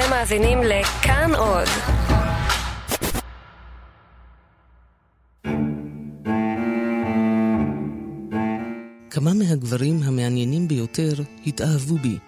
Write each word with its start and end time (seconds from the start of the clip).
אתם 0.00 0.10
מאזינים 0.10 0.58
לכאן 0.62 1.30
עוד. 1.34 1.68
כמה 9.10 9.34
מהגברים 9.34 10.02
המעניינים 10.02 10.68
ביותר 10.68 11.12
התאהבו 11.46 11.96
בי. 11.98 12.18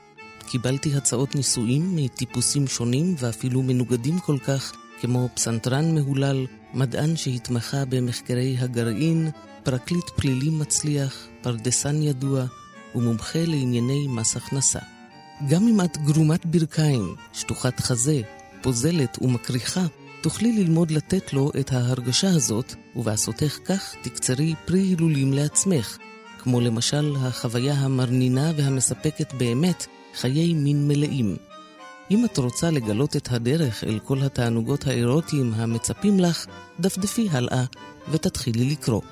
קיבלתי 0.46 0.96
הצעות 0.96 1.34
נישואים 1.34 1.96
מטיפוסים 1.96 2.66
שונים 2.66 3.14
ואפילו 3.18 3.62
מנוגדים 3.62 4.18
כל 4.18 4.38
כך, 4.38 4.72
כמו 5.00 5.28
פסנתרן 5.34 5.94
מהולל, 5.94 6.46
מדען 6.74 7.16
שהתמחה 7.16 7.84
במחקרי 7.88 8.56
הגרעין, 8.58 9.30
פרקליט 9.62 10.10
פלילי 10.16 10.50
מצליח, 10.50 11.26
פרדסן 11.42 12.02
ידוע 12.02 12.44
ומומחה 12.94 13.44
לענייני 13.46 14.06
מס 14.08 14.36
הכנסה. 14.36 15.01
גם 15.48 15.68
אם 15.68 15.80
את 15.80 15.98
גרומת 15.98 16.46
ברכיים, 16.46 17.14
שטוחת 17.32 17.80
חזה, 17.80 18.20
פוזלת 18.62 19.18
ומקריחה, 19.20 19.86
תוכלי 20.20 20.52
ללמוד 20.52 20.90
לתת 20.90 21.32
לו 21.32 21.50
את 21.60 21.72
ההרגשה 21.72 22.28
הזאת, 22.28 22.74
ובעשותך 22.96 23.58
כך 23.64 23.94
תקצרי 24.02 24.54
פרי 24.64 24.80
הילולים 24.80 25.32
לעצמך, 25.32 25.98
כמו 26.38 26.60
למשל 26.60 27.16
החוויה 27.18 27.74
המרנינה 27.74 28.52
והמספקת 28.56 29.32
באמת 29.32 29.86
חיי 30.14 30.54
מין 30.54 30.88
מלאים. 30.88 31.36
אם 32.10 32.24
את 32.24 32.38
רוצה 32.38 32.70
לגלות 32.70 33.16
את 33.16 33.32
הדרך 33.32 33.84
אל 33.84 33.98
כל 33.98 34.22
התענוגות 34.22 34.86
האירוטיים 34.86 35.54
המצפים 35.54 36.20
לך, 36.20 36.46
דפדפי 36.80 37.28
הלאה 37.32 37.64
ותתחילי 38.10 38.64
לקרוא. 38.64 39.02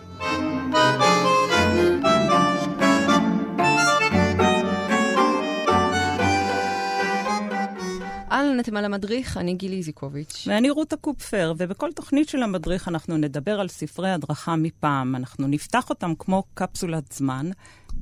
אתם 8.61 8.77
על 8.77 8.85
המדריך, 8.85 9.37
אני 9.37 9.55
גילי 9.55 9.77
איזיקוביץ'. 9.77 10.45
ואני 10.47 10.71
רותה 10.71 10.97
קופפר, 10.97 11.53
ובכל 11.57 11.93
תוכנית 11.93 12.29
של 12.29 12.43
המדריך 12.43 12.89
אנחנו 12.89 13.17
נדבר 13.17 13.61
על 13.61 13.69
ספרי 13.69 14.11
הדרכה 14.11 14.57
מפעם. 14.57 15.17
אנחנו 15.17 15.47
נפתח 15.47 15.91
אותם 15.91 16.13
כמו 16.19 16.43
קפסולת 16.55 17.13
זמן, 17.13 17.51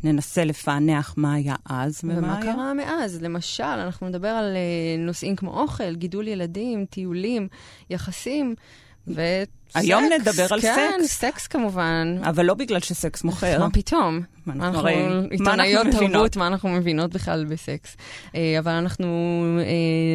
ננסה 0.05 0.45
לפענח 0.45 1.15
מה 1.17 1.35
היה 1.35 1.55
אז 1.65 2.01
ומה, 2.05 2.19
ומה 2.19 2.39
היה. 2.39 2.53
קרה 2.53 2.75
מאז? 2.75 3.23
למשל, 3.23 3.63
אנחנו 3.63 4.09
נדבר 4.09 4.29
על 4.29 4.57
uh, 4.57 5.07
נושאים 5.07 5.37
כמו 5.37 5.61
אוכל, 5.61 5.95
גידול 5.95 6.29
ילדים, 6.29 6.85
טיולים, 6.85 7.49
יחסים. 7.91 8.55
וסקס. 9.11 9.77
היום 9.77 10.05
נדבר 10.21 10.47
על 10.51 10.61
כן, 10.61 10.75
סקס. 11.01 11.19
סקס 11.19 11.47
כמובן. 11.47 12.17
אבל 12.23 12.45
לא 12.47 12.55
בגלל 12.55 12.81
שסקס 12.81 13.25
מוכר. 13.25 13.59
מה 13.59 13.71
פתאום? 13.71 14.21
מה 14.47 14.53
אנחנו 14.55 14.67
אנחנו 14.67 14.79
הרי- 14.81 15.09
מה 15.09 15.23
עיתונאיות 15.31 15.87
תרבות? 15.91 16.37
מה 16.37 16.47
אנחנו 16.47 16.69
מבינות 16.69 17.11
בכלל 17.15 17.45
בסקס. 17.45 17.97
אה, 18.35 18.57
אבל 18.59 18.73
אנחנו 18.73 19.07
אה, 19.61 19.65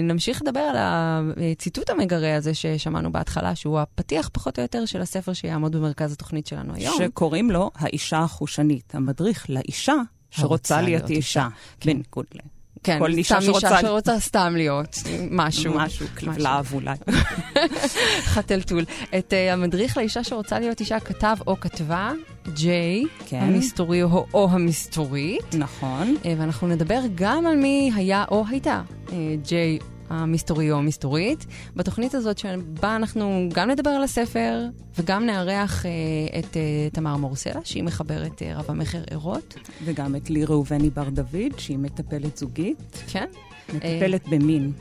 נמשיך 0.03 0.41
לדבר 0.41 0.59
על 0.59 0.75
הציטוט 0.79 1.89
המגרה 1.89 2.35
הזה 2.35 2.53
ששמענו 2.53 3.11
בהתחלה, 3.11 3.55
שהוא 3.55 3.79
הפתיח 3.79 4.29
פחות 4.33 4.59
או 4.59 4.63
יותר 4.63 4.85
של 4.85 5.01
הספר 5.01 5.33
שיעמוד 5.33 5.75
במרכז 5.75 6.11
התוכנית 6.13 6.47
שלנו 6.47 6.73
היום. 6.75 6.95
שקוראים 6.97 7.51
לו 7.51 7.71
האישה 7.75 8.19
החושנית, 8.19 8.95
המדריך 8.95 9.49
לאישה 9.49 9.95
שרוצה 10.31 10.81
להיות 10.81 11.09
אישה. 11.09 11.47
בניגוד 11.85 12.25
ל... 12.35 12.39
כן, 12.83 12.99
כל 12.99 13.11
אישה 13.11 13.41
סתם 13.41 13.49
אישה 13.49 13.59
שרוצה- 13.69 13.81
שרוצה 13.81 14.19
סתם 14.19 14.53
להיות 14.57 14.97
משהו. 15.31 15.73
משהו, 15.73 16.05
כלבלב 16.17 16.69
אולי. 16.73 16.95
חתלתול. 18.33 18.83
את 19.17 19.33
uh, 19.33 19.53
המדריך 19.53 19.97
לאישה 19.97 20.23
שרוצה 20.23 20.59
להיות 20.59 20.79
אישה 20.79 20.99
כתב 20.99 21.35
או 21.47 21.59
כתבה, 21.59 22.11
ג'יי, 22.53 23.03
כן. 23.27 23.39
המסתורי 23.41 24.03
או, 24.03 24.25
או 24.33 24.47
המסתורית. 24.51 25.55
נכון. 25.55 26.15
אה, 26.25 26.33
ואנחנו 26.37 26.67
נדבר 26.67 26.99
גם 27.15 27.45
על 27.47 27.55
מי 27.55 27.91
היה 27.95 28.25
או 28.31 28.43
הייתה 28.49 28.81
אה, 29.11 29.17
ג'יי 29.47 29.79
המסתורי 30.09 30.71
או 30.71 30.77
המסתורית. 30.77 31.45
בתוכנית 31.75 32.15
הזאת 32.15 32.37
שבה 32.37 32.95
אנחנו 32.95 33.49
גם 33.53 33.69
נדבר 33.69 33.89
על 33.89 34.03
הספר 34.03 34.65
וגם 34.99 35.25
נארח 35.25 35.85
אה, 35.85 35.91
את 36.39 36.57
אה, 36.57 36.61
תמר 36.91 37.17
מורסלה, 37.17 37.59
שהיא 37.63 37.83
מחברת 37.83 38.41
אה, 38.41 38.57
רב 38.57 38.65
המכר 38.67 39.01
ערות. 39.11 39.55
וגם 39.85 40.15
את 40.15 40.29
לי 40.29 40.45
ראובני 40.45 40.89
בר 40.89 41.09
דוד, 41.09 41.57
שהיא 41.57 41.77
מטפלת 41.77 42.37
זוגית. 42.37 43.03
כן? 43.07 43.27
מטפלת 43.73 44.27
במין, 44.27 44.71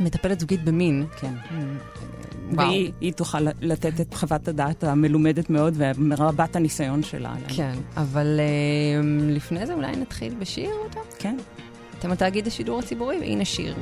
מטפלת 0.00 0.40
זוגית 0.40 0.64
במין. 0.64 1.06
כן. 1.20 1.34
וואו. 2.52 2.68
והיא 2.68 2.92
היא 3.00 3.12
תוכל 3.12 3.40
לתת 3.60 4.00
את 4.00 4.14
חוות 4.14 4.48
הדעת 4.48 4.84
המלומדת 4.84 5.50
מאוד 5.50 5.74
ומרבת 5.76 6.56
הניסיון 6.56 7.02
שלה. 7.02 7.34
כן, 7.48 7.74
אבל 7.96 8.40
אה, 8.40 9.00
לפני 9.28 9.66
זה 9.66 9.74
אולי 9.74 9.96
נתחיל 9.96 10.34
בשיר 10.34 10.70
אותה? 10.84 11.00
כן. 11.18 11.36
אתם 11.98 12.12
התאגיד 12.12 12.46
השידור 12.46 12.78
הציבורי, 12.78 13.18
והנה 13.18 13.44
שיר. 13.44 13.74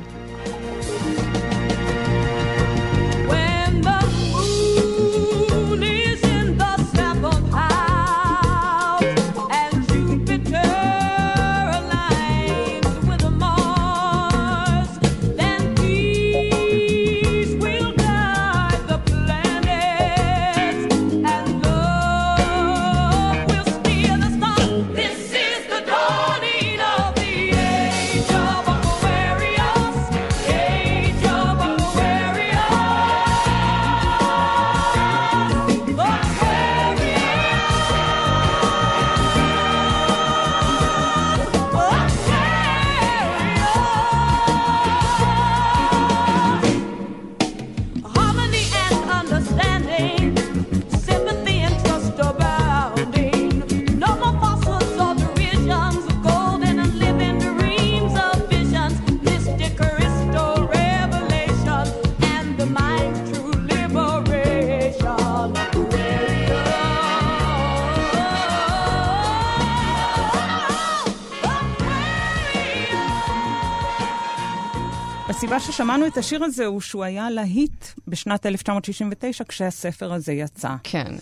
הסיבה 75.57 75.73
ששמענו 75.73 76.07
את 76.07 76.17
השיר 76.17 76.43
הזה 76.43 76.65
הוא 76.65 76.81
שהוא 76.81 77.03
היה 77.03 77.29
להיט 77.29 77.85
בשנת 78.07 78.45
1969 78.45 79.43
כשהספר 79.47 80.13
הזה 80.13 80.33
יצא. 80.33 80.69
כן. 80.83 81.15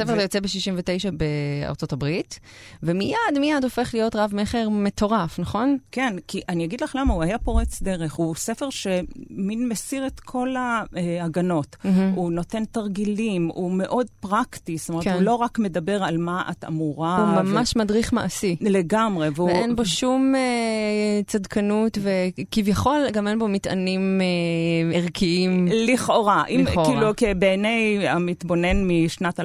הספר 0.00 0.12
הזה 0.12 0.22
יוצא 0.22 0.40
ב-69 0.40 1.10
בארצות 1.10 1.92
הברית, 1.92 2.40
ומיד 2.82 3.16
מיד 3.40 3.64
הופך 3.64 3.90
להיות 3.94 4.16
רב-מכר 4.16 4.68
מטורף, 4.68 5.38
נכון? 5.38 5.76
כן, 5.92 6.16
כי 6.28 6.40
אני 6.48 6.64
אגיד 6.64 6.80
לך 6.80 6.96
למה, 7.00 7.14
הוא 7.14 7.22
היה 7.22 7.38
פורץ 7.38 7.82
דרך. 7.82 8.14
הוא 8.14 8.34
ספר 8.34 8.70
שמין 8.70 9.68
מסיר 9.68 10.06
את 10.06 10.20
כל 10.20 10.54
ההגנות. 10.56 11.76
הוא 12.14 12.32
נותן 12.32 12.64
תרגילים, 12.64 13.50
הוא 13.54 13.72
מאוד 13.72 14.06
פרקטי, 14.20 14.76
זאת 14.76 14.88
אומרת, 14.88 15.04
כן. 15.04 15.12
הוא 15.12 15.22
לא 15.22 15.34
רק 15.34 15.58
מדבר 15.58 16.04
על 16.04 16.18
מה 16.18 16.42
את 16.50 16.64
אמורה. 16.68 17.16
הוא 17.16 17.42
ממש 17.42 17.76
מדריך 17.76 18.12
מעשי. 18.12 18.56
לגמרי, 18.60 19.28
והוא... 19.34 19.48
ואין 19.48 19.76
בו 19.76 19.84
שום 19.84 20.34
אה, 20.34 21.22
צדקנות, 21.26 21.98
וכביכול 22.02 23.10
גם 23.12 23.28
אין 23.28 23.38
בו 23.38 23.48
מטענים 23.48 24.20
אה, 24.20 24.96
ערכיים. 24.98 25.68
לכאורה, 25.70 26.44
אם 26.48 26.64
לכאורה. 26.66 26.88
כאילו 26.88 27.16
כי 27.16 27.34
בעיני 27.34 28.08
המתבונן 28.08 28.84
משנת 28.88 29.40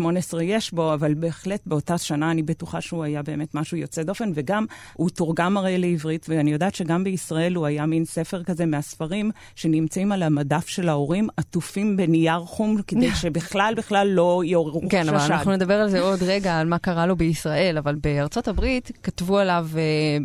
2018 0.00 0.42
יש 0.42 0.72
בו, 0.72 0.94
אבל 0.94 1.14
בהחלט 1.14 1.60
באותה 1.66 1.98
שנה 1.98 2.30
אני 2.30 2.42
בטוחה 2.42 2.80
שהוא 2.80 3.04
היה 3.04 3.22
באמת 3.22 3.54
משהו 3.54 3.76
יוצא 3.76 4.02
דופן, 4.02 4.32
וגם 4.34 4.66
הוא 4.92 5.10
תורגם 5.10 5.56
הרי 5.56 5.78
לעברית, 5.78 6.26
ואני 6.28 6.52
יודעת 6.52 6.74
שגם 6.74 7.04
בישראל 7.04 7.54
הוא 7.54 7.66
היה 7.66 7.86
מין 7.86 8.04
ספר 8.04 8.42
כזה 8.42 8.66
מהספרים 8.66 9.30
שנמצאים 9.54 10.12
על 10.12 10.22
המדף 10.22 10.68
של 10.68 10.88
ההורים, 10.88 11.28
עטופים 11.36 11.96
בנייר 11.96 12.40
חום, 12.40 12.82
כדי 12.82 13.10
שבכלל 13.20 13.74
בכלל 13.76 14.08
לא 14.08 14.42
יעוררו 14.44 14.82
כן, 14.90 15.08
אבל 15.08 15.18
חשד. 15.18 15.30
אנחנו 15.30 15.52
נדבר 15.52 15.74
על 15.74 15.88
זה 15.88 16.00
עוד 16.00 16.22
רגע, 16.22 16.58
על 16.58 16.66
מה 16.66 16.78
קרה 16.78 17.06
לו 17.06 17.16
בישראל, 17.16 17.78
אבל 17.78 17.94
בארצות 17.94 18.48
הברית 18.48 18.90
כתבו 19.02 19.38
עליו 19.38 19.66
אה, 19.76 19.80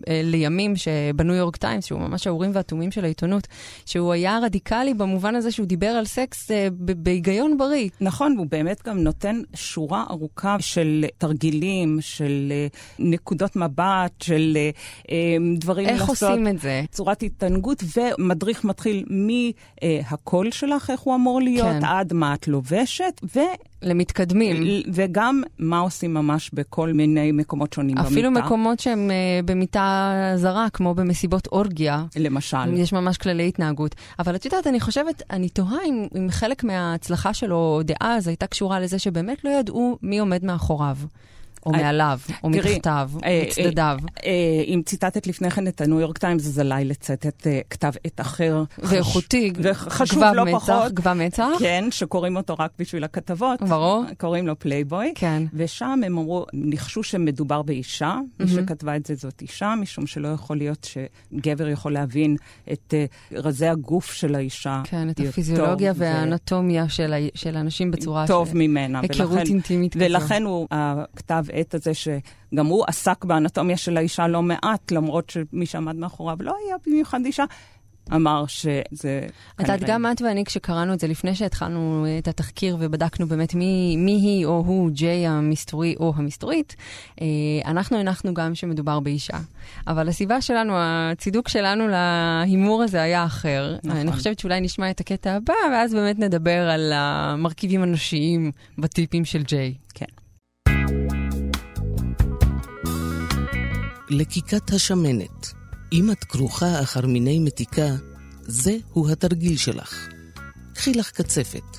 אה, 0.07 0.21
לימים 0.23 0.75
שבניו 0.75 1.35
יורק 1.35 1.55
טיימס, 1.55 1.85
שהוא 1.85 1.99
ממש 1.99 2.27
האורים 2.27 2.51
והתומים 2.53 2.91
של 2.91 3.03
העיתונות, 3.03 3.47
שהוא 3.85 4.13
היה 4.13 4.39
רדיקלי 4.43 4.93
במובן 4.93 5.35
הזה 5.35 5.51
שהוא 5.51 5.65
דיבר 5.65 5.87
על 5.87 6.05
סקס 6.05 6.51
אה, 6.51 6.67
בהיגיון 6.79 7.57
בריא. 7.57 7.89
נכון, 8.01 8.35
הוא 8.37 8.47
באמת 8.51 8.81
גם 8.87 8.97
נותן 8.97 9.41
שורה 9.55 10.03
ארוכה 10.09 10.57
של 10.59 11.05
תרגילים, 11.17 11.97
של 12.01 12.51
אה, 12.51 12.67
נקודות 12.99 13.55
מבט, 13.55 14.21
של 14.21 14.57
אה, 14.57 14.69
אה, 15.11 15.37
דברים 15.57 15.87
איך 15.87 16.09
לעשות. 16.09 16.29
עושים 16.29 16.47
את 16.47 16.59
זה? 16.59 16.81
צורת 16.91 17.23
התענגות, 17.23 17.83
ומדריך 17.97 18.63
מתחיל 18.63 19.05
מהקול 19.09 20.51
שלך, 20.51 20.89
איך 20.89 20.99
הוא 20.99 21.15
אמור 21.15 21.41
להיות, 21.41 21.67
כן. 21.67 21.85
עד 21.85 22.13
מה 22.13 22.33
את 22.33 22.47
לובשת, 22.47 23.21
ו... 23.35 23.39
למתקדמים. 23.85 24.63
וגם 24.93 25.43
מה 25.59 25.79
עושים 25.79 26.13
ממש 26.13 26.49
בכל 26.53 26.93
מיני 26.93 27.31
מקומות 27.31 27.73
שונים 27.73 27.97
אפילו 27.97 28.29
במיטה. 28.29 28.45
מקומות 28.45 28.79
שהם 28.79 29.11
אה, 29.11 29.39
במיטה 29.45 30.11
זרה, 30.35 30.67
כמו 30.73 30.93
במסיבות 30.93 31.47
אורגיה. 31.47 32.05
למשל. 32.15 32.73
יש 32.73 32.93
ממש 32.93 33.17
כללי 33.17 33.47
התנהגות. 33.47 33.95
אבל 34.19 34.35
את 34.35 34.45
יודעת, 34.45 34.67
אני 34.67 34.79
חושבת, 34.79 35.23
אני 35.31 35.49
תוהה 35.49 35.77
אם, 35.85 36.07
אם 36.17 36.27
חלק 36.31 36.63
מההצלחה 36.63 37.33
שלו 37.33 37.81
דאז 37.83 38.27
הייתה 38.27 38.47
קשורה 38.47 38.79
לזה 38.79 38.99
שבאמת 38.99 39.44
לא 39.45 39.49
ידעו 39.49 39.97
מי 40.01 40.19
עומד 40.19 40.45
מאחוריו, 40.45 40.97
או 41.65 41.73
אה, 41.73 41.81
מעליו, 41.81 42.19
או 42.43 42.49
מתחתיו, 42.49 43.09
או 43.13 43.19
אה, 43.23 43.43
מצדדיו. 43.47 43.97
אה, 44.25 44.63
אם 44.67 44.81
ציטטת 44.85 45.27
לפני 45.27 45.51
כן 45.51 45.67
את 45.67 45.81
הניו 45.81 45.99
יורק 45.99 46.17
טיימס, 46.17 46.47
אז 46.47 46.59
עליי 46.59 46.85
לצטט 46.85 47.47
אה, 47.47 47.59
כתב 47.69 47.91
עת 48.03 48.21
אחר. 48.21 48.63
ואיכותי, 48.77 49.53
וחשוב 49.55 50.19
גבה 50.19 50.33
לא 50.33 50.45
פחות. 50.51 50.93
גבה 50.93 51.13
מצח. 51.13 51.47
כן, 51.59 51.85
שקוראים 51.91 52.37
אותו 52.37 52.55
רק 52.59 52.71
בשביל 52.79 53.03
הכתבות. 53.03 53.61
ברור. 53.61 54.03
קוראים 54.17 54.47
לו 54.47 54.59
פלייבוי. 54.59 55.13
כן. 55.15 55.43
ושם 55.53 55.99
הם 56.05 56.17
אמרו, 56.17 56.45
ניחשו 56.53 57.03
שמדובר 57.03 57.61
באישה. 57.61 58.19
מי 58.39 58.47
שכתבה 58.47 58.95
את 58.95 59.05
זה 59.05 59.15
זאת 59.15 59.41
אישה, 59.41 59.73
משום 59.81 60.07
שלא 60.07 60.27
יכול 60.27 60.57
להיות 60.57 60.87
שגבר 61.33 61.67
יכול 61.67 61.93
להבין 61.93 62.35
את 62.71 62.93
אה, 62.93 63.05
רזי 63.31 63.67
הגוף 63.67 64.13
של 64.13 64.35
האישה. 64.35 64.81
כן, 64.83 65.09
את 65.09 65.19
הפיזיולוגיה 65.19 65.93
והאנטומיה 65.95 66.89
של, 66.89 67.13
האנשים 67.55 67.91
בצורה 67.91 68.27
טוב. 68.27 68.51
ממנה. 68.53 68.99
היכרות 68.99 69.47
אינטימית 69.47 69.93
כזו. 69.93 70.05
ולכן 70.05 70.43
הוא, 70.43 70.67
הכתב 70.71 71.45
עת 71.55 71.73
הזה, 71.73 71.91
שגם 71.93 72.65
הוא 72.65 72.85
עסק 72.87 73.25
באנטומיה 73.25 73.77
של 73.77 73.97
האישה 73.97 74.27
לא 74.27 74.41
מעט, 74.41 74.91
למרות 74.91 75.29
שמי 75.29 75.65
שעמד 75.65 75.95
מאחוריו 75.95 76.37
לא 76.39 76.55
היה 76.65 76.75
במיוחד 76.87 77.25
אישה, 77.25 77.45
אמר 78.13 78.45
שזה... 78.47 79.27
את 79.55 79.59
יודעת, 79.59 79.79
גם 79.83 80.05
את 80.11 80.21
ואני, 80.21 80.45
כשקראנו 80.45 80.93
את 80.93 80.99
זה, 80.99 81.07
לפני 81.07 81.35
שהתחלנו 81.35 82.05
את 82.19 82.27
התחקיר 82.27 82.77
ובדקנו 82.79 83.27
באמת 83.27 83.55
מי, 83.55 83.95
מי 83.97 84.11
היא 84.11 84.45
או 84.45 84.63
הוא, 84.65 84.89
ג'יי 84.91 85.27
המסתורי 85.27 85.95
או 85.99 86.13
המסתורית, 86.15 86.75
אה, 87.21 87.25
אנחנו 87.65 87.97
הנחנו 87.97 88.33
גם 88.33 88.55
שמדובר 88.55 88.99
באישה. 88.99 89.37
אבל 89.87 90.09
הסיבה 90.09 90.41
שלנו, 90.41 90.73
הצידוק 90.77 91.49
שלנו 91.49 91.87
להימור 91.87 92.83
הזה 92.83 93.01
היה 93.01 93.25
אחר. 93.25 93.75
נכון. 93.83 93.99
אני 93.99 94.11
חושבת 94.11 94.39
שאולי 94.39 94.61
נשמע 94.61 94.89
את 94.89 94.99
הקטע 94.99 95.33
הבא, 95.33 95.53
ואז 95.71 95.93
באמת 95.93 96.19
נדבר 96.19 96.69
על 96.69 96.91
המרכיבים 96.95 97.83
הנשיים 97.83 98.51
בטיפים 98.77 99.25
של 99.25 99.43
ג'יי. 99.43 99.73
כן. 99.93 100.05
לקיקת 104.09 104.73
השמנת. 104.73 105.53
אם 105.93 106.11
את 106.11 106.23
כרוכה 106.23 106.81
אחר 106.81 107.07
מיני 107.07 107.39
מתיקה, 107.39 107.95
זהו 108.41 109.09
התרגיל 109.11 109.57
שלך. 109.57 110.07
קחי 110.73 110.93
לך 110.93 111.11
קצפת, 111.11 111.77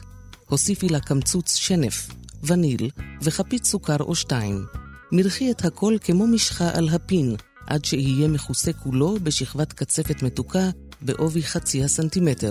הוסיפי 0.49 0.89
לה 0.89 1.01
קמצוץ 1.01 1.55
שנף, 1.55 2.09
וניל 2.43 2.91
וחפיץ 3.23 3.67
סוכר 3.67 3.97
או 4.01 4.15
שתיים. 4.15 4.67
מרחי 5.13 5.51
את 5.51 5.65
הכל 5.65 5.97
כמו 6.01 6.27
משחה 6.27 6.71
על 6.75 6.89
הפין, 6.89 7.37
עד 7.67 7.85
שיהיה 7.85 8.29
מכוסה 8.29 8.73
כולו 8.73 9.17
בשכבת 9.23 9.73
קצפת 9.73 10.23
מתוקה 10.23 10.71
בעובי 11.03 11.43
חצי 11.43 11.85
הסנטימטר. 11.85 12.51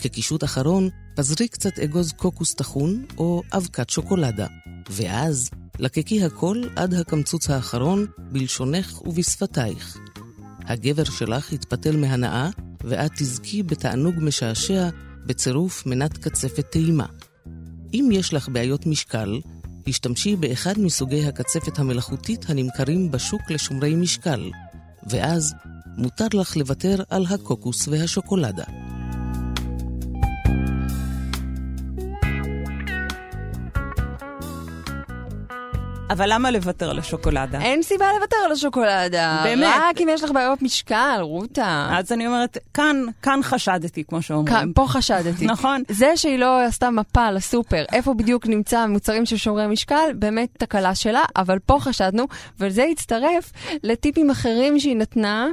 כקישוט 0.00 0.44
אחרון, 0.44 0.88
פזרי 1.16 1.48
קצת 1.48 1.78
אגוז 1.78 2.12
קוקוס 2.12 2.54
טחון 2.54 3.04
או 3.18 3.42
אבקת 3.52 3.90
שוקולדה. 3.90 4.46
ואז, 4.90 5.50
לקקי 5.78 6.24
הכל 6.24 6.62
עד 6.76 6.94
הקמצוץ 6.94 7.50
האחרון 7.50 8.06
בלשונך 8.18 9.02
ובשפתייך. 9.06 9.98
הגבר 10.64 11.04
שלך 11.04 11.52
יתפתל 11.52 11.96
מהנאה, 11.96 12.50
ואת 12.84 13.10
תזכי 13.16 13.62
בתענוג 13.62 14.14
משעשע 14.18 14.88
בצירוף 15.26 15.86
מנת 15.86 16.18
קצפת 16.18 16.66
טעימה. 16.70 17.06
אם 17.94 18.08
יש 18.12 18.34
לך 18.34 18.48
בעיות 18.48 18.86
משקל, 18.86 19.40
השתמשי 19.86 20.36
באחד 20.36 20.78
מסוגי 20.78 21.26
הקצפת 21.26 21.78
המלאכותית 21.78 22.50
הנמכרים 22.50 23.10
בשוק 23.10 23.50
לשומרי 23.50 23.94
משקל, 23.94 24.50
ואז 25.10 25.54
מותר 25.96 26.26
לך 26.34 26.56
לוותר 26.56 27.02
על 27.10 27.26
הקוקוס 27.30 27.88
והשוקולדה. 27.88 28.64
אבל 36.10 36.32
למה 36.32 36.50
לוותר 36.50 36.90
על 36.90 36.98
השוקולדה? 36.98 37.60
אין 37.60 37.82
סיבה 37.82 38.06
לוותר 38.18 38.36
על 38.44 38.52
השוקולדה. 38.52 39.40
באמת. 39.44 39.74
רק 39.80 40.00
אם 40.00 40.08
יש 40.10 40.22
לך 40.24 40.30
בעיות 40.30 40.62
משקל, 40.62 41.18
רותה. 41.20 41.88
אז 41.90 42.12
אני 42.12 42.26
אומרת, 42.26 42.58
כאן, 42.74 43.02
כאן 43.22 43.40
חשדתי, 43.42 44.04
כמו 44.04 44.22
שאומרים. 44.22 44.54
כאן, 44.54 44.70
פה 44.74 44.84
חשדתי. 44.88 45.46
נכון. 45.46 45.82
זה 45.88 46.16
שהיא 46.16 46.38
לא 46.38 46.60
עשתה 46.60 46.90
מפה 46.90 47.30
לסופר, 47.30 47.84
איפה 47.92 48.14
בדיוק 48.14 48.46
נמצא 48.46 48.78
המוצרים 48.78 49.26
של 49.26 49.36
שומרי 49.36 49.66
משקל, 49.66 50.10
באמת 50.14 50.48
תקלה 50.58 50.94
שלה, 50.94 51.22
אבל 51.36 51.58
פה 51.58 51.76
חשדנו, 51.80 52.24
וזה 52.60 52.84
הצטרף 52.92 53.52
לטיפים 53.82 54.30
אחרים 54.30 54.80
שהיא 54.80 54.96
נתנה. 54.96 55.48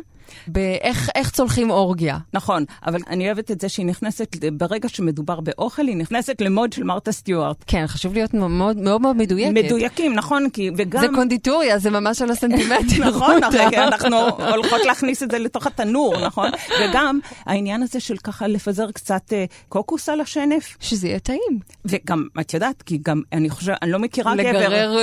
באיך 0.47 1.09
איך 1.15 1.29
צולחים 1.29 1.71
אורגיה. 1.71 2.17
נכון, 2.33 2.65
אבל 2.85 2.99
אני 3.07 3.25
אוהבת 3.25 3.51
את 3.51 3.61
זה 3.61 3.69
שהיא 3.69 3.85
נכנסת, 3.85 4.35
ברגע 4.53 4.89
שמדובר 4.89 5.39
באוכל, 5.39 5.87
היא 5.87 5.95
נכנסת 5.95 6.41
למוד 6.41 6.73
של 6.73 6.83
מרתה 6.83 7.11
סטיוארט. 7.11 7.63
כן, 7.67 7.87
חשוב 7.87 8.13
להיות 8.13 8.33
מאוד 8.33 8.77
מאוד, 8.77 9.01
מאוד 9.01 9.15
מדויקת. 9.15 9.51
מדויקים, 9.53 10.13
נכון, 10.13 10.49
כי, 10.49 10.69
וגם... 10.77 11.01
זה 11.01 11.07
קונדיטוריה, 11.15 11.79
זה 11.79 11.89
ממש 11.89 12.21
על 12.21 12.31
הסנטימטר. 12.31 12.81
נכון. 13.09 13.43
הרגע 13.43 13.87
אנחנו 13.87 14.17
הולכות 14.29 14.85
להכניס 14.85 15.23
את 15.23 15.31
זה 15.31 15.39
לתוך 15.39 15.67
התנור, 15.67 16.25
נכון? 16.25 16.49
וגם 16.81 17.19
העניין 17.45 17.83
הזה 17.83 17.99
של 17.99 18.17
ככה 18.17 18.47
לפזר 18.47 18.91
קצת 18.91 19.33
אה, 19.33 19.45
קוקוס 19.69 20.09
על 20.09 20.21
השנף, 20.21 20.77
שזה 20.79 21.07
יהיה 21.07 21.19
טעים. 21.19 21.59
וגם, 21.85 22.27
את 22.39 22.53
יודעת, 22.53 22.81
כי 22.81 22.99
גם, 23.05 23.21
אני 23.33 23.49
חושבת, 23.49 23.77
אני 23.81 23.91
לא 23.91 23.99
מכירה 23.99 24.35
גבר, 24.35 24.49
לגרר, 24.49 24.97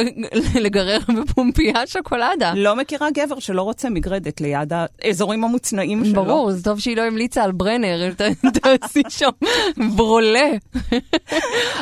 לגרר 0.64 0.98
בפומפייה 1.20 1.86
שוקולדה. 1.86 2.52
לא 2.56 2.76
מכירה 2.76 3.08
גבר 3.10 3.38
שלא 3.38 3.62
רוצה 3.62 3.90
מגרדת 3.90 4.40
ליד 4.40 4.72
האזורים 5.18 5.44
המוצנעים 5.44 6.04
שלו. 6.04 6.24
ברור, 6.24 6.52
זה 6.52 6.64
טוב 6.64 6.80
שהיא 6.80 6.96
לא 6.96 7.02
המליצה 7.02 7.44
על 7.44 7.52
ברנר, 7.52 8.12
תעשי 8.54 9.02
שם 9.08 9.28
ברולה. 9.96 10.50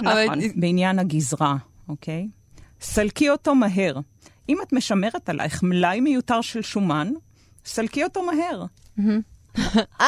נכון, 0.03 0.39
בעניין 0.57 0.99
הגזרה, 0.99 1.57
אוקיי? 1.89 2.29
סלקי 2.81 3.31
אותו 3.31 3.55
מהר. 3.55 3.99
אם 4.49 4.59
את 4.63 4.73
משמרת 4.73 5.29
עלייך 5.29 5.63
מלאי 5.63 6.01
מיותר 6.01 6.41
של 6.41 6.63
שומן, 6.63 7.13
סלקי 7.65 8.05
אותו 8.05 8.23
מהר. 8.23 8.65
אה, 10.01 10.07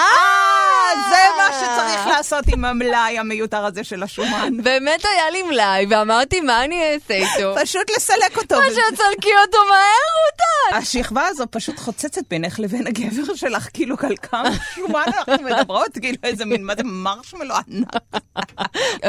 זה 1.11 1.17
מה 1.37 1.55
שצריך 1.61 2.07
לעשות 2.07 2.45
עם 2.49 2.65
המלאי 2.65 3.19
המיותר 3.19 3.65
הזה 3.65 3.85
של 3.85 4.03
השומן. 4.03 4.57
באמת 4.65 5.05
היה 5.05 5.31
לי 5.31 5.43
מלאי, 5.43 5.87
ואמרתי, 5.91 6.41
מה 6.41 6.65
אני 6.65 6.95
אעשה 6.95 7.15
איתו? 7.15 7.55
פשוט 7.63 7.91
לסלק 7.97 8.37
אותו. 8.37 8.57
מה 8.57 8.65
שתסלקי 8.71 9.31
אותו 9.47 9.59
מהר, 9.69 10.09
רותה! 10.25 10.79
השכבה 10.79 11.27
הזו 11.27 11.45
פשוט 11.51 11.79
חוצצת 11.79 12.23
בינך 12.31 12.61
לבין 12.61 12.87
הגבר 12.87 13.35
שלך, 13.35 13.69
כאילו 13.73 13.97
על 14.03 14.17
כמה 14.17 14.51
שומן 14.75 15.05
אנחנו 15.07 15.45
מדברות, 15.45 15.99
כאילו 16.01 16.17
איזה 16.23 16.45
מין, 16.45 16.65
מה 16.65 16.75
זה 16.77 16.83
מרשמלו 16.85 17.55
ענק. 17.55 17.89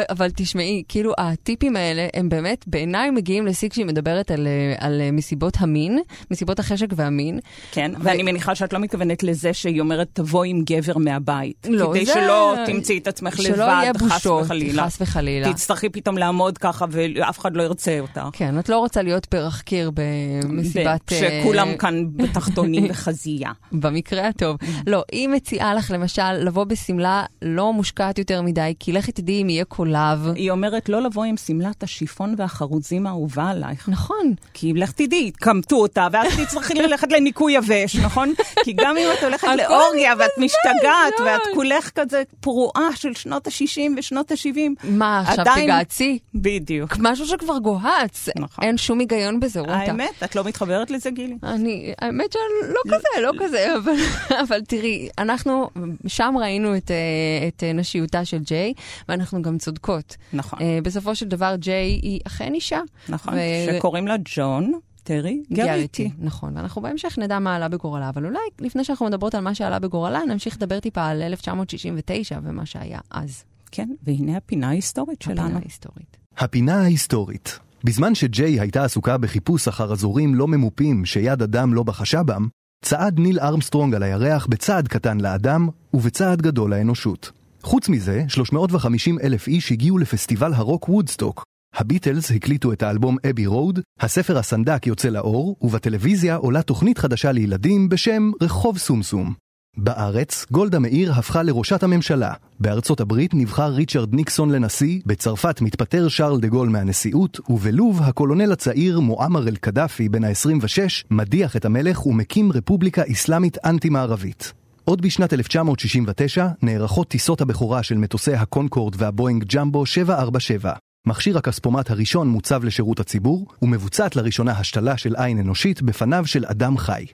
אבל 0.10 0.30
תשמעי, 0.36 0.84
כאילו, 0.88 1.14
הטיפים 1.18 1.76
האלה, 1.76 2.08
הם 2.14 2.30
באמת, 2.30 2.68
בעיניי 2.68 3.12
מגיעים 3.12 3.48
לשיא 3.48 3.70
כשהיא 3.70 3.86
מדברת 3.86 4.32
על, 4.32 4.48
על 4.78 5.02
מסיבות 5.12 5.54
המין, 5.60 6.00
מסיבות 6.32 6.60
החשק 6.60 6.88
והמין. 6.96 7.40
כן, 7.72 7.92
ואני 8.00 8.24
מניחה 8.24 8.56
שאת 8.56 8.74
לא 8.74 8.80
מתכוונת 8.80 9.24
לזה 9.24 9.54
שהיא 9.54 9.82
אומרת, 9.82 10.20
תבוא 10.30 10.44
עם 10.44 10.62
גבר 10.66 10.98
מהבית. 10.98 11.68
לא, 11.70 11.90
כדי 11.94 12.06
זה- 12.06 12.14
שלא 12.14 12.56
תמצאי 12.66 12.98
את 12.98 13.08
עצמך 13.08 13.38
שלא 13.38 13.50
לבד, 13.50 13.60
יהיה 13.82 13.94
חס 13.94 14.02
בושות, 14.02 14.44
וחלילה. 14.46 14.86
חס 14.86 14.98
וחלילה. 15.02 15.54
תצטרכי 15.54 15.90
פתאום 15.90 16.18
לעמוד 16.18 16.58
ככה 16.58 16.86
ואף 16.90 17.40
אחד 17.40 17.56
לא 17.56 17.64
ירצה 17.64 18.00
אותך. 18.00 18.22
כן, 18.34 18.60
את 18.60 18.70
לא 18.70 18.78
רוצה 18.80 19.02
להיות 19.02 19.26
פרח 19.26 19.62
קיר 19.62 19.92
במסיבת... 19.94 20.86
אה, 20.88 21.18
כשכולם 21.42 21.78
כאן 21.78 22.04
בתחתונים 22.16 22.86
וחזייה. 22.90 23.52
במקרה 23.82 24.28
הטוב. 24.28 24.58
לא, 24.88 25.04
היא 25.12 25.28
מציעה 25.30 25.74
לך 25.74 25.92
למשל 25.92 26.32
לבוא 26.34 26.64
בשמלה 26.64 27.24
לא 27.42 27.74
מושקעת 27.74 28.20
יותר 28.20 28.42
מדי, 28.42 28.74
כי 28.80 28.92
לכי 28.92 29.12
תדעי 29.12 29.42
אם 29.42 29.50
יהיה 29.50 29.66
קולב. 29.66 30.28
היא 30.36 30.52
אומרת 30.52 30.90
לא 30.90 31.02
לבוא 31.02 31.24
עם 31.24 31.38
שמלת 31.38 31.84
השיפון 31.84 32.36
והחרוזים 32.38 33.08
האהובה 33.08 33.50
עלייך. 33.50 33.90
נכון. 33.90 34.34
כי 34.54 34.74
לך 34.74 34.92
תדעי, 34.92 35.32
קמטו 35.32 35.76
אותה, 35.76 36.08
ואז 36.12 36.28
תצטרכי 36.44 36.74
ללכת 36.84 37.12
לניקוי 37.12 37.54
יבש, 37.54 37.96
נכון? 37.96 38.34
כי 38.64 38.74
גם 38.74 38.98
אם 38.98 39.08
את 39.20 39.24
הולכת 39.24 39.48
לאורגיה 39.58 40.14
ואת 40.20 40.38
משתגעת. 40.38 41.20
ואת 41.26 41.42
כולך 41.54 41.90
כזה 41.96 42.24
פרועה 42.40 42.96
של 42.96 43.14
שנות 43.14 43.48
ה-60 43.48 43.82
ושנות 43.98 44.32
ה-70, 44.32 44.84
מה, 44.84 45.20
עכשיו 45.20 45.46
תגעצי? 45.56 46.20
בדיוק. 46.36 46.98
משהו 47.00 47.26
שכבר 47.26 47.58
גוהץ. 47.58 48.30
נכון. 48.36 48.66
אין 48.66 48.78
שום 48.78 49.00
היגיון 49.00 49.40
בזה, 49.40 49.60
רותה. 49.60 49.74
האמת, 49.74 50.24
את 50.24 50.36
לא 50.36 50.44
מתחברת 50.44 50.92
לזה, 50.92 51.12
גילי? 51.12 51.38
אני, 51.44 51.94
האמת 52.02 52.32
שלא 52.32 52.82
כזה, 52.86 53.22
לא 53.22 53.32
כזה, 53.40 53.76
אבל, 53.78 53.94
אבל 54.48 54.62
תראי, 54.62 55.10
אנחנו 55.18 55.70
שם 56.08 56.36
ראינו 56.40 56.78
את, 56.78 56.92
אה, 56.92 57.48
את 57.48 57.64
אה, 57.64 57.74
נשיותה 57.74 58.26
של 58.26 58.40
ג'יי, 58.40 58.74
ואנחנו 59.10 59.42
גם 59.42 59.58
צודקות. 59.58 60.16
נכון, 60.34 60.60
אה, 60.62 60.80
בסופו 60.84 61.16
של 61.16 61.28
דבר, 61.28 61.56
ג'יי 61.56 62.00
היא 62.04 62.20
אכן 62.28 62.54
אישה. 62.54 62.80
נכון. 63.10 63.34
שקוראים 63.68 64.08
לה 64.08 64.16
ג'ון 64.36 64.74
טרי 65.10 65.44
גריטי. 65.54 66.12
נכון, 66.20 66.58
ואנחנו 66.58 66.82
בהמשך 66.82 67.18
נדע 67.18 67.40
מה 67.40 67.56
עלה 67.56 67.68
בגורלה, 67.68 68.10
אבל 68.10 68.26
אולי 68.26 68.40
לפני 68.62 68.84
שאנחנו 68.84 69.06
מדברות 69.06 69.36
על 69.36 69.44
מה 69.44 69.56
שעלה 69.56 69.80
בגורלה, 69.80 70.22
נמשיך 70.28 70.56
לדבר 70.56 70.80
טיפה 70.80 71.06
על 71.06 71.22
1969 71.22 72.40
ומה 72.44 72.66
שהיה 72.66 73.00
אז. 73.12 73.44
כן, 73.72 73.90
והנה 74.04 74.38
הפינה 74.38 74.68
ההיסטורית 74.68 75.22
שלנו. 75.22 75.42
הפינה 75.42 75.60
ההיסטורית. 75.60 76.18
הפינה 76.38 76.82
ההיסטורית. 76.82 77.60
בזמן 77.84 78.16
שג'יי 78.16 78.60
הייתה 78.60 78.84
עסוקה 78.84 79.18
בחיפוש 79.18 79.68
אחר 79.68 79.92
אזורים 79.92 80.36
לא 80.36 80.48
ממופים 80.48 81.06
שיד 81.06 81.42
אדם 81.42 81.74
לא 81.74 81.84
בחשה 81.84 82.24
בם, 82.24 82.48
צעד 82.86 83.20
ניל 83.20 83.40
ארמסטרונג 83.40 83.96
על 83.96 84.04
הירח 84.04 84.46
בצעד 84.46 84.88
קטן 84.88 85.20
לאדם 85.20 85.70
ובצעד 85.94 86.42
גדול 86.42 86.72
לאנושות. 86.72 87.32
חוץ 87.64 87.90
מזה, 87.90 88.24
350 88.28 89.20
אלף 89.24 89.48
איש 89.48 89.72
הגיעו 89.72 89.98
לפסטיבל 89.98 90.54
הרוק 90.54 90.90
וודסטוק. 90.90 91.49
הביטלס 91.80 92.32
הקליטו 92.32 92.74
את 92.74 92.84
האלבום 92.84 93.18
אבי 93.30 93.46
רוד, 93.46 93.80
הספר 94.00 94.38
הסנדק 94.38 94.88
יוצא 94.88 95.10
לאור, 95.10 95.56
ובטלוויזיה 95.62 96.36
עולה 96.36 96.62
תוכנית 96.62 96.98
חדשה 96.98 97.32
לילדים 97.32 97.90
בשם 97.90 98.32
רחוב 98.42 98.78
סומסום. 98.78 99.34
בארץ, 99.78 100.46
גולדה 100.52 100.80
מאיר 100.80 101.14
הפכה 101.14 101.44
לראשת 101.44 101.84
הממשלה. 101.84 102.34
בארצות 102.60 103.00
הברית 103.00 103.34
נבחר 103.34 103.68
ריצ'רד 103.68 104.14
ניקסון 104.14 104.52
לנשיא, 104.52 105.00
בצרפת 105.06 105.62
מתפטר 105.62 106.08
שרל 106.08 106.40
דה 106.40 106.48
גול 106.48 106.70
מהנשיאות, 106.70 107.40
ובלוב 107.50 108.02
הקולונל 108.02 108.52
הצעיר 108.52 109.00
מועמר 109.00 109.48
אל-קדאפי 109.48 110.10
בן 110.10 110.24
ה-26 110.24 111.06
מדיח 111.12 111.56
את 111.56 111.66
המלך 111.66 112.06
ומקים 112.06 112.52
רפובליקה 112.52 113.04
אסלאמית 113.12 113.58
אנטי-מערבית. 113.66 114.54
עוד 114.86 115.02
בשנת 115.02 115.34
1969 115.34 116.48
נערכות 116.62 117.08
טיסות 117.08 117.42
הבכורה 117.42 117.84
של 117.84 117.98
מטוסי 117.98 118.34
הקונקורד 118.34 118.94
והבואינג 118.98 119.44
ג'מבו 119.44 119.86
747. 119.86 120.74
מכשיר 121.10 121.38
הכספומט 121.38 121.92
הראשון 121.92 122.28
מוצב 122.28 122.64
לשירות 122.64 123.00
הציבור, 123.00 123.48
ומבוצעת 123.62 124.16
לראשונה 124.16 124.52
השתלה 124.52 124.98
של 124.98 125.16
עין 125.16 125.40
אנושית 125.40 125.82
בפניו 125.82 126.28
של 126.28 126.46
אדם 126.46 126.78
חי. 126.78 127.06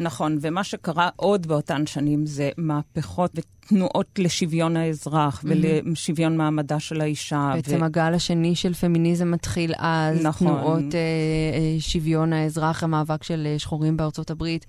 נכון, 0.00 0.38
ומה 0.40 0.64
שקרה 0.64 1.08
עוד 1.16 1.46
באותן 1.46 1.86
שנים 1.86 2.26
זה 2.26 2.50
מהפכות 2.56 3.30
ותנועות 3.34 4.06
לשוויון 4.18 4.76
האזרח 4.76 5.44
ולשוויון 5.44 6.36
מעמדה 6.36 6.80
של 6.80 7.00
האישה. 7.00 7.50
בעצם 7.54 7.82
הגל 7.82 8.14
השני 8.14 8.54
של 8.54 8.74
פמיניזם 8.74 9.30
מתחיל 9.30 9.72
אז, 9.76 10.26
נכון. 10.26 10.48
תנועות 10.48 10.94
אה, 10.94 10.98
אה, 10.98 11.76
שוויון 11.78 12.32
האזרח, 12.32 12.82
המאבק 12.82 13.22
של 13.22 13.46
אה, 13.46 13.58
שחורים 13.58 13.96
בארצות 13.96 14.30
הברית. 14.30 14.66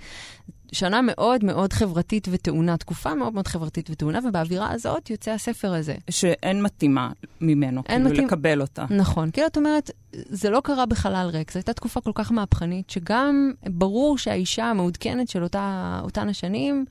שנה 0.71 1.01
מאוד 1.01 1.45
מאוד 1.45 1.73
חברתית 1.73 2.27
וטעונה, 2.31 2.77
תקופה 2.77 3.15
מאוד 3.15 3.33
מאוד 3.33 3.47
חברתית 3.47 3.89
וטעונה, 3.89 4.19
ובאווירה 4.29 4.71
הזאת 4.71 5.09
יוצא 5.09 5.31
הספר 5.31 5.73
הזה. 5.73 5.95
שאין 6.09 6.63
מתאימה 6.63 7.09
ממנו, 7.41 7.81
אין 7.89 7.97
כאילו 8.01 8.09
מתאים- 8.13 8.27
לקבל 8.27 8.61
אותה. 8.61 8.85
נכון, 8.89 9.31
כאילו 9.31 9.47
את 9.47 9.57
אומרת, 9.57 9.91
זה 10.13 10.49
לא 10.49 10.61
קרה 10.63 10.85
בחלל 10.85 11.29
ריק, 11.33 11.51
זו 11.51 11.59
הייתה 11.59 11.73
תקופה 11.73 12.01
כל 12.01 12.11
כך 12.15 12.31
מהפכנית, 12.31 12.89
שגם 12.89 13.51
ברור 13.69 14.17
שהאישה 14.17 14.65
המעודכנת 14.65 15.29
של 15.29 15.43
אותה, 15.43 15.99
אותן 16.03 16.29
השנים, 16.29 16.85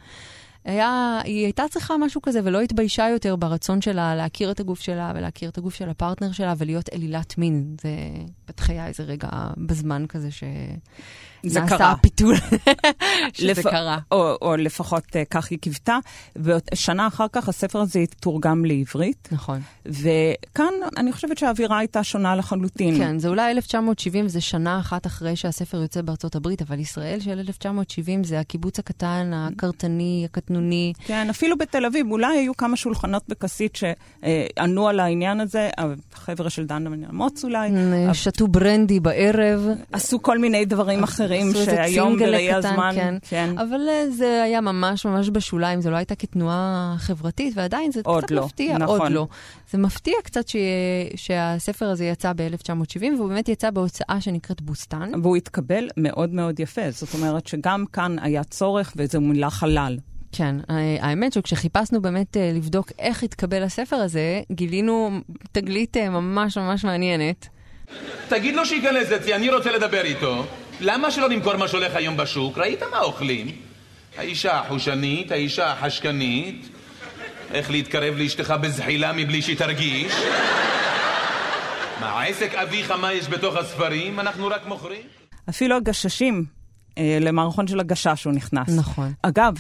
היה, 0.65 1.21
היא 1.25 1.45
הייתה 1.45 1.65
צריכה 1.71 1.95
משהו 1.97 2.23
כזה 2.23 2.41
ולא 2.45 2.61
התביישה 2.61 3.09
יותר 3.09 3.37
ברצון 3.37 3.81
שלה 3.81 4.15
להכיר 4.17 4.51
את 4.51 4.61
הגוף 4.61 4.81
שלה 4.81 5.13
ולהכיר 5.17 5.49
את 5.51 5.59
הגוף 5.59 5.75
של 5.75 5.89
הפרטנר 5.89 6.33
שלה 6.33 6.55
ולהיות 6.59 6.89
אלילת 6.93 7.39
מין. 7.39 7.77
זה 7.83 7.89
בטח 8.49 8.71
היה 8.71 8.87
איזה 8.87 9.03
רגע 9.03 9.29
בזמן 9.57 10.05
כזה 10.09 10.31
ש... 10.31 10.45
זה 11.43 11.61
נעשה 11.61 11.77
קרה. 11.77 11.91
הפיתול 11.93 12.35
שזה 13.35 13.47
לפ- 13.47 13.63
קרה. 13.67 13.99
או, 14.11 14.37
או 14.43 14.57
לפחות 14.57 15.05
uh, 15.05 15.11
כך 15.31 15.51
היא 15.51 15.59
קיוותה. 15.59 15.99
ושנה 16.37 17.07
אחר 17.07 17.27
כך 17.33 17.49
הספר 17.49 17.79
הזה 17.81 18.01
תורגם 18.21 18.65
לעברית, 18.65 19.29
נכון. 19.33 19.61
וכאן 19.87 20.65
אני 20.97 21.13
חושבת 21.13 21.39
שהאווירה 21.39 21.79
הייתה 21.79 22.05
שונה 22.05 22.37
לחלוטין. 22.37 22.97
כן, 22.99 23.19
זה 23.19 23.29
אולי 23.29 23.51
1970, 23.51 24.29
זה 24.29 24.41
שנה 24.41 24.81
אחת 24.81 25.07
אחרי 25.07 25.37
שהספר 25.37 25.83
יוצא 25.83 26.03
בארצות 26.03 26.35
הברית, 26.37 26.63
אבל 26.63 26.79
ישראל 26.79 27.21
של 27.21 27.39
1970 27.39 28.25
זה 28.25 28.41
הקיבוץ 28.41 28.79
הקטן, 28.79 29.31
הקרטני, 29.35 30.27
הקטנוני. 30.31 30.93
כן, 31.07 31.27
אפילו 31.31 31.59
בתל 31.59 31.87
אביב, 31.87 32.07
אולי 32.11 32.39
היו 32.39 32.57
כמה 32.57 32.77
שולחנות 32.77 33.23
בכסית 33.29 33.77
שענו 33.77 34.89
על 34.89 35.01
העניין 35.01 35.41
הזה, 35.41 35.71
החבר'ה 36.13 36.51
של 36.51 36.67
דן 36.67 36.85
אמוץ 37.11 37.45
אולי, 37.45 37.71
אה, 38.09 38.15
שתו 38.15 38.49
ברנדי 38.49 39.01
בערב. 39.01 39.67
עשו 39.93 40.23
כל 40.23 40.39
מיני 40.39 40.65
דברים 40.65 41.03
אחרים 41.03 41.26
איזה 41.33 41.65
שהיום 41.65 42.19
בראי 42.19 42.53
הזמן, 42.53 42.93
כן. 42.95 43.15
כן. 43.29 43.59
אבל 43.59 43.81
אה, 43.89 44.11
זה 44.11 44.43
היה 44.43 44.61
ממש 44.61 45.07
ממש 45.07 45.31
בשוליים, 45.33 45.81
זה 45.81 45.91
לא 45.91 45.97
הייתה 45.97 46.15
כתנועה 46.15 46.95
חברתית, 46.99 47.57
ועדיין 47.57 47.93
זה 47.93 48.01
קצת 48.03 48.31
לא, 48.31 48.45
מפתיע, 48.45 48.79
נכון. 48.79 49.01
עוד 49.01 49.13
לא. 49.13 49.27
זה 49.71 49.79
מפתיע 49.79 50.15
קצת 50.25 50.49
ש... 50.49 50.57
שהספר 51.17 51.87
הזה 51.87 52.05
יצא 52.05 52.33
ב-1970, 52.37 53.17
והוא 53.17 53.29
באמת 53.29 53.49
יצא 53.49 53.71
בהוצאה 53.71 54.21
שנקראת 54.21 54.63
בוסתן. 54.63 55.11
והוא 55.23 55.37
התקבל 55.37 55.89
מאוד 55.97 56.31
מאוד 56.31 56.61
יפה, 56.61 56.91
זאת 56.91 57.15
אומרת 57.15 57.47
שגם 57.47 57.85
כאן 57.93 58.17
היה 58.23 58.45
צורך 58.45 58.93
וזו 58.97 59.21
מילה 59.21 59.51
חלל. 59.51 59.97
כן, 60.33 60.57
אה, 60.71 60.97
האמת 61.01 61.33
שכשחיפשנו 61.33 62.03
באמת 62.03 62.37
אה, 62.37 62.51
לבדוק 62.55 62.93
איך 62.99 63.23
התקבל 63.23 63.63
הספר 63.63 63.97
הזה, 63.97 64.41
גילינו 64.53 65.11
תגלית 65.53 65.97
ממש 65.97 66.59
ממש 66.59 66.85
מעניינת. 66.85 67.49
תגיד 68.29 68.55
לו 68.55 68.67
שייכנס 68.67 69.13
אצלי, 69.13 69.35
אני 69.35 69.51
רוצה 69.51 69.73
לדבר 69.73 70.05
איתו. 70.05 70.47
למה 70.81 71.11
שלא 71.11 71.29
נמכור 71.29 71.57
מה 71.57 71.69
שהולך 71.69 71.95
היום 71.95 72.17
בשוק? 72.17 72.59
ראית 72.59 72.83
מה 72.91 73.01
אוכלים? 73.01 73.47
האישה 74.17 74.61
החושנית, 74.61 75.31
האישה 75.31 75.73
החשקנית, 75.73 76.69
איך 77.55 77.71
להתקרב 77.71 78.15
לאשתך 78.17 78.55
בזחילה 78.61 79.13
מבלי 79.13 79.43
שהיא 79.43 79.57
תרגיש. 79.57 80.13
מה, 82.01 82.23
עסק 82.23 82.55
אביך 82.55 82.91
מה 82.91 83.13
יש 83.13 83.29
בתוך 83.29 83.57
הספרים? 83.57 84.21
אנחנו 84.21 84.47
רק 84.47 84.67
מוכרים? 84.67 85.03
אפילו 85.49 85.77
הגששים, 85.77 86.45
אה, 86.99 87.19
למערכון 87.21 87.67
של 87.67 87.81
הגשש 87.81 88.25
הוא 88.25 88.33
נכנס. 88.33 88.69
נכון. 88.69 89.13
אגב, 89.23 89.55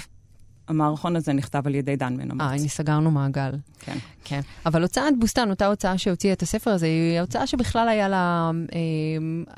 המערכון 0.68 1.16
הזה 1.16 1.32
נכתב 1.32 1.62
על 1.66 1.74
ידי 1.74 1.96
דן 1.96 2.16
בן 2.16 2.40
אה. 2.40 2.46
הנה 2.46 2.68
סגרנו 2.68 3.10
מעגל. 3.10 3.50
כן. 3.80 3.96
כן. 4.24 4.40
אבל 4.66 4.82
הוצאת 4.82 5.18
בוסתן, 5.18 5.50
אותה 5.50 5.66
הוצאה 5.66 5.98
שהוציאה 5.98 6.32
את 6.32 6.42
הספר 6.42 6.70
הזה, 6.70 6.86
היא 6.86 7.20
הוצאה 7.20 7.46
שבכלל 7.46 7.88
היה 7.88 8.08
לה, 8.08 8.50
אה, 8.74 8.78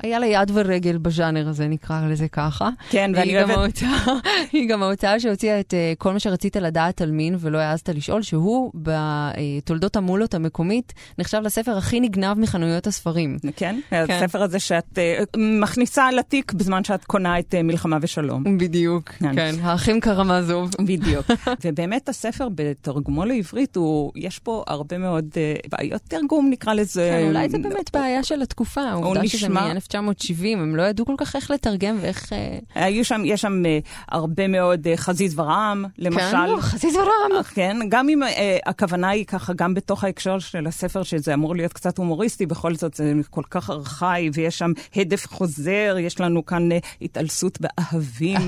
היה 0.03 0.19
לה 0.19 0.25
יד 0.25 0.51
ורגל 0.53 0.97
בז'אנר 0.97 1.49
הזה, 1.49 1.67
נקרא 1.67 2.01
לזה 2.07 2.27
ככה. 2.27 2.69
כן, 2.89 3.11
ואני 3.15 3.37
אוהבת... 3.37 3.57
ההוצאה- 3.57 4.13
היא 4.53 4.69
גם 4.69 4.83
ההוצאה 4.83 5.19
שהוציאה 5.19 5.59
את 5.59 5.73
אה, 5.73 5.93
כל 5.97 6.13
מה 6.13 6.19
שרצית 6.19 6.55
לדעת 6.55 7.01
על 7.01 7.11
מין 7.11 7.35
ולא 7.39 7.57
העזת 7.57 7.89
לשאול, 7.89 8.21
שהוא 8.21 8.71
בתולדות 8.75 9.95
המולות 9.95 10.33
המקומית 10.33 10.93
נחשב 11.19 11.41
לספר 11.43 11.77
הכי 11.77 11.99
נגנב 11.99 12.39
מחנויות 12.39 12.87
הספרים. 12.87 13.37
כן, 13.55 13.79
הספר 13.91 14.41
הזה 14.43 14.59
שאת 14.59 14.97
אה, 14.99 15.23
מכניסה 15.37 16.11
לתיק 16.11 16.53
בזמן 16.53 16.83
שאת 16.83 17.03
קונה 17.05 17.39
את 17.39 17.55
אה, 17.55 17.63
מלחמה 17.63 17.97
ושלום. 18.01 18.57
בדיוק, 18.57 19.09
כן. 19.09 19.35
כן, 19.35 19.55
האחים 19.61 19.99
קרמזוב. 19.99 20.69
בדיוק. 20.79 20.98
ובאמת 21.63 22.09
הספר 22.09 22.47
בתרגומו 22.55 23.25
לעברית, 23.25 23.75
הוא, 23.75 24.11
יש 24.15 24.39
פה 24.39 24.63
הרבה 24.67 24.97
מאוד 24.97 25.25
אה, 25.37 25.55
בעיות 25.69 26.01
תרגום, 26.07 26.49
נקרא 26.49 26.73
לזה. 26.73 27.17
כן, 27.21 27.27
אולי 27.27 27.49
זה 27.49 27.57
באמת 27.57 27.89
בעיה 27.93 28.23
של 28.23 28.41
התקופה, 28.41 28.81
העובדה 28.81 29.27
שזה 29.27 29.47
נשמע- 29.47 29.73
מ-1970, 29.73 30.45
הם 30.57 30.75
לא 30.75 30.83
ידעו 30.83 31.05
כל 31.05 31.15
כך 31.17 31.35
איך 31.35 31.51
לתרגם 31.51 31.97
ואיך... 32.01 32.33
אה, 32.33 32.59
היו 32.75 33.05
שם, 33.05 33.21
יש 33.25 33.41
שם 33.41 33.65
אה, 33.65 33.79
הרבה 34.07 34.47
מאוד 34.47 34.87
אה, 34.87 34.97
חזיז 34.97 35.39
ורעם, 35.39 35.85
למשל. 35.97 36.19
כן, 36.31 36.49
לא, 36.49 36.57
חזיז 36.61 36.95
ורעם. 36.95 37.43
כן, 37.53 37.77
גם 37.89 38.09
אם 38.09 38.23
אה, 38.23 38.57
הכוונה 38.65 39.09
היא 39.09 39.25
ככה, 39.25 39.53
גם 39.53 39.73
בתוך 39.73 40.03
ההקשר 40.03 40.39
של 40.39 40.67
הספר, 40.67 41.03
שזה 41.03 41.33
אמור 41.33 41.55
להיות 41.55 41.73
קצת 41.73 41.97
הומוריסטי, 41.97 42.45
בכל 42.45 42.75
זאת 42.75 42.93
זה 42.93 43.13
כל 43.29 43.43
כך 43.49 43.69
ארכאי, 43.69 44.29
ויש 44.33 44.57
שם 44.57 44.71
הדף 44.95 45.27
חוזר, 45.29 45.95
יש 45.99 46.19
לנו 46.19 46.45
כאן 46.45 46.71
אה, 46.71 46.77
התעלסות 47.01 47.57
באהבים, 47.61 48.41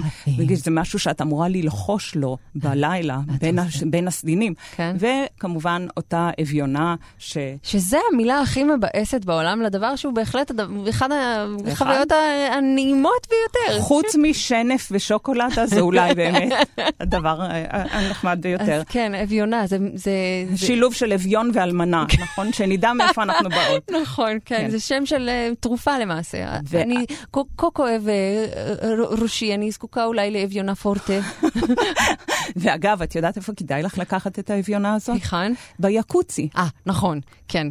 שזה 0.62 0.72
משהו 0.72 1.00
שאת 1.00 1.22
אמורה 1.22 1.48
ללחוש 1.48 2.16
לו 2.16 2.38
בלילה, 2.56 3.20
בין, 3.40 3.60
הש, 3.60 3.84
בין 3.84 4.08
הסדינים. 4.08 4.54
כן. 4.76 4.96
וכמובן, 5.00 5.88
אותה 5.98 6.30
אביונה, 6.42 6.96
ש... 7.18 7.38
שזה 7.64 7.98
המילה 8.12 8.40
הכי 8.42 8.64
מבאסת 8.64 9.26
בעולם 9.26 9.62
לדבר 9.62 9.96
שהוא 9.96 10.14
בהחלט 10.14 10.52
הדבר- 10.52 10.90
אחד 10.90 11.10
החוויות 11.68 12.08
הנעימות 12.52 13.28
ביותר. 13.30 13.82
חוץ 13.82 14.16
משנף 14.16 14.88
ושוקולדה, 14.92 15.66
זה 15.66 15.80
אולי 15.80 16.14
באמת 16.16 16.52
הדבר 17.00 17.42
אה, 17.42 17.66
הנחמד 17.72 18.38
ביותר. 18.42 18.74
אז 18.74 18.84
כן, 18.90 19.16
אביונה, 19.16 19.68
זה... 19.68 19.78
זה, 19.94 20.12
שילוב 20.56 20.94
של 20.94 21.14
אביון 21.14 21.52
ואלמנה, 21.54 22.06
נכון? 22.22 22.54
שנדע 22.54 22.94
מאיפה 22.94 23.24
אנחנו 23.24 23.50
באות. 23.50 23.92
נכון, 24.02 24.32
כן, 24.46 24.58
כן. 24.58 24.70
זה 24.70 24.80
שם 24.80 25.06
של 25.06 25.30
אה, 25.30 25.50
תרופה 25.60 26.00
למעשה. 26.00 26.38
ו- 26.70 26.82
אני 26.82 27.06
כה 27.34 27.42
כואב 27.74 28.08
אה, 28.08 28.46
ראשי, 29.10 29.54
אני 29.56 29.72
זקוקה 29.72 30.06
אולי 30.06 30.32
לאביונה 30.32 30.76
פורטה. 30.76 31.14
ואגב, 32.56 33.02
את 33.02 33.16
יודעת 33.16 33.38
איפה 33.38 33.54
כדאי 33.54 33.84
לך 33.84 33.98
לקחת 33.98 34.40
את 34.40 34.50
האביונה 34.50 34.94
הזאת? 34.94 35.16
היכן? 35.16 35.54
ביקוצי. 35.80 36.50
אה, 36.58 36.68
נכון, 36.86 37.20
כן. 37.48 37.68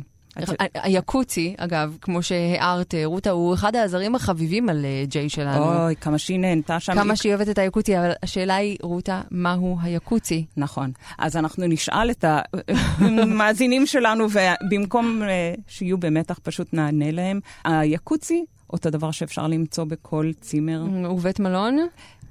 היקוצי, 0.75 1.55
אגב, 1.59 1.97
כמו 2.01 2.23
שהערת, 2.23 2.95
רותה, 3.05 3.31
הוא 3.31 3.55
אחד 3.55 3.77
העזרים 3.77 4.15
החביבים 4.15 4.69
על 4.69 4.85
אה, 4.85 5.05
ג'יי 5.07 5.29
שלנו. 5.29 5.85
אוי, 5.85 5.97
כמה 5.97 6.19
שהיא 6.19 6.39
נהנתה 6.39 6.81
שם. 6.81 6.95
כמה 6.95 7.17
שהיא 7.17 7.35
אוהבת 7.35 7.49
את 7.49 7.59
היקוצי, 7.59 7.99
אבל 7.99 8.11
השאלה 8.23 8.55
היא, 8.55 8.77
רותה, 8.83 9.21
מהו 9.31 9.77
היקוצי? 9.83 10.45
נכון. 10.57 10.93
אז 11.19 11.37
אנחנו 11.37 11.67
נשאל 11.67 12.11
את 12.11 12.25
המאזינים 12.99 13.87
שלנו, 13.87 14.27
ובמקום 14.31 15.23
אה, 15.23 15.55
שיהיו 15.69 15.99
במתח, 15.99 16.39
פשוט 16.43 16.69
נענה 16.73 17.11
להם. 17.11 17.41
היקוצי, 17.65 18.45
אותו 18.73 18.91
דבר 18.91 19.11
שאפשר 19.11 19.47
למצוא 19.47 19.85
בכל 19.85 20.31
צימר, 20.41 20.85
ובית 21.11 21.41
מלון? 21.41 21.79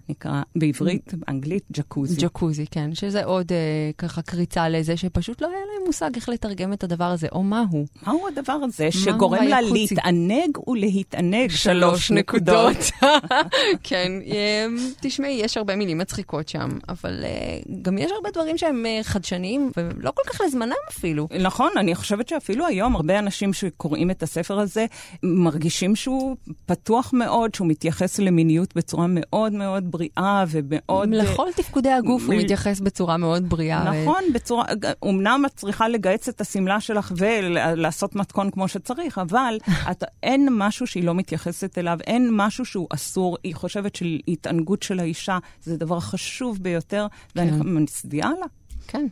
נקרא 0.10 0.42
בעברית, 0.56 1.14
באנגלית, 1.14 1.64
ג'קוזי. 1.72 2.22
ג'קוזי, 2.22 2.66
כן, 2.72 2.96
שזה 2.96 3.24
עוד 3.24 3.52
אה, 3.52 3.92
ככה 3.98 4.22
קריצה 4.22 4.70
לזה 4.70 4.98
שפשוט 4.98 5.42
לא 5.42 5.48
היה 5.48 5.58
להם 5.58 5.86
מושג 5.86 6.10
איך 6.16 6.30
לתרגם 6.30 6.74
את 6.74 6.84
הדבר 6.84 7.04
הזה, 7.04 7.28
או 7.32 7.44
מהו. 7.44 7.86
מהו 8.08 8.28
הדבר 8.28 8.54
הזה 8.54 8.92
שגורם 8.92 9.44
לה? 9.44 9.62
להתענג 9.62 10.68
ולהתענג? 10.68 11.50
שלוש 11.50 12.12
נקודות. 12.12 12.78
כן, 13.88 14.12
אה, 14.32 14.66
תשמעי, 15.02 15.40
יש 15.44 15.58
הרבה 15.58 15.76
מילים 15.76 15.98
מצחיקות 15.98 16.50
שם, 16.50 16.70
אבל 16.90 17.24
אה, 17.24 17.60
גם 17.82 17.98
יש 17.98 18.12
הרבה 18.12 18.32
דברים 18.32 18.58
שהם 18.58 18.86
אה, 18.86 19.00
חדשניים, 19.04 19.72
ולא 19.78 20.12
כל 20.12 20.22
כך 20.26 20.42
לזמנם 20.42 20.74
אפילו. 20.90 21.28
נכון, 21.40 21.70
אני 21.78 21.96
חושבת 21.96 22.28
שאפילו 22.28 22.66
היום 22.68 22.96
הרבה 22.96 23.20
אנשים 23.20 23.54
שקוראים 23.54 24.12
את 24.12 24.24
הספר 24.24 24.60
הזה 24.60 24.86
מרגישים 25.24 25.96
שהוא 25.96 26.36
פתוח 26.66 27.14
מאוד, 27.14 27.56
שהוא 27.56 27.68
מתייחס 27.68 28.20
למיניות 28.20 28.76
בצורה 28.76 29.06
מאוד 29.10 29.54
מאוד 29.54 29.92
בריאה 30.00 30.46
ומאוד... 30.50 31.10
לכל 31.10 31.48
תפקודי 31.56 31.90
הגוף 31.90 32.24
הוא 32.26 32.36
מתייחס 32.36 32.80
בצורה 32.80 33.18
מאוד 33.18 33.50
בריאה. 33.50 34.02
נכון, 34.04 34.24
בצורה, 34.34 34.66
אמנם 35.06 35.44
את 35.46 35.52
צריכה 35.56 35.88
לגהץ 35.88 36.28
את 36.28 36.42
השמלה 36.42 36.80
שלך 36.80 37.12
ולעשות 37.18 38.16
מתכון 38.16 38.52
כמו 38.52 38.68
שצריך, 38.68 39.18
אבל 39.18 39.58
את, 39.92 40.04
אין 40.24 40.48
משהו 40.52 40.88
שהיא 40.88 41.04
לא 41.04 41.16
מתייחסת 41.16 41.78
אליו, 41.78 41.98
אין 42.08 42.30
משהו 42.32 42.66
שהוא 42.66 42.88
אסור. 42.94 43.38
היא 43.44 43.56
חושבת 43.56 43.96
שהתענגות 43.96 44.84
של 44.84 45.00
האישה 45.00 45.38
זה 45.64 45.78
דבר 45.78 46.00
חשוב 46.00 46.58
ביותר, 46.62 47.08
ואני 47.36 47.52
כן. 47.52 47.58
מצדיעה 47.64 48.30
לה. 48.40 48.46
כן. 48.88 49.08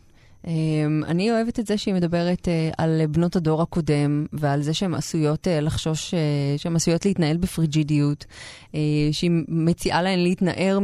Um, 0.47 0.49
אני 1.07 1.31
אוהבת 1.31 1.59
את 1.59 1.67
זה 1.67 1.77
שהיא 1.77 1.93
מדברת 1.93 2.47
uh, 2.47 2.73
על 2.77 3.01
בנות 3.09 3.35
הדור 3.35 3.61
הקודם 3.61 4.25
ועל 4.33 4.61
זה 4.61 4.73
שהן 4.73 4.93
עשויות 4.93 5.47
uh, 5.47 5.61
לחשוש, 5.61 6.13
uh, 6.13 6.17
שהן 6.57 6.75
עשויות 6.75 7.05
להתנהל 7.05 7.37
בפריג'ידיות, 7.37 8.25
שהיא 9.11 9.31
מציעה 9.47 10.01
להן 10.01 10.19
להתנער 10.19 10.79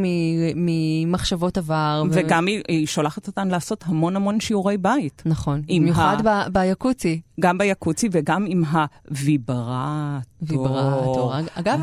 ממחשבות 0.55 1.57
עבר. 1.57 2.03
ו- 2.05 2.13
וגם 2.13 2.45
היא, 2.45 2.61
היא 2.67 2.87
שולחת 2.87 3.27
אותן 3.27 3.47
לעשות 3.47 3.83
המון 3.87 4.15
המון 4.15 4.39
שיעורי 4.39 4.77
בית. 4.77 5.23
נכון, 5.25 5.61
במיוחד 5.67 6.27
ה- 6.27 6.49
ב- 6.49 6.59
ביקוצי. 6.59 7.21
גם 7.39 7.57
ביקוצי 7.57 8.09
וגם 8.11 8.45
עם 8.49 8.63
הוויברטור. 8.63 10.21
ויברטור. 10.41 11.33
אגב, 11.53 11.79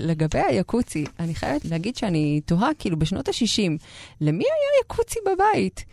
לגבי 0.00 0.38
היקוצי, 0.38 1.04
אני 1.20 1.34
חייבת 1.34 1.64
להגיד 1.64 1.96
שאני 1.96 2.40
תוהה, 2.44 2.68
כאילו, 2.78 2.98
בשנות 2.98 3.28
ה-60, 3.28 3.70
למי 4.20 4.44
היה 4.44 4.84
יקוצי 4.84 5.18
בבית? 5.26 5.84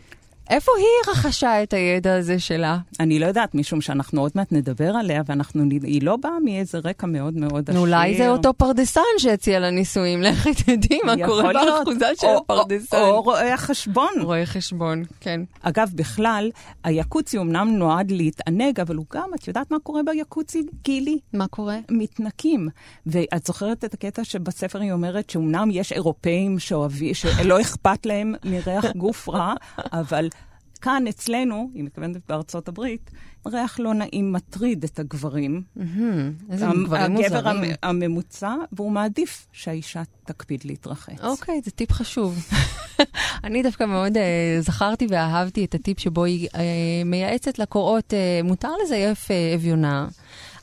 איפה 0.52 0.72
היא 0.78 1.12
רכשה 1.14 1.62
את 1.62 1.72
הידע 1.72 2.14
הזה 2.16 2.38
שלה? 2.38 2.78
אני 3.00 3.18
לא 3.18 3.26
יודעת, 3.26 3.54
משום 3.54 3.80
שאנחנו 3.80 4.20
עוד 4.20 4.32
מעט 4.34 4.52
נדבר 4.52 4.90
עליה, 4.96 5.22
ואנחנו, 5.26 5.64
נ- 5.64 5.70
היא 5.84 6.02
לא 6.02 6.16
באה 6.16 6.40
מאיזה 6.44 6.78
רקע 6.84 7.06
מאוד 7.06 7.34
מאוד 7.34 7.70
עשיר. 7.70 7.80
אולי 7.80 8.16
זה 8.16 8.28
אותו 8.28 8.54
פרדסן 8.54 9.00
שהציע 9.18 9.58
לה 9.60 9.70
נישואים, 9.70 10.22
לכי 10.22 10.54
תדעי 10.54 10.98
מה 11.04 11.14
קורה. 11.26 11.52
באחוזה 11.52 12.06
של 12.20 12.26
הפרדסן. 12.36 12.96
או 12.96 13.02
או 13.10 13.22
רואה 13.22 13.54
החשבון. 13.54 14.08
רואה 14.20 14.46
חשבון, 14.46 15.02
כן. 15.20 15.40
אגב, 15.62 15.90
בכלל, 15.94 16.50
היקוצי 16.84 17.38
אמנם 17.38 17.68
נועד 17.76 18.10
להתענג, 18.10 18.80
אבל 18.80 18.96
הוא 18.96 19.06
גם, 19.12 19.30
את 19.34 19.48
יודעת 19.48 19.70
מה 19.70 19.78
קורה 19.82 20.00
ביקוצי, 20.02 20.62
גילי? 20.84 21.18
מה 21.32 21.46
קורה? 21.46 21.76
מתנקים. 21.90 22.68
ואת 23.06 23.46
זוכרת 23.46 23.84
את 23.84 23.94
הקטע 23.94 24.24
שבספר 24.24 24.80
היא 24.80 24.92
אומרת 24.92 25.30
שאומנם 25.30 25.68
יש 25.72 25.92
אירופאים 25.92 26.58
שאוהבים, 26.58 27.14
שלא 27.14 27.60
אכפת 27.60 28.06
להם 28.06 28.34
מריח 28.44 28.84
גוף 28.96 29.28
רע, 29.28 29.54
אבל 29.92 30.28
כאן 30.82 31.04
אצלנו, 31.08 31.70
היא 31.74 31.84
מתכוונת 31.84 32.16
בארצות 32.28 32.68
הברית, 32.68 33.10
ריח 33.46 33.80
לא 33.80 33.94
נעים 33.94 34.32
מטריד 34.32 34.84
את 34.84 34.98
הגברים. 34.98 35.62
איזה 36.50 36.66
גברים 36.66 36.84
הגבר 36.94 37.08
מוזרים. 37.08 37.46
המ- 37.46 38.02
הממוצע, 38.02 38.54
והוא 38.72 38.92
מעדיף 38.92 39.46
שהאישה 39.52 40.02
תקפיד 40.24 40.60
להתרחץ. 40.64 41.20
אוקיי, 41.24 41.60
זה 41.64 41.70
טיפ 41.70 41.92
חשוב. 41.92 42.38
אני 43.44 43.62
דווקא 43.62 43.84
מאוד 43.84 44.16
אה, 44.16 44.22
זכרתי 44.60 45.06
ואהבתי 45.10 45.64
את 45.64 45.74
הטיפ 45.74 45.98
שבו 46.00 46.24
היא 46.24 46.48
אה, 46.54 46.60
מייעצת 47.04 47.58
לקוראות, 47.58 48.14
אה, 48.14 48.40
מותר 48.44 48.70
לזייף 48.84 49.30
אה, 49.30 49.54
אביונה. 49.54 50.08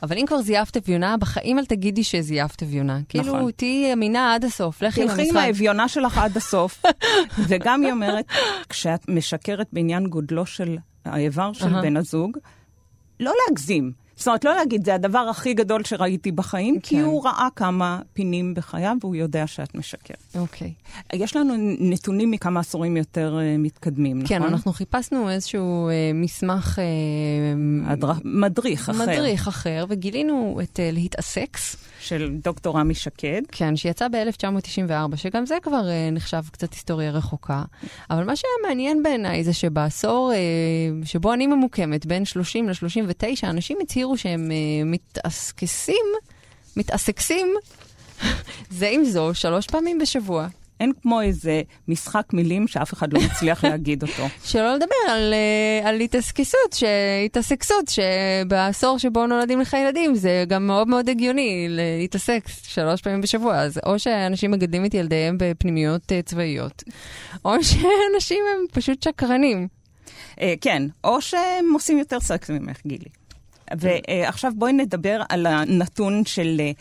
אבל 0.03 0.17
אם 0.17 0.25
כבר 0.27 0.41
זייפת 0.41 0.77
אביונה, 0.77 1.17
בחיים 1.17 1.59
אל 1.59 1.65
תגידי 1.65 2.03
שזייפת 2.03 2.63
אביונה. 2.63 2.99
כאילו, 3.09 3.51
תהיי 3.51 3.93
אמינה 3.93 4.33
עד 4.33 4.45
הסוף, 4.45 4.81
לכי 4.81 5.07
תלכי 5.07 5.29
עם. 5.29 5.38
האביונה 5.38 5.88
שלך 5.88 6.17
עד 6.17 6.38
הסוף. 6.38 6.83
וגם 7.47 7.81
היא 7.81 7.91
אומרת, 7.91 8.25
כשאת 8.69 9.09
משקרת 9.09 9.67
בעניין 9.73 10.07
גודלו 10.07 10.45
של 10.45 10.77
האיבר 11.05 11.53
של. 11.53 11.81
בן 11.81 11.97
הזוג, 11.97 12.38
לא 13.19 13.33
להגזים. 13.47 13.91
זאת 14.19 14.27
אומרת, 14.27 14.45
לא 14.45 14.55
להגיד, 14.55 14.86
זה 14.86 14.95
הדבר 14.95 15.19
הכי 15.19 15.53
גדול 15.53 15.84
שראיתי 15.84 16.32
בחיים, 16.32 16.79
כי 16.79 16.95
כן. 16.95 17.01
הוא 17.01 17.25
ראה 17.25 17.47
כמה 17.55 17.99
פינים 18.13 18.53
בחייו 18.53 18.95
והוא 19.01 19.15
יודע 19.15 19.47
שאת 19.47 19.75
משקרת. 19.75 20.17
אוקיי. 20.36 20.73
יש 21.13 21.36
לנו 21.36 21.53
נתונים 21.79 22.32
מכמה 22.32 22.60
עשורים 22.60 22.97
יותר 22.97 23.38
אה, 23.41 23.55
מתקדמים, 23.58 24.21
כן, 24.27 24.38
נכון? 24.39 24.53
אנחנו 24.53 24.73
חיפשנו 24.73 25.29
איזשהו 25.29 25.89
אה, 25.89 25.93
מסמך... 26.13 26.79
אה, 26.79 26.84
הדר- 27.93 28.13
מדריך 28.23 28.89
אחר. 28.89 29.03
מדריך 29.05 29.47
אחר, 29.47 29.86
וגילינו 29.89 30.60
את 30.63 30.79
אה, 30.79 30.89
להתעסקס, 30.93 31.75
של 31.99 32.36
דוקטור 32.43 32.79
עמי 32.79 32.93
שקד. 32.95 33.41
כן, 33.51 33.75
שיצא 33.75 34.08
ב-1994, 34.08 35.15
שגם 35.15 35.45
זה 35.45 35.55
כבר 35.63 35.89
אה, 35.89 36.10
נחשב 36.12 36.41
קצת 36.51 36.73
היסטוריה 36.73 37.12
רחוקה. 37.12 37.63
אבל 38.10 38.23
מה 38.23 38.36
שהיה 38.36 38.53
מעניין 38.67 39.03
בעיניי 39.03 39.43
זה 39.43 39.53
שבעשור 39.53 40.32
אה, 40.34 40.38
שבו 41.05 41.34
אני 41.34 41.47
ממוקמת, 41.47 42.05
בין 42.05 42.25
30 42.25 42.69
ל-39, 42.69 43.23
אנשים 43.43 43.77
הצהירו 43.82 44.08
שהם 44.17 44.51
אה, 44.51 44.85
מתעסקסים, 44.85 46.05
מתעסקסים 46.77 47.47
זה 48.79 48.87
עם 48.87 49.05
זו 49.05 49.33
שלוש 49.33 49.67
פעמים 49.67 49.99
בשבוע. 49.99 50.47
אין 50.79 50.91
כמו 51.01 51.21
איזה 51.21 51.61
משחק 51.87 52.23
מילים 52.33 52.67
שאף 52.67 52.93
אחד 52.93 53.13
לא 53.13 53.19
מצליח 53.19 53.63
להגיד 53.63 54.03
אותו. 54.03 54.23
שלא 54.49 54.75
לדבר 54.75 55.11
על, 55.11 55.33
אה, 55.33 55.89
על 55.89 55.99
התעסקסות, 55.99 56.75
התעסקסות, 57.25 57.85
שבעשור 57.87 58.97
שבו 58.97 59.27
נולדים 59.27 59.59
לך 59.59 59.73
ילדים, 59.73 60.15
זה 60.15 60.43
גם 60.47 60.67
מאוד 60.67 60.87
מאוד 60.87 61.09
הגיוני 61.09 61.67
להתעסק 61.69 62.47
שלוש 62.63 63.01
פעמים 63.01 63.21
בשבוע. 63.21 63.57
אז 63.57 63.79
או 63.85 63.99
שאנשים 63.99 64.51
מגדלים 64.51 64.85
את 64.85 64.93
ילדיהם 64.93 65.37
בפנימיות 65.39 66.11
אה, 66.11 66.21
צבאיות, 66.21 66.83
או 67.45 67.53
שאנשים 67.69 68.43
הם 68.53 68.65
פשוט 68.71 69.03
שקרנים. 69.03 69.67
כן, 70.61 70.83
או 71.03 71.21
שהם 71.21 71.73
עושים 71.73 71.97
יותר 71.97 72.19
סקס 72.19 72.49
ממך, 72.49 72.77
גילי. 72.87 73.18
ועכשיו 73.77 74.51
בואי 74.55 74.73
נדבר 74.73 75.21
על 75.29 75.45
הנתון 75.45 76.25
של 76.25 76.58
אה, 76.60 76.71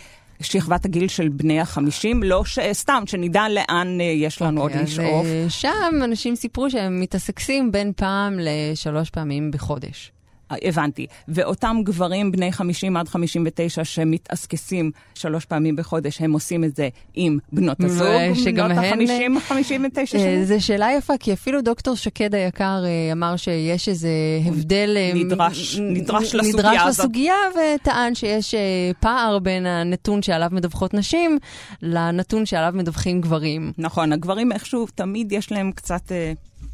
שכבת 0.40 0.84
הגיל 0.84 1.08
של 1.08 1.28
בני 1.28 1.60
החמישים, 1.60 2.22
לא 2.22 2.44
ש... 2.44 2.58
סתם, 2.72 3.02
שנדע 3.06 3.48
לאן 3.48 4.00
אה, 4.00 4.04
יש 4.04 4.42
לנו 4.42 4.60
עוד 4.60 4.70
אוקיי, 4.70 4.84
לשאוף. 4.84 5.26
אה, 5.26 5.46
שם 5.48 6.04
אנשים 6.04 6.36
סיפרו 6.36 6.70
שהם 6.70 7.00
מתעסקסים 7.00 7.72
בין 7.72 7.92
פעם 7.96 8.38
לשלוש 8.40 9.10
פעמים 9.10 9.50
בחודש. 9.50 10.12
הבנתי. 10.50 11.06
ואותם 11.28 11.76
גברים 11.84 12.32
בני 12.32 12.52
50 12.52 12.96
עד 12.96 13.08
59 13.08 13.84
שמתעסקסים 13.84 14.90
שלוש 15.14 15.44
פעמים 15.44 15.76
בחודש, 15.76 16.20
הם 16.20 16.32
עושים 16.32 16.64
את 16.64 16.76
זה 16.76 16.88
עם 17.14 17.38
בנות 17.52 17.80
הזוג, 17.80 18.06
בנות 18.44 18.70
הן, 18.70 18.78
ה-50, 18.78 19.40
59 19.40 20.00
אה, 20.18 20.22
שנים. 20.22 20.44
זו 20.44 20.66
שאלה 20.66 20.88
יפה, 20.98 21.14
כי 21.20 21.32
אפילו 21.32 21.60
דוקטור 21.62 21.96
שקד 21.96 22.34
היקר 22.34 22.82
אה, 22.84 23.12
אמר 23.12 23.36
שיש 23.36 23.88
איזה 23.88 24.08
הבדל... 24.46 24.94
אה, 24.96 25.12
נדרש- 25.14 25.78
נדרש 25.78 26.34
לסוגיה 26.34 26.70
נדרש 26.70 26.80
הזאת. 26.86 27.04
לסוגיה, 27.04 27.34
וטען 27.74 28.14
שיש 28.14 28.54
פער 29.00 29.38
בין 29.38 29.66
הנתון 29.66 30.22
שעליו 30.22 30.48
מדווחות 30.52 30.94
נשים 30.94 31.38
לנתון 31.82 32.46
שעליו 32.46 32.72
מדווחים 32.76 33.20
גברים. 33.20 33.72
נכון, 33.78 34.12
הגברים 34.12 34.52
איכשהו 34.52 34.86
תמיד 34.94 35.32
יש 35.32 35.52
להם 35.52 35.72
קצת 35.72 36.12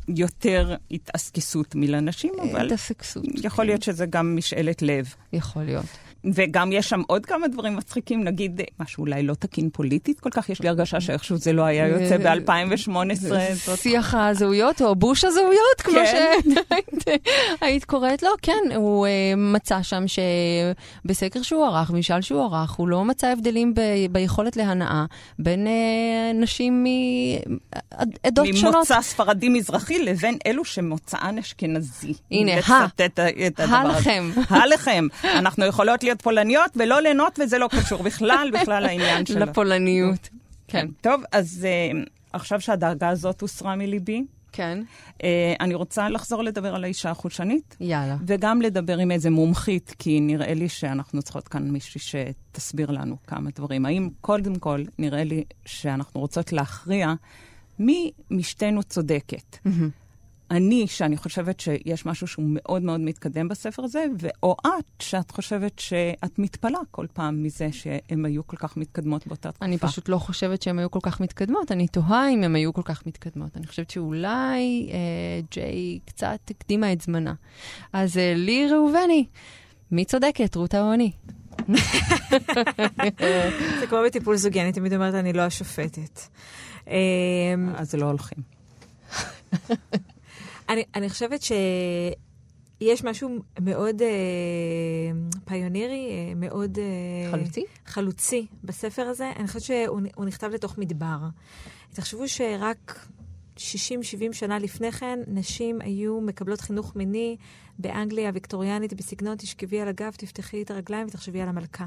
יותר 0.08 0.76
התעסקסות 0.90 1.74
מלנשים, 1.74 2.32
אבל 2.42 2.66
התעסקסות. 2.66 3.24
יכול 3.44 3.64
להיות 3.64 3.82
שזה 3.82 4.06
גם 4.06 4.36
משאלת 4.36 4.82
לב. 4.82 5.14
יכול 5.32 5.62
להיות. 5.62 5.86
וגם 6.32 6.72
יש 6.72 6.88
שם 6.88 7.02
עוד 7.06 7.26
כמה 7.26 7.48
דברים 7.48 7.76
מצחיקים, 7.76 8.24
נגיד 8.24 8.60
אה, 8.60 8.64
משהו 8.80 9.00
אולי 9.00 9.22
לא 9.22 9.34
תקין 9.34 9.70
פוליטית 9.70 10.20
כל 10.20 10.30
כך, 10.30 10.50
יש 10.50 10.60
לי 10.60 10.68
הרגשה 10.68 11.00
שאיכשהו 11.00 11.36
זה 11.36 11.52
לא 11.52 11.62
היה 11.62 11.88
יוצא 11.88 12.18
ב-2018. 12.18 13.76
שיח 13.76 14.14
הזהויות, 14.14 14.82
או 14.82 14.94
בוש 14.94 15.24
הזהויות, 15.24 15.80
כמו 15.80 15.94
כן. 15.94 16.40
שהיית 16.40 17.04
היית 17.60 17.84
קוראת 17.84 18.22
לו. 18.22 18.28
כן, 18.42 18.52
הוא 18.76 19.06
אה, 19.06 19.10
מצא 19.36 19.82
שם 19.82 20.04
שבסקר 21.04 21.42
שהוא 21.42 21.66
ערך, 21.66 21.90
במשאל 21.90 22.20
שהוא 22.20 22.42
ערך, 22.42 22.70
הוא 22.70 22.88
לא 22.88 23.04
מצא 23.04 23.26
הבדלים 23.26 23.74
ביכולת 24.10 24.56
להנאה 24.56 25.04
בין 25.38 25.66
אה, 25.66 26.32
נשים 26.34 26.84
מעדות 26.84 28.46
שונות. 28.54 28.74
ממוצא 28.74 29.02
ספרדי 29.02 29.48
מזרחי 29.48 30.04
לבין 30.04 30.38
אלו 30.46 30.64
שמוצאן 30.64 31.38
אשכנזי. 31.38 32.12
הנה, 32.30 32.52
ה. 32.66 32.86
ה-. 33.58 33.84
לכם. 33.84 34.30
ה 34.50 34.66
לכם. 34.66 35.06
אנחנו 35.24 35.64
יכולות 35.64 36.02
להיות 36.02 36.13
פולניות 36.22 36.70
ולא 36.76 37.00
ליהנות, 37.00 37.38
וזה 37.42 37.58
לא 37.58 37.68
קשור 37.70 38.02
בכלל, 38.08 38.50
בכלל 38.52 38.82
לעניין 38.82 39.26
שלו. 39.26 39.40
לפולניות. 39.40 40.28
כן. 40.68 40.86
טוב, 41.00 41.22
אז 41.32 41.66
אה, 41.68 42.00
עכשיו 42.32 42.60
שהדאגה 42.60 43.08
הזאת 43.08 43.40
הוסרה 43.40 43.76
מליבי, 43.76 44.24
כן. 44.52 44.78
אה, 45.24 45.54
אני 45.60 45.74
רוצה 45.74 46.08
לחזור 46.08 46.42
לדבר 46.42 46.74
על 46.74 46.84
האישה 46.84 47.10
החושנית. 47.10 47.76
יאללה. 47.80 48.16
וגם 48.26 48.62
לדבר 48.62 48.98
עם 48.98 49.10
איזה 49.10 49.30
מומחית, 49.30 49.94
כי 49.98 50.20
נראה 50.20 50.54
לי 50.54 50.68
שאנחנו 50.68 51.22
צריכות 51.22 51.48
כאן 51.48 51.70
מישהי 51.70 52.00
שתסביר 52.00 52.90
לנו 52.90 53.16
כמה 53.26 53.50
דברים. 53.56 53.86
האם 53.86 54.08
קודם 54.20 54.54
כל, 54.54 54.82
נראה 54.98 55.24
לי 55.24 55.44
שאנחנו 55.66 56.20
רוצות 56.20 56.52
להכריע 56.52 57.14
מי 57.78 58.10
משתינו 58.30 58.82
צודקת. 58.82 59.56
אני, 60.50 60.86
שאני 60.86 61.16
חושבת 61.16 61.60
שיש 61.60 62.06
משהו 62.06 62.26
שהוא 62.26 62.44
מאוד 62.48 62.82
מאוד 62.82 63.00
מתקדם 63.00 63.48
בספר 63.48 63.84
הזה, 63.84 64.04
או 64.42 64.56
את, 64.66 65.02
שאת 65.02 65.30
חושבת 65.30 65.78
שאת 65.78 66.38
מתפלאה 66.38 66.80
כל 66.90 67.06
פעם 67.12 67.42
מזה 67.42 67.68
שהן 67.72 68.24
היו 68.24 68.46
כל 68.46 68.56
כך 68.56 68.76
מתקדמות 68.76 69.26
באותה 69.26 69.52
תקופה. 69.52 69.64
אני 69.64 69.78
פשוט 69.78 70.08
לא 70.08 70.18
חושבת 70.18 70.62
שהן 70.62 70.78
היו 70.78 70.90
כל 70.90 70.98
כך 71.02 71.20
מתקדמות, 71.20 71.72
אני 71.72 71.88
תוהה 71.88 72.30
אם 72.30 72.42
הן 72.42 72.54
היו 72.54 72.72
כל 72.72 72.82
כך 72.84 73.06
מתקדמות. 73.06 73.56
אני 73.56 73.66
חושבת 73.66 73.90
שאולי 73.90 74.90
אה, 74.92 75.40
ג'יי 75.50 75.98
קצת 76.04 76.50
הקדימה 76.50 76.92
את 76.92 77.00
זמנה. 77.00 77.34
אז 77.92 78.18
אה, 78.18 78.34
לי 78.36 78.68
ראובני, 78.68 79.26
מי 79.90 80.04
צודקת, 80.04 80.54
רות 80.56 80.74
העוני? 80.74 81.12
זה 83.80 83.86
כמו 83.88 83.98
בטיפול 84.06 84.36
זוגי, 84.36 84.60
אני 84.60 84.72
תמיד 84.72 84.92
אומרת, 84.92 85.14
אני 85.14 85.32
לא 85.32 85.42
השופטת. 85.42 86.20
אמ, 86.86 86.94
אז 87.76 87.94
לא 87.94 88.06
הולכים. 88.06 88.38
אני, 90.68 90.84
אני 90.94 91.08
חושבת 91.08 91.42
שיש 91.42 93.04
משהו 93.04 93.38
מאוד 93.60 94.02
אה, 94.02 94.08
פיונירי, 95.44 96.08
אה, 96.10 96.34
מאוד... 96.36 96.78
אה, 96.78 97.30
חלוצי? 97.30 97.64
חלוצי 97.86 98.46
בספר 98.64 99.02
הזה. 99.02 99.32
אני 99.36 99.46
חושבת 99.46 99.62
שהוא 99.62 100.24
נכתב 100.24 100.50
לתוך 100.54 100.78
מדבר. 100.78 101.16
תחשבו 101.92 102.28
שרק 102.28 103.06
60-70 103.56 103.60
שנה 104.32 104.58
לפני 104.58 104.92
כן, 104.92 105.18
נשים 105.26 105.80
היו 105.80 106.20
מקבלות 106.20 106.60
חינוך 106.60 106.96
מיני 106.96 107.36
באנגליה 107.78 108.28
הוויקטוריאנית 108.28 108.92
בסגנון 108.92 109.36
תשכבי 109.36 109.80
על 109.80 109.88
הגב, 109.88 110.10
תפתחי 110.16 110.62
את 110.62 110.70
הרגליים 110.70 111.06
ותחשבי 111.06 111.40
על 111.40 111.48
המלכה. 111.48 111.86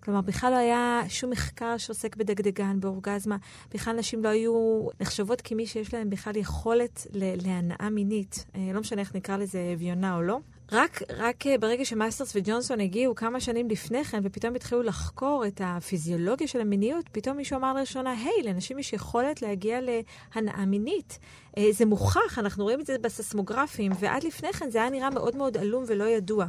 כלומר, 0.00 0.20
בכלל 0.20 0.50
לא 0.52 0.56
היה 0.56 1.02
שום 1.08 1.30
מחקר 1.30 1.76
שעוסק 1.76 2.16
בדגדגן, 2.16 2.80
באורגזמה. 2.80 3.36
בכלל 3.74 3.96
נשים 3.96 4.24
לא 4.24 4.28
היו 4.28 4.52
נחשבות 5.00 5.40
כמי 5.40 5.66
שיש 5.66 5.94
להן 5.94 6.10
בכלל 6.10 6.36
יכולת 6.36 7.06
להנאה 7.12 7.90
מינית. 7.90 8.44
אה, 8.54 8.70
לא 8.74 8.80
משנה 8.80 9.00
איך 9.00 9.14
נקרא 9.14 9.36
לזה 9.36 9.70
אביונה 9.74 10.16
או 10.16 10.22
לא. 10.22 10.38
רק, 10.72 11.02
רק 11.16 11.46
אה, 11.46 11.58
ברגע 11.58 11.84
שמאסטרס 11.84 12.32
וג'ונסון 12.36 12.80
הגיעו 12.80 13.14
כמה 13.14 13.40
שנים 13.40 13.68
לפני 13.70 14.04
כן, 14.04 14.20
ופתאום 14.24 14.54
התחילו 14.54 14.82
לחקור 14.82 15.44
את 15.46 15.60
הפיזיולוגיה 15.64 16.48
של 16.48 16.60
המיניות, 16.60 17.08
פתאום 17.12 17.36
מישהו 17.36 17.56
אמר 17.56 17.72
לראשונה, 17.74 18.10
היי, 18.12 18.52
לנשים 18.52 18.78
יש 18.78 18.92
יכולת 18.92 19.42
להגיע 19.42 19.78
להנאה 19.80 20.64
מינית. 20.66 21.18
אה, 21.58 21.68
זה 21.72 21.86
מוכח, 21.86 22.38
אנחנו 22.38 22.64
רואים 22.64 22.80
את 22.80 22.86
זה 22.86 22.96
בססמוגרפים, 23.00 23.92
ועד 24.00 24.24
לפני 24.24 24.52
כן 24.52 24.70
זה 24.70 24.78
היה 24.78 24.90
נראה 24.90 25.10
מאוד 25.10 25.36
מאוד 25.36 25.56
עלום 25.56 25.84
ולא 25.86 26.04
ידוע. 26.04 26.46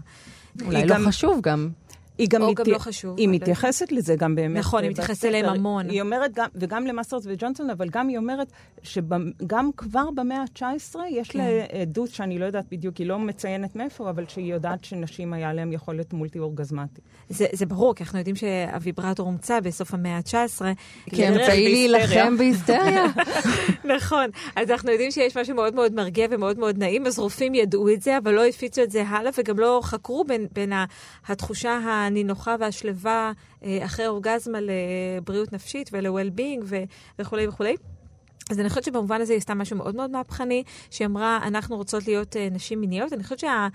אולי 0.65 0.85
לא 0.85 0.95
גם- 0.95 1.05
חשוב 1.07 1.39
גם. 1.41 1.69
היא 2.17 2.27
גם, 2.29 2.41
או 2.41 2.51
מת... 2.51 2.55
גם 2.57 2.65
לא 2.67 2.77
חשוב, 2.77 3.17
היא 3.17 3.27
אבל- 3.27 3.35
מתייחסת 3.35 3.91
לזה 3.91 4.15
גם 4.15 4.35
באמת. 4.35 4.57
נכון, 4.59 4.83
היא. 4.83 4.91
מתייחסת 4.91 5.25
אליהם 5.25 5.45
המון. 5.45 5.89
היא 5.89 6.01
אומרת 6.01 6.31
גם, 6.33 6.47
וגם 6.55 6.87
למאסטרס 6.87 7.23
וג'ונסון, 7.25 7.69
אבל 7.69 7.89
גם 7.89 8.07
היא 8.07 8.17
אומרת 8.17 8.47
שגם 8.83 9.29
כבר 9.77 10.03
במאה 10.15 10.37
ה-19 10.37 10.95
יש 11.11 11.29
כן. 11.29 11.39
לה 11.39 11.45
עדות 11.81 12.09
שאני 12.09 12.39
לא 12.39 12.45
יודעת 12.45 12.65
בדיוק, 12.71 12.97
היא 12.97 13.07
לא 13.07 13.19
מציינת 13.19 13.75
מאיפה, 13.75 14.09
אבל 14.09 14.23
שהיא 14.27 14.53
יודעת 14.53 14.83
שנשים 14.83 15.33
היה 15.33 15.53
להן 15.53 15.73
יכולת 15.73 16.13
מולטי 16.13 16.39
אורגזמטית. 16.39 17.03
זה, 17.29 17.45
זה 17.53 17.65
ברור, 17.65 17.95
כי 17.95 18.03
אנחנו 18.03 18.17
יודעים 18.17 18.35
שהוויברטור 18.35 19.25
הומצא 19.25 19.59
בסוף 19.59 19.93
המאה 19.93 20.17
ה-19. 20.17 20.61
כן, 21.09 21.33
בשביל 21.45 21.91
להילחם 21.91 22.37
בהיסטריה. 22.37 23.05
נכון. 23.85 24.25
אז 24.55 24.71
אנחנו 24.71 24.91
יודעים 24.91 25.11
שיש 25.11 25.37
משהו 25.37 25.55
מאוד 25.55 25.75
מאוד 25.75 25.93
מרגיע 25.93 26.27
ומאוד 26.31 26.59
מאוד 26.59 26.77
נעים, 26.77 27.05
אז 27.07 27.19
רופאים 27.19 27.55
ידעו 27.55 27.89
את 27.93 28.01
זה, 28.01 28.17
אבל 28.17 28.33
לא 28.33 28.45
הפיצו 28.45 28.83
את 28.83 28.91
זה 28.91 29.03
הלאה, 29.07 29.31
וגם 29.37 29.59
לא 29.59 29.79
חקרו 29.83 30.23
בין, 30.23 30.47
בין 30.53 30.73
ה- 30.73 30.85
התחושה 31.27 31.79
הנינוחה 32.07 32.55
והשלווה 32.59 33.31
אה, 33.63 33.85
אחרי 33.85 34.07
אורגזמה 34.07 34.57
לבריאות 34.61 35.53
נפשית 35.53 35.89
ול-well-being 35.93 36.65
וכולי 37.19 37.47
וכולי. 37.47 37.75
אז 38.51 38.59
אני 38.59 38.69
חושבת 38.69 38.83
שבמובן 38.83 39.21
הזה 39.21 39.33
היא 39.33 39.37
עשתה 39.37 39.53
משהו 39.53 39.77
מאוד 39.77 39.95
מאוד 39.95 40.11
מהפכני, 40.11 40.63
שהיא 40.91 41.05
אמרה, 41.05 41.39
אנחנו 41.43 41.75
רוצות 41.75 42.07
להיות 42.07 42.35
uh, 42.35 42.39
נשים 42.51 42.81
מיניות. 42.81 43.13
אני 43.13 43.23
חושבת 43.23 43.39
שה... 43.39 43.67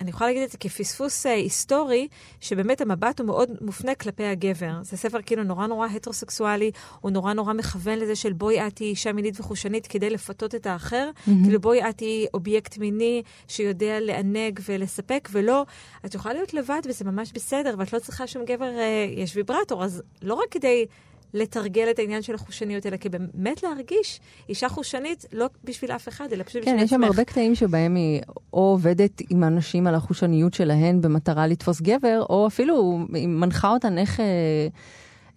אני 0.00 0.10
יכולה 0.10 0.30
להגיד 0.30 0.42
את 0.42 0.50
זה 0.50 0.58
כפספוס 0.58 1.26
uh, 1.26 1.28
היסטורי, 1.28 2.08
שבאמת 2.40 2.80
המבט 2.80 3.20
הוא 3.20 3.26
מאוד 3.26 3.50
מופנה 3.60 3.94
כלפי 3.94 4.24
הגבר. 4.24 4.72
זה 4.82 4.96
ספר 4.96 5.22
כאילו 5.22 5.42
נורא 5.42 5.66
נורא 5.66 5.86
הטרוסקסואלי, 5.86 6.70
הוא 7.00 7.10
נורא 7.10 7.32
נורא 7.32 7.52
מכוון 7.52 7.98
לזה 7.98 8.16
של 8.16 8.32
בואי 8.32 8.66
את 8.66 8.76
תהיי 8.76 8.90
אישה 8.90 9.12
מינית 9.12 9.40
וחושנית 9.40 9.86
כדי 9.86 10.10
לפתות 10.10 10.54
את 10.54 10.66
האחר. 10.66 11.10
Mm-hmm. 11.14 11.30
כאילו 11.44 11.60
בואי 11.60 11.88
את 11.88 11.96
תהיי 11.98 12.26
אובייקט 12.34 12.78
מיני 12.78 13.22
שיודע 13.48 14.00
לענג 14.00 14.60
ולספק, 14.68 15.28
ולא, 15.32 15.66
את 16.06 16.14
יכולה 16.14 16.34
להיות 16.34 16.54
לבד 16.54 16.80
וזה 16.84 17.04
ממש 17.04 17.32
בסדר, 17.32 17.74
ואת 17.78 17.92
לא 17.92 17.98
צריכה 17.98 18.26
שום 18.26 18.44
גבר, 18.44 18.70
uh, 18.70 19.20
יש 19.20 19.36
ויברטור, 19.36 19.84
אז 19.84 20.02
לא 20.22 20.34
רק 20.34 20.48
כדי... 20.50 20.86
לתרגל 21.34 21.90
את 21.90 21.98
העניין 21.98 22.22
של 22.22 22.34
החושניות, 22.34 22.86
אלא 22.86 22.96
כי 22.96 23.08
באמת 23.08 23.62
להרגיש 23.62 24.20
אישה 24.48 24.68
חושנית 24.68 25.24
לא 25.32 25.46
בשביל 25.64 25.92
אף 25.92 26.08
אחד, 26.08 26.32
אלא 26.32 26.42
פשוט 26.42 26.62
בשביל 26.62 26.64
כן, 26.64 26.70
עצמך. 26.70 26.84
יש 26.84 26.90
שם 26.90 27.04
הרבה 27.04 27.24
קטעים 27.24 27.54
שבהם 27.54 27.94
היא 27.94 28.22
או 28.52 28.60
עובדת 28.60 29.22
עם 29.30 29.44
אנשים 29.44 29.86
על 29.86 29.94
החושניות 29.94 30.54
שלהן 30.54 31.00
במטרה 31.00 31.46
לתפוס 31.46 31.80
גבר, 31.80 32.24
או 32.30 32.46
אפילו 32.46 32.98
היא 33.14 33.28
מנחה 33.28 33.70
אותן 33.70 33.98
איך... 33.98 34.20
אה, 34.20 34.68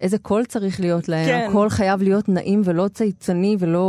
איזה 0.00 0.18
קול 0.18 0.44
צריך 0.44 0.80
להיות 0.80 1.08
להם, 1.08 1.26
כן. 1.28 1.46
הקול 1.48 1.70
חייב 1.70 2.02
להיות 2.02 2.28
נעים 2.28 2.62
ולא 2.64 2.88
צייצני 2.88 3.56
ולא 3.58 3.88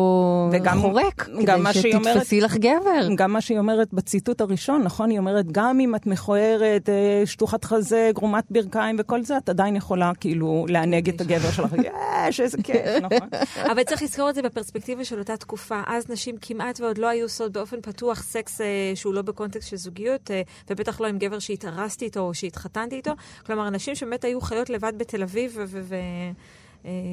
וגם- 0.51 0.79
חורק, 0.81 1.29
גם 1.29 1.41
כדי 1.41 1.55
מה 1.63 1.73
שהיא 1.73 1.95
אומרת- 1.95 2.13
שתתפסי 2.15 2.41
לך 2.41 2.55
גבר. 2.57 3.07
גם 3.15 3.33
מה 3.33 3.41
שהיא 3.41 3.59
אומרת 3.59 3.93
בציטוט 3.93 4.41
הראשון, 4.41 4.81
נכון? 4.83 5.09
היא 5.09 5.19
אומרת, 5.19 5.51
גם 5.51 5.79
אם 5.79 5.95
את 5.95 6.07
מכוערת, 6.07 6.89
אה, 6.89 7.21
שטוחת 7.25 7.63
חזה, 7.65 8.11
גרומת 8.15 8.43
ברכיים 8.49 8.95
וכל 8.99 9.23
זה, 9.23 9.37
את 9.37 9.49
עדיין 9.49 9.75
יכולה 9.75 10.11
כאילו 10.19 10.65
לענג 10.69 11.09
את 11.09 11.21
הגבר 11.21 11.51
שלך. 11.51 11.73
יש, 12.27 12.39
איזה 12.39 12.57
כיף, 12.63 12.77
נכון? 13.01 13.29
אבל 13.71 13.83
צריך 13.83 14.03
לזכור 14.03 14.29
את 14.29 14.35
זה 14.35 14.41
בפרספקטיבה 14.41 15.03
של 15.03 15.19
אותה 15.19 15.37
תקופה. 15.37 15.81
אז 15.87 16.09
נשים 16.09 16.35
כמעט 16.41 16.79
ועוד 16.81 16.97
לא 16.97 17.07
היו 17.07 17.25
עושות 17.25 17.51
באופן 17.51 17.77
פתוח 17.81 18.23
סקס 18.23 18.61
אה, 18.61 18.65
שהוא 18.95 19.13
לא 19.13 19.21
בקונטקסט 19.21 19.69
של 19.69 19.77
זוגיות, 19.77 20.31
אה, 20.31 20.41
ובטח 20.69 21.01
לא 21.01 21.07
עם 21.07 21.17
גבר 21.17 21.39
שהתארסתי 21.39 22.05
איתו 22.05 22.19
או 22.19 22.33
שהתחתנתי 22.33 22.95
איתו. 22.95 23.11
כלומר, 23.45 23.69
נשים 23.69 23.95
שבאמת 23.95 24.23
היו 24.23 24.41
חיות 24.41 24.69
לבד 24.69 24.93
בתל 24.97 25.23
אביב 25.23 25.57
ו- 25.67 25.81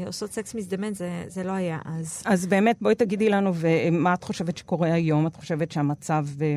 עושות 0.06 0.32
סקס 0.32 0.54
מזדמן, 0.54 0.94
זה, 0.94 1.24
זה 1.26 1.44
לא 1.44 1.52
היה 1.52 1.78
אז. 1.84 2.22
אז 2.24 2.46
באמת, 2.46 2.76
בואי 2.80 2.94
תגידי 2.94 3.28
לנו, 3.28 3.52
ומה 3.54 4.14
את 4.14 4.24
חושבת 4.24 4.56
שקורה 4.56 4.92
היום? 4.92 5.26
את 5.26 5.36
חושבת 5.36 5.72
שהמצב 5.72 6.26
אה, 6.40 6.56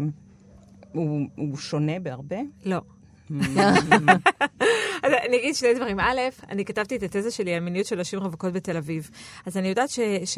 הוא, 0.94 1.28
הוא 1.36 1.58
שונה 1.58 2.00
בהרבה? 2.00 2.38
לא. 2.66 2.82
אז 5.04 5.12
אני 5.28 5.38
אגיד 5.38 5.56
שני 5.56 5.74
דברים. 5.74 6.00
א', 6.00 6.20
אני 6.50 6.66
כתבתי 6.66 6.96
את 6.96 7.04
התזה 7.04 7.32
שלי, 7.32 7.56
המיניות 7.56 7.86
של 7.86 7.96
נשים 7.96 8.20
רווקות 8.20 8.54
בתל 8.54 8.78
אביב. 8.78 9.10
אז 9.46 9.58
אני 9.58 9.68
יודעת 9.68 9.90
ש... 9.90 10.00
ש... 10.26 10.38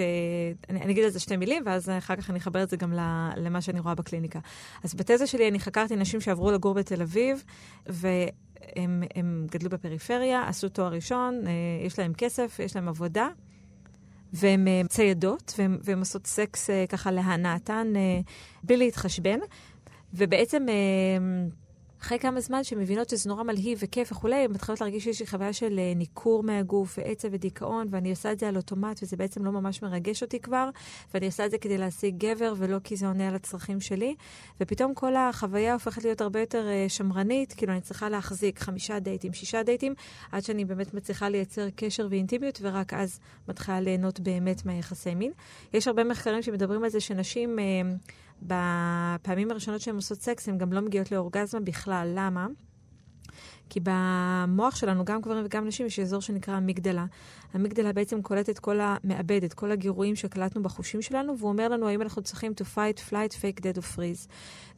אני, 0.69 0.81
אני 0.81 0.93
אגיד 0.93 1.03
על 1.03 1.09
זה 1.09 1.19
שתי 1.19 1.37
מילים, 1.37 1.63
ואז 1.65 1.89
אחר 1.89 2.15
כך 2.15 2.29
אני 2.29 2.39
אחבר 2.39 2.63
את 2.63 2.69
זה 2.69 2.77
גם 2.77 2.93
למה 3.35 3.61
שאני 3.61 3.79
רואה 3.79 3.95
בקליניקה. 3.95 4.39
אז 4.83 4.93
בתזה 4.93 5.27
שלי 5.27 5.47
אני 5.47 5.59
חקרתי 5.59 5.95
נשים 5.95 6.21
שעברו 6.21 6.51
לגור 6.51 6.73
בתל 6.73 7.01
אביב, 7.01 7.43
והם 7.87 9.03
הם 9.15 9.47
גדלו 9.51 9.69
בפריפריה, 9.69 10.47
עשו 10.47 10.69
תואר 10.69 10.93
ראשון, 10.93 11.47
אה, 11.47 11.51
יש 11.85 11.99
להם 11.99 12.13
כסף, 12.13 12.59
יש 12.59 12.75
להם 12.75 12.87
עבודה. 12.87 13.27
והן 14.33 14.67
אה, 14.67 14.81
ציידות, 14.89 15.53
והן 15.57 15.77
והן 15.83 15.99
עושות 15.99 16.27
סקס 16.27 16.69
אה, 16.69 16.85
ככה 16.89 17.11
להנאתן, 17.11 17.93
בלי 18.63 18.77
להתחשבן. 18.77 19.39
ובעצם 20.13 20.65
אחרי 22.01 22.19
כמה 22.19 22.41
זמן 22.41 22.63
שהן 22.63 22.79
מבינות 22.79 23.09
שזה 23.09 23.29
נורא 23.29 23.43
מלהיב 23.43 23.79
וכיף 23.81 24.11
וכולי, 24.11 24.35
הן 24.35 24.51
מתחילות 24.51 24.81
להרגיש 24.81 25.03
שיש 25.03 25.19
לי 25.19 25.27
חוויה 25.27 25.53
של 25.53 25.79
אה, 25.79 25.93
ניכור 25.95 26.43
מהגוף 26.43 26.97
ועצב 26.97 27.27
ודיכאון, 27.31 27.87
ואני 27.91 28.09
עושה 28.09 28.31
את 28.31 28.39
זה 28.39 28.47
על 28.47 28.57
אוטומט, 28.57 28.99
וזה 29.03 29.17
בעצם 29.17 29.45
לא 29.45 29.51
ממש 29.51 29.81
מרגש 29.81 30.21
אותי 30.21 30.39
כבר, 30.39 30.69
ואני 31.13 31.25
עושה 31.25 31.45
את 31.45 31.51
זה 31.51 31.57
כדי 31.57 31.77
להשיג 31.77 32.17
גבר, 32.17 32.53
ולא 32.57 32.77
כי 32.83 32.95
זה 32.95 33.07
עונה 33.07 33.27
על 33.27 33.35
הצרכים 33.35 33.81
שלי. 33.81 34.15
ופתאום 34.61 34.93
כל 34.93 35.15
החוויה 35.15 35.73
הופכת 35.73 36.03
להיות 36.03 36.21
הרבה 36.21 36.39
יותר 36.39 36.67
אה, 36.67 36.85
שמרנית, 36.89 37.53
כאילו 37.53 37.73
אני 37.73 37.81
צריכה 37.81 38.09
להחזיק 38.09 38.59
חמישה 38.59 38.99
דייטים, 38.99 39.33
שישה 39.33 39.63
דייטים, 39.63 39.93
עד 40.31 40.43
שאני 40.43 40.65
באמת 40.65 40.93
מצליחה 40.93 41.29
לייצר 41.29 41.69
קשר 41.75 42.07
ואינטימיות, 42.09 42.59
ורק 42.61 42.93
אז 42.93 43.19
מתחילה 43.47 43.79
ליהנות 43.79 44.19
באמת 44.19 44.65
מהיחסי 44.65 45.15
מין. 45.15 45.31
יש 45.73 45.87
הרבה 45.87 46.03
מחקרים 46.03 46.41
שמדברים 46.41 46.83
על 46.83 46.89
זה 46.89 46.99
שנשים... 46.99 47.59
אה, 47.59 47.63
בפעמים 48.41 49.51
הראשונות 49.51 49.81
שהן 49.81 49.95
עושות 49.95 50.21
סקס, 50.21 50.49
הן 50.49 50.57
גם 50.57 50.73
לא 50.73 50.81
מגיעות 50.81 51.11
לאורגזמה 51.11 51.59
בכלל. 51.59 52.13
למה? 52.15 52.47
כי 53.71 53.79
במוח 53.83 54.75
שלנו, 54.75 55.05
גם 55.05 55.21
גברים 55.21 55.45
וגם 55.45 55.67
נשים, 55.67 55.85
יש 55.85 55.99
אזור 55.99 56.21
שנקרא 56.21 56.57
אמיגדלה. 56.57 57.05
אמיגדלה 57.55 57.93
בעצם 57.93 58.21
קולט 58.21 58.49
את 58.49 58.59
כל 58.59 58.79
ה... 58.79 58.95
מאבד 59.03 59.43
את 59.43 59.53
כל 59.53 59.71
הגירויים 59.71 60.15
שקלטנו 60.15 60.63
בחושים 60.63 61.01
שלנו, 61.01 61.37
והוא 61.37 61.49
אומר 61.49 61.67
לנו 61.67 61.87
האם 61.87 62.01
אנחנו 62.01 62.21
צריכים 62.21 62.51
to 62.61 62.63
fight, 62.63 63.09
flight, 63.09 63.33
fake, 63.33 63.59
dead 63.59 63.77
or 63.77 63.95
freeze. 63.95 64.27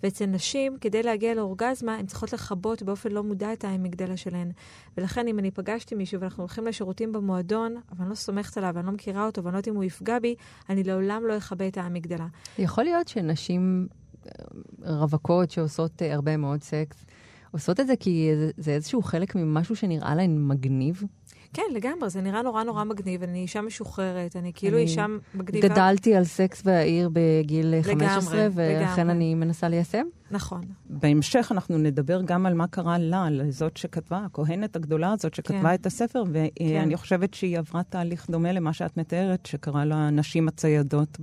ואצל 0.03 0.25
נשים, 0.25 0.77
כדי 0.81 1.03
להגיע 1.03 1.33
לאורגזמה, 1.33 1.95
הן 1.95 2.05
צריכות 2.05 2.33
לכבות 2.33 2.83
באופן 2.83 3.11
לא 3.11 3.23
מודע 3.23 3.53
את 3.53 3.63
האמיגדלה 3.63 4.17
שלהן. 4.17 4.51
ולכן, 4.97 5.27
אם 5.27 5.39
אני 5.39 5.51
פגשתי 5.51 5.95
מישהו 5.95 6.21
ואנחנו 6.21 6.43
הולכים 6.43 6.67
לשירותים 6.67 7.11
במועדון, 7.11 7.75
אבל 7.91 8.01
אני 8.01 8.09
לא 8.09 8.15
סומכת 8.15 8.57
עליו, 8.57 8.71
ואני 8.75 8.85
לא 8.85 8.91
מכירה 8.91 9.25
אותו, 9.25 9.43
ואני 9.43 9.53
לא 9.53 9.57
יודעת 9.57 9.67
אם 9.67 9.75
הוא 9.75 9.83
יפגע 9.83 10.19
בי, 10.19 10.35
אני 10.69 10.83
לעולם 10.83 11.23
לא 11.27 11.37
אכבה 11.37 11.67
את 11.67 11.77
האמיגדלה. 11.77 12.27
יכול 12.59 12.83
להיות 12.83 13.07
שנשים 13.07 13.87
אה, 14.25 14.31
רווקות 14.81 15.51
שעושות 15.51 16.01
אה, 16.01 16.13
הרבה 16.13 16.37
מאוד 16.37 16.63
סקס, 16.63 17.05
עושות 17.53 17.79
את 17.79 17.87
זה 17.87 17.95
כי 17.95 18.31
זה, 18.37 18.51
זה 18.57 18.71
איזשהו 18.71 19.01
חלק 19.01 19.35
ממשהו 19.35 19.75
שנראה 19.75 20.15
להן 20.15 20.47
מגניב? 20.47 21.03
כן, 21.53 21.63
לגמרי, 21.73 22.09
זה 22.09 22.21
נראה 22.21 22.41
נורא 22.41 22.63
נורא 22.63 22.83
מגניב. 22.83 23.23
אני 23.23 23.39
אישה 23.39 23.61
משוחררת, 23.61 24.35
אני 24.35 24.51
כאילו 24.55 24.77
אני 24.77 24.83
אישה 24.83 25.05
מגניבה. 25.35 25.67
גדלתי 25.67 26.15
על 26.15 26.23
סקס 26.23 26.61
והעיר 26.65 27.09
בגיל 27.13 27.67
לגמרי, 27.67 28.07
15, 28.09 28.47
ולכן 28.53 28.93
לגמרי. 29.01 29.13
אני 29.13 29.35
מנסה 29.35 29.69
ליישם? 29.69 30.05
נכון. 30.33 30.61
בהמשך 30.89 31.47
אנחנו 31.51 31.77
נדבר 31.77 32.21
גם 32.21 32.45
על 32.45 32.53
מה 32.53 32.67
קרה 32.67 32.97
לה, 32.97 33.29
לזאת 33.29 33.77
שכתבה, 33.77 34.25
הכהנת 34.25 34.75
הגדולה 34.75 35.11
הזאת 35.11 35.33
שכתבה 35.33 35.69
כן. 35.69 35.73
את 35.73 35.85
הספר, 35.85 36.23
ואני 36.31 36.97
חושבת 36.97 37.33
שהיא 37.33 37.57
עברה 37.57 37.83
תהליך 37.83 38.29
דומה 38.29 38.51
למה 38.51 38.73
שאת 38.73 38.97
מתארת, 38.97 39.45
שקרה 39.45 39.85
לה 39.85 40.09
נשים 40.09 40.47
הציידות 40.47 41.17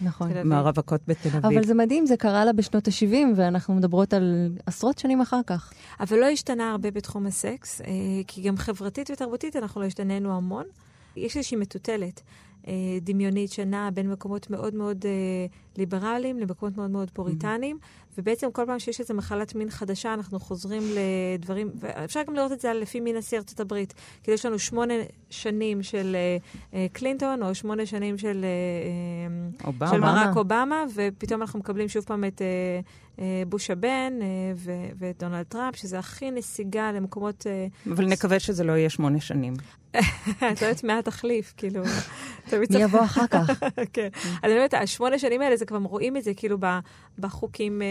נכון. 0.00 0.30
במערבקות 0.34 1.00
בתל 1.06 1.28
אביב. 1.28 1.46
אבל 1.46 1.64
זה 1.64 1.74
מדהים, 1.74 2.06
זה 2.06 2.16
קרה 2.16 2.44
לה 2.44 2.52
בשנות 2.52 2.88
ה-70, 2.88 3.14
ואנחנו 3.36 3.74
מדברות 3.74 4.14
על 4.14 4.56
עשרות 4.66 4.98
שנים 4.98 5.20
אחר 5.20 5.40
כך. 5.46 5.72
אבל 6.00 6.18
לא 6.18 6.26
השתנה 6.26 6.70
הרבה 6.70 6.90
בתחום 6.90 7.26
הסקס, 7.26 7.80
אה, 7.80 7.86
כי 8.26 8.42
גם 8.42 8.56
חברתית 8.56 9.10
ותרבותית 9.10 9.56
אנחנו 9.56 9.80
לא 9.80 9.86
השתננו 9.86 10.36
המון. 10.36 10.64
יש 11.16 11.36
איזושהי 11.36 11.56
מטוטלת 11.56 12.20
אה, 12.20 12.22
דמיונית 13.00 13.52
שנעה 13.52 13.90
בין 13.90 14.10
מקומות 14.10 14.50
מאוד 14.50 14.74
מאוד 14.74 15.04
אה, 15.06 15.10
ליברליים 15.78 16.38
למקומות 16.38 16.76
מאוד 16.76 16.90
מאוד 16.90 17.10
פוריטניים, 17.10 17.78
ובעצם 18.18 18.50
כל 18.52 18.62
פעם 18.66 18.78
שיש 18.78 19.00
איזו 19.00 19.14
מחלת 19.14 19.54
מין 19.54 19.70
חדשה, 19.70 20.14
אנחנו 20.14 20.40
חוזרים 20.40 20.82
לדברים, 21.38 21.70
ואפשר 21.80 22.20
גם 22.26 22.34
לראות 22.34 22.52
את 22.52 22.60
זה 22.60 22.72
לפי 22.72 23.00
מין 23.00 23.16
נשיא 23.16 23.38
ארצות 23.38 23.60
הברית. 23.60 23.94
כי 24.22 24.30
יש 24.30 24.46
לנו 24.46 24.58
שמונה 24.58 24.94
שנים 25.30 25.82
של 25.82 26.16
אה, 26.16 26.36
אה, 26.74 26.86
קלינטון, 26.92 27.42
או 27.42 27.54
שמונה 27.54 27.86
שנים 27.86 28.18
של, 28.18 28.44
אה, 28.44 28.48
אה, 29.62 29.66
אובמה. 29.66 29.90
של 29.90 30.00
ברק 30.00 30.36
אובמה, 30.36 30.84
ופתאום 30.94 31.40
אנחנו 31.40 31.58
מקבלים 31.58 31.88
שוב 31.88 32.04
פעם 32.04 32.24
את 32.24 32.42
אה, 32.42 32.80
אה, 33.18 33.42
בוש 33.48 33.70
הבן 33.70 34.12
אה, 34.22 34.26
ו- 34.56 34.88
ואת 34.98 35.18
דונלד 35.18 35.42
טראמפ, 35.42 35.76
שזה 35.76 35.98
הכי 35.98 36.30
נסיגה 36.30 36.92
למקומות... 36.92 37.46
אה, 37.46 37.66
אבל 37.92 38.06
נקווה 38.06 38.40
שזה 38.40 38.64
לא 38.64 38.72
יהיה 38.72 38.90
שמונה 38.90 39.20
שנים. 39.20 39.54
את 40.52 40.62
לא 40.62 40.66
יודעת 40.66 40.84
מה 40.84 40.98
התחליף, 40.98 41.54
כאילו. 41.56 41.82
מי 42.52 42.82
יבוא 42.82 43.04
אחר 43.04 43.26
כך? 43.26 43.50
כן. 43.92 44.08
אז 44.14 44.44
אני 44.44 44.52
אומרת, 44.52 44.74
השמונה 44.74 45.18
שנים 45.18 45.42
האלה, 45.42 45.56
זה 45.56 45.66
כבר 45.66 45.78
רואים 45.78 46.16
את 46.16 46.24
זה, 46.24 46.34
כאילו, 46.34 46.58
בחוקים 47.18 47.82
אה, 47.82 47.86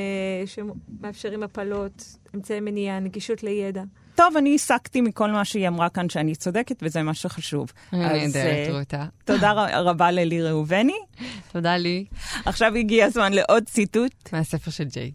שמאפשרים 0.48 1.44
הפלות, 1.44 2.18
אמצעי 2.36 2.60
מניעה, 2.60 3.00
נגישות 3.00 3.44
לידע. 3.44 3.84
טוב, 4.16 4.38
אני 4.38 4.56
הסקתי 4.56 5.02
מכל 5.02 5.32
מה 5.32 5.46
שהיא 5.46 5.68
אמרה 5.68 5.90
כאן 5.90 6.10
שאני 6.10 6.36
צודקת, 6.36 6.76
וזה 6.82 7.04
מה 7.04 7.14
שחשוב. 7.14 7.72
נהדרת, 7.94 8.36
אה, 8.36 8.80
רותה. 8.80 9.06
תודה 9.26 9.52
רבה 9.82 10.12
ללי 10.12 10.42
ראובני. 10.42 10.98
תודה 11.54 11.78
לי. 11.78 12.06
עכשיו 12.46 12.76
הגיע 12.76 13.06
הזמן 13.06 13.34
לעוד 13.34 13.64
ציטוט. 13.64 14.30
מהספר 14.34 14.72
של 14.72 14.84
ג'יי. 14.84 15.12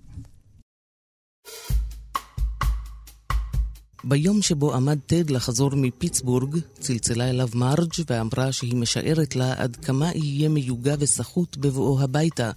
ביום 4.07 4.43
שבו 4.43 4.75
עמד 4.75 4.99
טד 5.07 5.31
לחזור 5.31 5.71
מפיטסבורג, 5.75 6.59
צלצלה 6.81 7.31
אליו 7.31 7.49
מרג' 7.55 7.93
ואמרה 8.11 8.53
שהיא 8.53 8.77
משערת 8.77 9.37
לה 9.37 9.55
עד 9.57 9.77
כמה 9.77 10.11
יהיה 10.15 10.49
מיוגע 10.49 10.95
וסחוט 10.99 11.57
בבואו 11.57 12.01
הביתה, 12.01 12.51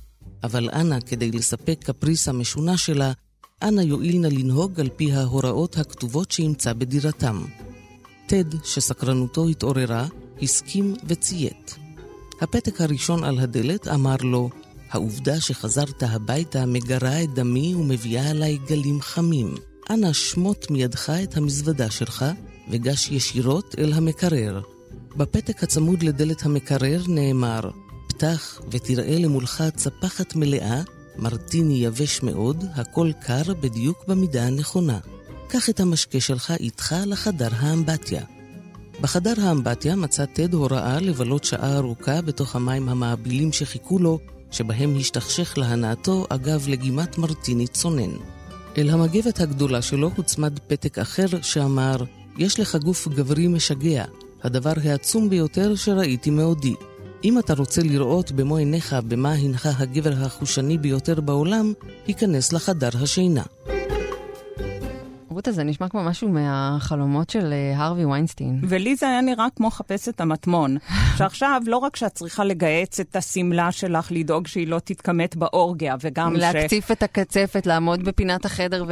אבל 0.43 0.69
אנא, 0.73 0.99
כדי 0.99 1.31
לספק 1.31 1.79
קפריס 1.83 2.27
המשונה 2.27 2.77
שלה, 2.77 3.11
אנא 3.63 3.81
יואיל 3.81 4.19
נא 4.19 4.27
לנהוג 4.27 4.79
על 4.79 4.89
פי 4.95 5.13
ההוראות 5.13 5.77
הכתובות 5.77 6.31
שימצא 6.31 6.73
בדירתם. 6.73 7.45
טד, 8.27 8.63
שסקרנותו 8.63 9.47
התעוררה, 9.47 10.07
הסכים 10.41 10.95
וציית. 11.07 11.75
הפתק 12.41 12.81
הראשון 12.81 13.23
על 13.23 13.39
הדלת 13.39 13.87
אמר 13.87 14.15
לו, 14.21 14.49
העובדה 14.89 15.41
שחזרת 15.41 16.03
הביתה 16.03 16.65
מגרה 16.65 17.23
את 17.23 17.33
דמי 17.33 17.75
ומביאה 17.75 18.29
עליי 18.29 18.57
גלים 18.67 19.01
חמים. 19.01 19.55
אנא 19.89 20.13
שמוט 20.13 20.71
מידך 20.71 21.09
את 21.09 21.37
המזוודה 21.37 21.91
שלך 21.91 22.25
וגש 22.71 23.11
ישירות 23.11 23.75
אל 23.77 23.93
המקרר. 23.93 24.61
בפתק 25.17 25.63
הצמוד 25.63 26.03
לדלת 26.03 26.45
המקרר 26.45 27.01
נאמר, 27.07 27.69
פתח 28.07 28.61
ותראה 28.71 29.17
למולך 29.19 29.63
צפחת 29.75 30.35
מלאה, 30.35 30.81
מרטיני 31.17 31.85
יבש 31.85 32.23
מאוד, 32.23 32.65
הכל 32.75 33.11
קר 33.21 33.53
בדיוק 33.53 34.05
במידה 34.07 34.43
הנכונה. 34.47 34.99
קח 35.47 35.69
את 35.69 35.79
המשקה 35.79 36.19
שלך 36.19 36.53
איתך 36.59 36.95
לחדר 37.05 37.49
האמבטיה. 37.51 38.23
בחדר 39.01 39.33
האמבטיה 39.41 39.95
מצא 39.95 40.25
טד 40.25 40.53
הוראה 40.53 40.99
לבלות 40.99 41.43
שעה 41.43 41.77
ארוכה 41.77 42.21
בתוך 42.21 42.55
המים 42.55 42.89
המעבילים 42.89 43.51
שחיכו 43.51 43.99
לו, 43.99 44.19
שבהם 44.51 44.97
השתכשך 44.99 45.57
להנאתו 45.57 46.25
אגב 46.29 46.67
לגימת 46.67 47.17
מרטיני 47.17 47.67
צונן. 47.67 48.36
אל 48.77 48.89
המגבת 48.89 49.39
הגדולה 49.39 49.81
שלו 49.81 50.11
הוצמד 50.15 50.59
פתק 50.67 50.99
אחר 50.99 51.25
שאמר, 51.41 51.97
יש 52.37 52.59
לך 52.59 52.75
גוף 52.75 53.07
גברי 53.07 53.47
משגע, 53.47 54.05
הדבר 54.43 54.73
העצום 54.83 55.29
ביותר 55.29 55.75
שראיתי 55.75 56.29
מעודי. 56.29 56.75
אם 57.23 57.39
אתה 57.39 57.53
רוצה 57.53 57.81
לראות 57.81 58.31
במו 58.31 58.57
עיניך 58.57 58.95
במה 59.07 59.33
הנך 59.33 59.69
הגבר 59.77 60.13
החושני 60.13 60.77
ביותר 60.77 61.21
בעולם, 61.21 61.73
היכנס 62.07 62.53
לחדר 62.53 62.89
השינה. 63.01 63.43
רותה, 65.47 65.55
זה 65.55 65.63
נשמע 65.63 65.89
כמו 65.89 66.03
משהו 66.03 66.29
מהחלומות 66.29 67.29
של 67.29 67.53
אה, 67.53 67.83
הרווי 67.83 68.05
ויינסטין. 68.05 68.59
ולי 68.63 68.95
זה 68.95 69.09
היה 69.09 69.21
נראה 69.21 69.47
כמו 69.55 69.71
חפש 69.71 70.09
את 70.09 70.21
המטמון. 70.21 70.77
שעכשיו, 71.17 71.61
לא 71.65 71.77
רק 71.77 71.95
שאת 71.95 72.11
צריכה 72.13 72.43
לגהץ 72.43 72.99
את 72.99 73.15
השמלה 73.15 73.71
שלך, 73.71 74.07
לדאוג 74.11 74.47
שהיא 74.47 74.67
לא 74.67 74.79
תתכמת 74.79 75.35
באורגיה, 75.35 75.95
וגם 76.01 76.35
ש... 76.35 76.39
להקציף 76.39 76.91
את 76.91 77.03
הקצפת, 77.03 77.65
לעמוד 77.65 78.03
בפינת 78.03 78.45
החדר 78.45 78.83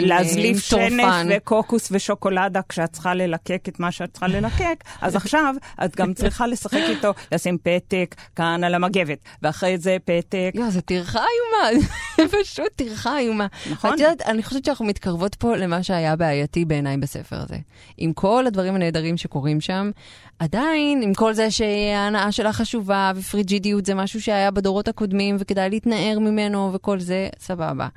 להזליף 0.00 0.72
ולטורפן. 0.72 0.98
שנף 0.98 1.36
וקוקוס 1.36 1.88
ושוקולדה 1.92 2.60
כשאת 2.68 2.92
צריכה 2.92 3.14
ללקק 3.14 3.64
את 3.68 3.80
מה 3.80 3.92
שאת 3.92 4.10
צריכה 4.10 4.26
ללקק, 4.26 4.84
אז 5.00 5.16
עכשיו 5.16 5.54
את 5.84 5.96
גם 5.96 6.14
צריכה 6.14 6.46
לשחק 6.46 6.82
איתו, 6.88 7.12
לשים 7.32 7.58
פתק 7.62 8.14
כאן 8.36 8.64
על 8.64 8.74
המגבת, 8.74 9.18
ואחרי 9.42 9.78
זה 9.78 9.96
פתק. 10.04 10.50
יואו, 10.54 10.70
זו 10.70 10.80
טרחה 10.80 11.20
איומה, 11.20 11.84
פשוט 12.42 12.68
טרחה 12.76 13.18
איומה. 13.18 13.46
נכון. 13.70 13.94
את 13.94 14.00
יודעת, 14.00 14.22
אני 14.22 14.42
חושבת 14.42 14.64
שאנחנו 14.64 14.84
מתקרבות 14.84 15.34
פה 15.34 15.56
למה 15.56 15.82
שהיה 15.92 16.16
בעייתי 16.16 16.64
בעיניי 16.64 16.96
בספר 16.96 17.36
הזה. 17.36 17.56
עם 17.98 18.12
כל 18.12 18.46
הדברים 18.46 18.74
הנהדרים 18.74 19.16
שקורים 19.16 19.60
שם, 19.60 19.90
עדיין, 20.38 21.02
עם 21.02 21.14
כל 21.14 21.34
זה 21.34 21.50
שההנאה 21.50 22.32
שלה 22.32 22.52
חשובה, 22.52 23.12
ופריג'ידיות 23.16 23.86
זה 23.86 23.94
משהו 23.94 24.20
שהיה 24.20 24.50
בדורות 24.50 24.88
הקודמים, 24.88 25.36
וכדאי 25.38 25.70
להתנער 25.70 26.18
ממנו 26.18 26.70
וכל 26.72 27.00
זה, 27.00 27.28
סבבה. 27.38 27.88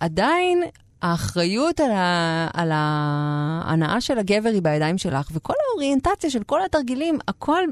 עדיין... 0.00 0.62
האחריות 1.04 1.80
על, 1.80 1.90
ה... 1.90 2.48
על 2.52 2.70
ההנאה 2.72 4.00
של 4.00 4.18
הגבר 4.18 4.48
היא 4.48 4.62
בידיים 4.62 4.98
שלך, 4.98 5.28
וכל 5.32 5.52
האוריינטציה 5.70 6.30
של 6.30 6.42
כל 6.42 6.64
התרגילים, 6.64 7.18
הכל, 7.28 7.62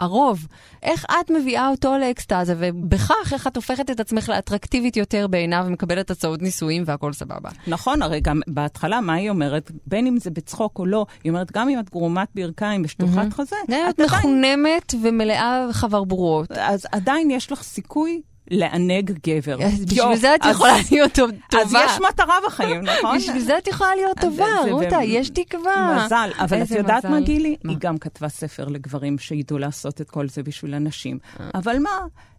הרוב, 0.00 0.46
איך 0.82 1.04
את 1.04 1.30
מביאה 1.30 1.68
אותו 1.68 1.98
לאקסטזה, 1.98 2.54
ובכך 2.58 3.32
איך 3.32 3.46
את 3.46 3.56
הופכת 3.56 3.90
את 3.90 4.00
עצמך 4.00 4.28
לאטרקטיבית 4.28 4.96
יותר 4.96 5.26
בעיניו 5.26 5.64
ומקבלת 5.66 6.10
הצעות 6.10 6.42
נישואים 6.42 6.82
והכל 6.86 7.12
סבבה. 7.12 7.50
נכון, 7.66 8.02
הרי 8.02 8.20
גם 8.20 8.40
בהתחלה, 8.46 9.00
מה 9.00 9.14
היא 9.14 9.30
אומרת? 9.30 9.70
בין 9.86 10.06
אם 10.06 10.18
זה 10.18 10.30
בצחוק 10.30 10.78
או 10.78 10.86
לא, 10.86 11.06
היא 11.24 11.30
אומרת, 11.30 11.52
גם 11.52 11.68
אם 11.68 11.78
את 11.80 11.90
גרומת 11.90 12.28
ברכיים 12.34 12.82
ושטוחת 12.84 13.32
חזה, 13.32 13.56
את 13.64 13.70
את 13.70 14.00
עדיין, 14.00 14.08
מחונמת 14.08 14.94
ומלאה 15.02 15.66
חברבורות. 15.72 16.52
אז 16.52 16.86
עדיין 16.92 17.30
יש 17.30 17.52
לך 17.52 17.62
סיכוי 17.62 18.22
לענג 18.50 19.12
גבר. 19.26 19.62
אז 19.62 19.84
בשביל 19.84 20.16
זה 20.16 20.34
את 20.34 20.40
יכולה 20.50 20.72
להיות 20.90 21.12
טוב- 21.12 21.30
אז 21.30 21.36
טובה. 21.66 21.82
יש 21.84 21.92
מטרה 22.08 22.34
בחיים, 22.46 22.80
נכון? 22.82 23.16
בשביל 23.18 23.42
זה 23.42 23.58
את 23.58 23.68
יכולה 23.68 23.94
להיות 23.94 24.18
טובה, 24.20 24.44
רותה, 24.70 24.96
יש 25.04 25.30
תקווה. 25.30 26.04
מזל, 26.06 26.30
אבל 26.38 26.62
את 26.62 26.70
יודעת 26.70 27.04
מה. 27.04 27.20
גילי? 27.20 27.56
היא 27.68 27.76
גם 27.80 27.98
כתבה 27.98 28.28
ספר 28.28 28.64
לגברים 28.64 29.18
שידעו 29.18 29.58
לעשות 29.58 30.00
את 30.00 30.10
כל 30.10 30.28
זה 30.28 30.42
בשביל 30.42 30.74
הנשים. 30.74 31.18
אבל 31.54 31.78
מה, 31.78 31.90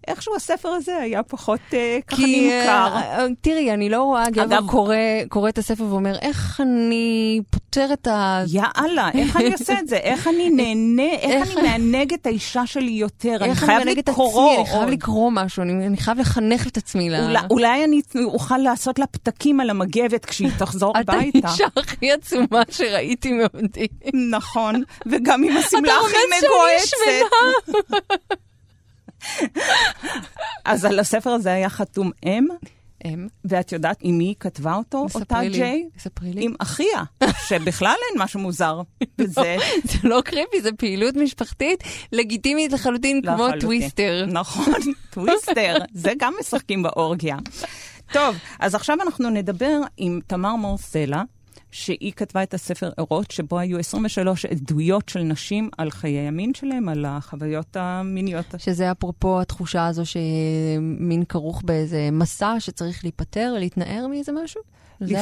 איכשהו 0.08 0.36
הספר 0.36 0.70
הזה 0.70 0.98
היה 0.98 1.24
פחות 1.24 1.60
אה, 1.74 1.98
ככה 2.08 2.16
כי, 2.18 2.50
נמכר. 2.50 2.70
אה, 2.96 3.20
אה, 3.20 3.28
תראי, 3.42 3.74
אני 3.74 3.90
לא 3.90 4.04
רואה 4.04 4.30
גבר 4.30 4.44
אגב- 4.44 4.68
קורא, 4.68 4.96
קורא 5.30 5.50
את 5.50 5.58
הספר 5.58 5.84
ואומר, 5.84 6.16
איך 6.22 6.62
אני 6.62 7.40
פותר 7.50 7.90
את 7.94 8.08
ה... 8.08 8.44
יאללה, 8.48 9.10
איך 9.14 9.36
אני 9.38 9.54
עושה 9.54 9.80
את 9.80 9.88
זה? 9.88 9.96
איך 9.98 10.28
אני 10.28 10.50
נהנה, 10.60 11.12
איך 11.20 11.48
איך- 11.48 11.58
אני 11.58 11.68
מענג 11.68 12.14
את 12.14 12.26
האישה 12.26 12.66
שלי 12.66 12.92
יותר? 12.92 13.38
אני 13.42 13.56
חייב 13.56 13.88
את 13.88 13.98
לקרוא. 14.08 14.52
עצמי, 14.52 14.58
אני 14.58 14.66
חייב. 14.66 14.90
לקרוא 14.90 15.32
משהו, 15.34 15.64
אני, 15.64 15.88
אני 15.88 15.98
חייב 15.98 16.20
לחנך 16.20 16.68
את 16.68 16.78
עצמי 16.78 17.10
ל... 17.10 17.16
אולי- 17.16 17.40
אולי 17.50 17.84
אני 17.84 18.02
אוכל 18.26 18.58
לעשות 18.58 19.00
לה 19.00 19.08
פתקים 19.08 19.60
על 19.60 19.70
המגבת 19.70 20.26
כשהיא 20.26 20.50
תחזור 20.58 20.94
את 21.00 21.10
הביתה. 21.10 21.48
האישה 21.48 21.66
הכי 21.78 22.12
עצומה 22.12 22.62
שראיתי 22.72 23.32
מעודי. 23.32 23.88
נכון, 24.32 24.84
וגם 25.06 25.44
עם 25.44 25.58
השמלה 25.58 25.94
הכי 26.06 26.16
מגועצת. 26.38 27.32
אז 30.66 30.86
על 30.86 31.00
הספר 31.00 31.30
הזה 31.30 31.54
היה 31.54 31.70
חתום 31.70 32.12
אם, 32.26 32.48
הם, 33.04 33.28
ואת 33.46 33.72
יודעת 33.72 33.98
עם 34.02 34.18
מי 34.18 34.24
היא 34.24 34.36
כתבה 34.40 34.76
אותו, 34.76 35.06
אותה 35.16 35.42
לי, 35.42 35.50
ג'יי? 35.50 35.90
ספרי 36.00 36.34
לי. 36.34 36.46
עם 36.46 36.54
אחיה, 36.60 37.04
שבכלל 37.48 37.96
אין 38.12 38.22
משהו 38.22 38.40
מוזר 38.40 38.82
בזה. 39.18 39.58
זה 39.92 39.98
לא 40.04 40.22
creepy, 40.26 40.62
זה 40.62 40.70
פעילות 40.78 41.16
משפחתית 41.16 41.84
לגיטימית 42.12 42.72
לחלוטין, 42.72 43.22
כמו 43.22 43.34
לחלוטין. 43.34 43.60
טוויסטר. 43.60 44.26
נכון, 44.28 44.74
טוויסטר, 45.14 45.78
זה 45.94 46.12
גם 46.20 46.34
משחקים 46.40 46.84
באורגיה. 46.84 47.38
טוב, 48.14 48.36
אז 48.60 48.76
עכשיו 48.76 48.98
אנחנו 49.02 49.30
נדבר 49.30 49.80
עם 49.98 50.20
תמר 50.28 50.56
מור 50.56 50.78
סלע, 50.78 51.24
שהיא 51.72 52.12
כתבה 52.16 52.44
את 52.44 52.54
הספר 52.54 52.90
ערות, 52.98 53.32
שבו 53.32 53.60
היו 53.60 53.78
23 53.78 54.46
עדויות 54.46 55.10
של 55.10 55.20
נשים 55.24 55.70
על 55.78 55.92
חיי 55.92 56.28
המין 56.28 56.54
שלהם, 56.54 56.90
על 56.90 57.06
החוויות 57.08 57.78
המיניות. 57.80 58.46
שזה 58.58 58.92
אפרופו 58.92 59.42
התחושה 59.42 59.88
הזו 59.88 60.04
שמין 60.06 61.24
כרוך 61.30 61.62
באיזה 61.66 62.10
מסע 62.12 62.56
שצריך 62.60 63.04
להיפטר, 63.04 63.56
להתנער 63.60 64.08
מאיזה 64.08 64.32
משהו? 64.44 64.62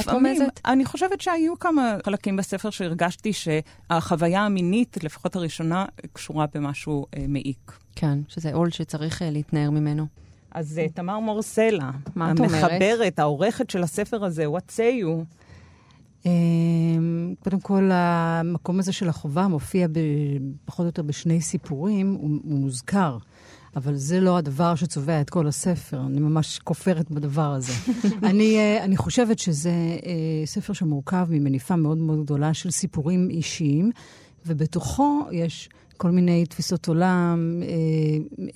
רומזת? 0.07 0.59
אני 0.65 0.85
חושבת 0.85 1.21
שהיו 1.21 1.59
כמה 1.59 1.97
חלקים 2.05 2.38
בספר 2.38 2.69
שהרגשתי 2.69 3.31
שהחוויה 3.33 4.45
המינית, 4.45 4.97
לפחות 5.03 5.35
הראשונה, 5.35 5.85
קשורה 6.13 6.45
במשהו 6.53 7.05
אה, 7.17 7.25
מעיק. 7.27 7.71
כן, 7.95 8.19
שזה 8.27 8.53
עול 8.53 8.71
שצריך 8.71 9.21
אה, 9.21 9.29
להתנער 9.29 9.69
ממנו. 9.69 10.05
אז 10.51 10.79
אה, 10.79 10.89
תמר 10.89 11.19
מור 11.19 11.41
סלע, 11.41 11.89
מה 12.15 12.31
את 12.31 12.39
אומרת? 12.39 12.63
המחברת, 12.63 13.19
העורכת 13.19 13.69
של 13.69 13.83
הספר 13.83 14.25
הזה, 14.25 14.45
What 14.45 14.71
say 14.71 15.03
you? 15.03 15.25
אמ, 16.25 17.34
קודם 17.39 17.60
כל, 17.60 17.89
המקום 17.93 18.79
הזה 18.79 18.91
של 18.91 19.10
החובה 19.10 19.47
מופיע 19.47 19.88
ב, 19.88 19.99
פחות 20.65 20.79
או 20.79 20.86
יותר 20.86 21.01
בשני 21.01 21.41
סיפורים, 21.41 22.13
הוא, 22.13 22.29
הוא 22.43 22.60
מוזכר. 22.60 23.17
אבל 23.75 23.95
זה 23.95 24.19
לא 24.19 24.38
הדבר 24.38 24.75
שצובע 24.75 25.21
את 25.21 25.29
כל 25.29 25.47
הספר, 25.47 26.01
אני 26.05 26.19
ממש 26.19 26.60
כופרת 26.60 27.12
בדבר 27.12 27.53
הזה. 27.53 27.73
אני, 28.29 28.58
אה, 28.58 28.84
אני 28.84 28.97
חושבת 28.97 29.39
שזה 29.39 29.69
אה, 30.05 30.45
ספר 30.45 30.73
שמורכב 30.73 31.27
ממניפה 31.29 31.75
מאוד 31.75 31.97
מאוד 31.97 32.23
גדולה 32.23 32.53
של 32.53 32.71
סיפורים 32.71 33.29
אישיים, 33.29 33.91
ובתוכו 34.45 35.27
יש 35.32 35.69
כל 35.97 36.12
מיני 36.12 36.45
תפיסות 36.45 36.88
עולם, 36.88 37.63
אה, 37.63 38.49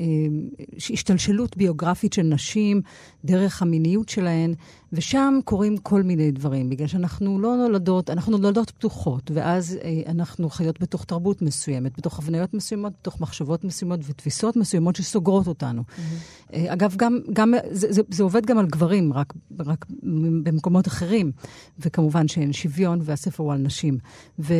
השתלשלות 0.77 1.57
ביוגרפית 1.57 2.13
של 2.13 2.23
נשים, 2.23 2.81
דרך 3.25 3.61
המיניות 3.61 4.09
שלהן, 4.09 4.53
ושם 4.93 5.39
קורים 5.43 5.77
כל 5.77 6.03
מיני 6.03 6.31
דברים, 6.31 6.69
בגלל 6.69 6.87
שאנחנו 6.87 7.39
לא 7.39 7.55
נולדות, 7.55 8.09
אנחנו 8.09 8.37
נולדות 8.37 8.69
פתוחות, 8.69 9.31
ואז 9.33 9.77
אה, 9.83 10.01
אנחנו 10.11 10.49
חיות 10.49 10.81
בתוך 10.81 11.05
תרבות 11.05 11.41
מסוימת, 11.41 11.97
בתוך 11.97 12.19
הבניות 12.19 12.53
מסוימות, 12.53 12.93
בתוך 13.01 13.21
מחשבות 13.21 13.63
מסוימות 13.63 13.99
ותפיסות 14.07 14.55
מסוימות 14.55 14.95
שסוגרות 14.95 15.47
אותנו. 15.47 15.81
Mm-hmm. 15.81 16.53
אה, 16.53 16.73
אגב, 16.73 16.95
גם, 16.97 17.19
גם 17.33 17.53
זה, 17.71 17.87
זה, 17.93 18.01
זה 18.09 18.23
עובד 18.23 18.45
גם 18.45 18.57
על 18.57 18.65
גברים, 18.65 19.13
רק, 19.13 19.33
רק 19.59 19.85
במקומות 20.43 20.87
אחרים, 20.87 21.31
וכמובן 21.79 22.27
שאין 22.27 22.53
שוויון, 22.53 22.99
והספר 23.03 23.43
הוא 23.43 23.53
על 23.53 23.59
נשים. 23.59 23.97
ו, 24.39 24.53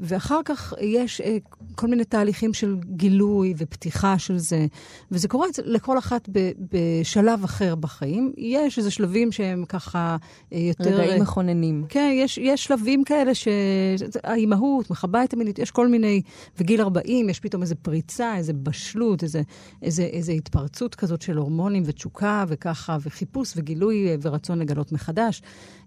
ואחר 0.00 0.40
כך 0.44 0.74
יש 0.80 1.20
אה, 1.20 1.36
כל 1.74 1.86
מיני 1.86 2.04
תהליכים 2.04 2.54
של 2.54 2.76
גילוי 2.96 3.54
ופתיחה 3.56 4.18
של 4.18 4.38
זה, 4.38 4.66
וזה 5.10 5.28
קורה 5.28 5.46
לכל 5.64 5.98
אחת 5.98 6.28
ב, 6.32 6.50
בשלב 6.72 7.44
אחר 7.44 7.74
בחיים. 7.74 8.32
יש 8.36 8.78
איזה 8.78 8.90
שלבים 8.90 9.32
שהם 9.32 9.64
ככה 9.70 10.16
אה, 10.52 10.58
יותר... 10.58 11.00
רגעים 11.00 11.22
מכוננים. 11.22 11.84
כן, 11.88 12.12
יש, 12.14 12.38
יש 12.38 12.64
שלבים 12.64 13.04
כאלה 13.04 13.32
שהאימהות 13.34 14.90
מכבה 14.90 15.24
את 15.24 15.34
יש 15.58 15.70
כל 15.70 15.88
מיני, 15.88 16.22
וגיל 16.58 16.80
40, 16.80 17.28
יש 17.28 17.40
פתאום 17.40 17.62
איזו 17.62 17.74
פריצה, 17.82 18.36
איזו 18.36 18.52
בשלות, 18.62 19.22
איזו, 19.22 19.38
איזו, 19.82 20.02
איזו 20.02 20.32
התפרצות 20.32 20.94
כזאת 20.94 21.22
של 21.22 21.36
הורמונים 21.36 21.82
ותשוקה 21.86 22.44
וככה, 22.48 22.96
וחיפוש 23.02 23.52
וגילוי 23.56 24.08
אה, 24.08 24.14
ורצון 24.22 24.58
לגלות 24.58 24.92
מחדש. 24.92 25.42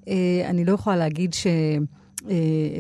אה, 0.08 0.14
אני 0.46 0.66
לא 0.66 0.72
יכולה 0.72 0.96
להגיד 0.96 1.34
ש... 1.34 1.48
אה, 2.30 2.36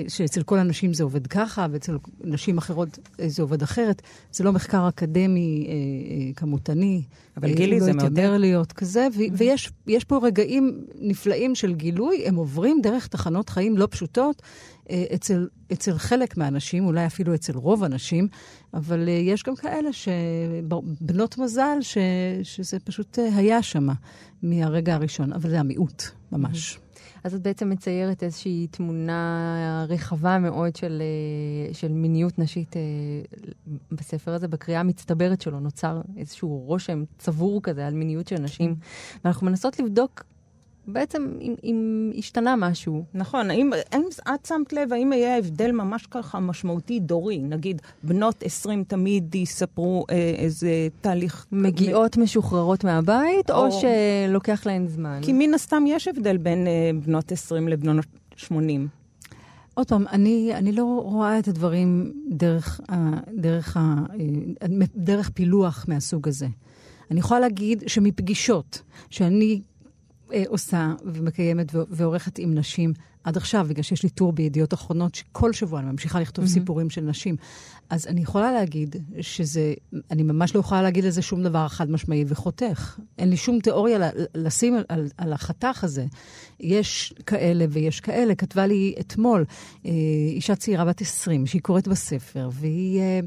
שאצל 0.07 0.43
כל 0.43 0.59
הנשים 0.59 0.93
זה 0.93 1.03
עובד 1.03 1.27
ככה, 1.27 1.67
ואצל 1.71 1.97
נשים 2.23 2.57
אחרות 2.57 2.99
אה, 3.19 3.29
זה 3.29 3.41
עובד 3.41 3.61
אחרת. 3.61 4.01
זה 4.31 4.43
לא 4.43 4.53
מחקר 4.53 4.89
אקדמי 4.89 5.67
אה, 5.67 6.33
כמותני. 6.35 7.01
אבל 7.37 7.53
גילי, 7.53 7.75
הוא 7.75 7.85
זה 7.85 7.91
לא 7.91 7.97
מעודד. 7.97 8.11
התיימר 8.11 8.37
להיות 8.37 8.71
כזה, 8.71 9.07
ו- 9.13 9.37
ויש 9.37 9.71
יש 9.87 10.03
פה 10.03 10.19
רגעים 10.23 10.85
נפלאים 10.99 11.55
של 11.55 11.73
גילוי, 11.73 12.27
הם 12.27 12.35
עוברים 12.35 12.79
דרך 12.83 13.07
תחנות 13.07 13.49
חיים 13.49 13.77
לא 13.77 13.87
פשוטות 13.91 14.41
אצל, 15.15 15.47
אצל 15.73 15.97
חלק 15.97 16.37
מהאנשים, 16.37 16.85
אולי 16.85 17.05
אפילו 17.05 17.35
אצל 17.35 17.57
רוב 17.57 17.83
הנשים, 17.83 18.27
אבל 18.73 19.07
יש 19.07 19.43
גם 19.43 19.55
כאלה 19.55 19.89
שבנות 19.93 21.37
מזל 21.37 21.77
ש, 21.81 21.97
שזה 22.43 22.79
פשוט 22.79 23.19
היה 23.35 23.63
שם 23.63 23.87
מהרגע 24.43 24.93
הראשון, 24.95 25.33
אבל 25.33 25.49
זה 25.49 25.59
המיעוט, 25.59 26.03
ממש. 26.31 26.79
אז 27.23 27.35
את 27.35 27.41
בעצם 27.41 27.69
מציירת 27.69 28.23
איזושהי 28.23 28.67
תמונה 28.71 29.85
רחבה 29.89 30.39
מאוד 30.39 30.75
של, 30.75 31.01
אה, 31.01 31.73
של 31.73 31.91
מיניות 31.91 32.39
נשית 32.39 32.77
אה, 32.77 32.81
בספר 33.91 34.33
הזה. 34.33 34.47
בקריאה 34.47 34.79
המצטברת 34.79 35.41
שלו 35.41 35.59
נוצר 35.59 36.01
איזשהו 36.17 36.59
רושם 36.59 37.03
צבור 37.17 37.61
כזה 37.61 37.87
על 37.87 37.93
מיניות 37.93 38.27
של 38.27 38.39
נשים. 38.39 38.75
ואנחנו 39.23 39.47
מנסות 39.47 39.79
לבדוק 39.79 40.23
בעצם 40.87 41.37
אם, 41.41 41.55
אם 41.63 42.11
השתנה 42.17 42.55
משהו. 42.55 43.03
נכון, 43.13 43.51
האם, 43.51 43.71
האם 43.91 44.03
את 44.35 44.45
שמת 44.45 44.73
לב, 44.73 44.93
האם 44.93 45.11
היה 45.11 45.37
הבדל 45.37 45.71
ממש 45.71 46.05
ככה 46.11 46.39
משמעותי 46.39 46.99
דורי? 46.99 47.37
נגיד, 47.37 47.81
בנות 48.03 48.43
20 48.43 48.83
תמיד 48.83 49.35
יספרו 49.35 50.05
אה, 50.09 50.33
איזה 50.37 50.87
תהליך... 51.01 51.45
מגיעות 51.51 52.17
משוחררות 52.17 52.83
מהבית, 52.83 53.51
או, 53.51 53.65
או- 53.65 53.81
שלוקח 54.27 54.65
להן 54.65 54.87
זמן? 54.87 55.19
כי 55.21 55.33
מן 55.33 55.53
הסתם 55.53 55.83
יש 55.87 56.07
הבדל 56.07 56.37
בין 56.37 56.67
אה, 56.67 56.91
בנות 57.05 57.31
20 57.31 57.67
לבנות 57.67 58.05
80. 58.35 58.87
עוד 59.73 59.87
פעם, 59.87 60.05
אני, 60.11 60.51
אני 60.55 60.71
לא 60.71 61.01
רואה 61.03 61.39
את 61.39 61.47
הדברים 61.47 62.13
דרך, 62.29 62.81
דרך, 63.33 63.77
אה, 63.77 64.03
דרך 64.95 65.29
פילוח 65.29 65.85
מהסוג 65.87 66.27
הזה. 66.27 66.47
אני 67.11 67.19
יכולה 67.19 67.39
להגיד 67.39 67.83
שמפגישות 67.87 68.81
שאני 69.09 69.61
עושה 70.47 70.93
ומקיימת 71.05 71.67
ועורכת 71.73 72.39
עם 72.39 72.55
נשים 72.55 72.93
עד 73.23 73.37
עכשיו, 73.37 73.65
בגלל 73.69 73.83
שיש 73.83 74.03
לי 74.03 74.09
טור 74.09 74.33
בידיעות 74.33 74.73
אחרונות, 74.73 75.15
שכל 75.15 75.53
שבוע 75.53 75.79
אני 75.79 75.91
ממשיכה 75.91 76.19
לכתוב 76.19 76.45
mm-hmm. 76.45 76.47
סיפורים 76.47 76.89
של 76.89 77.01
נשים. 77.01 77.35
אז 77.89 78.07
אני 78.07 78.21
יכולה 78.21 78.51
להגיד 78.51 78.95
שזה, 79.21 79.73
אני 80.11 80.23
ממש 80.23 80.55
לא 80.55 80.59
יכולה 80.59 80.81
להגיד 80.81 81.03
לזה 81.03 81.21
שום 81.21 81.43
דבר 81.43 81.67
חד 81.67 81.91
משמעי 81.91 82.23
וחותך. 82.27 82.99
אין 83.17 83.29
לי 83.29 83.37
שום 83.37 83.59
תיאוריה 83.59 84.09
לשים 84.35 84.75
על, 84.75 84.83
על, 84.89 85.07
על 85.17 85.33
החתך 85.33 85.83
הזה. 85.83 86.05
יש 86.59 87.13
כאלה 87.25 87.65
ויש 87.69 87.99
כאלה. 87.99 88.35
כתבה 88.35 88.67
לי 88.67 88.95
אתמול 88.99 89.45
אה, 89.85 89.91
אישה 90.27 90.55
צעירה 90.55 90.85
בת 90.85 91.01
20, 91.01 91.45
שהיא 91.45 91.61
קוראת 91.61 91.87
בספר, 91.87 92.49
והיא... 92.53 92.99
אה, 92.99 93.19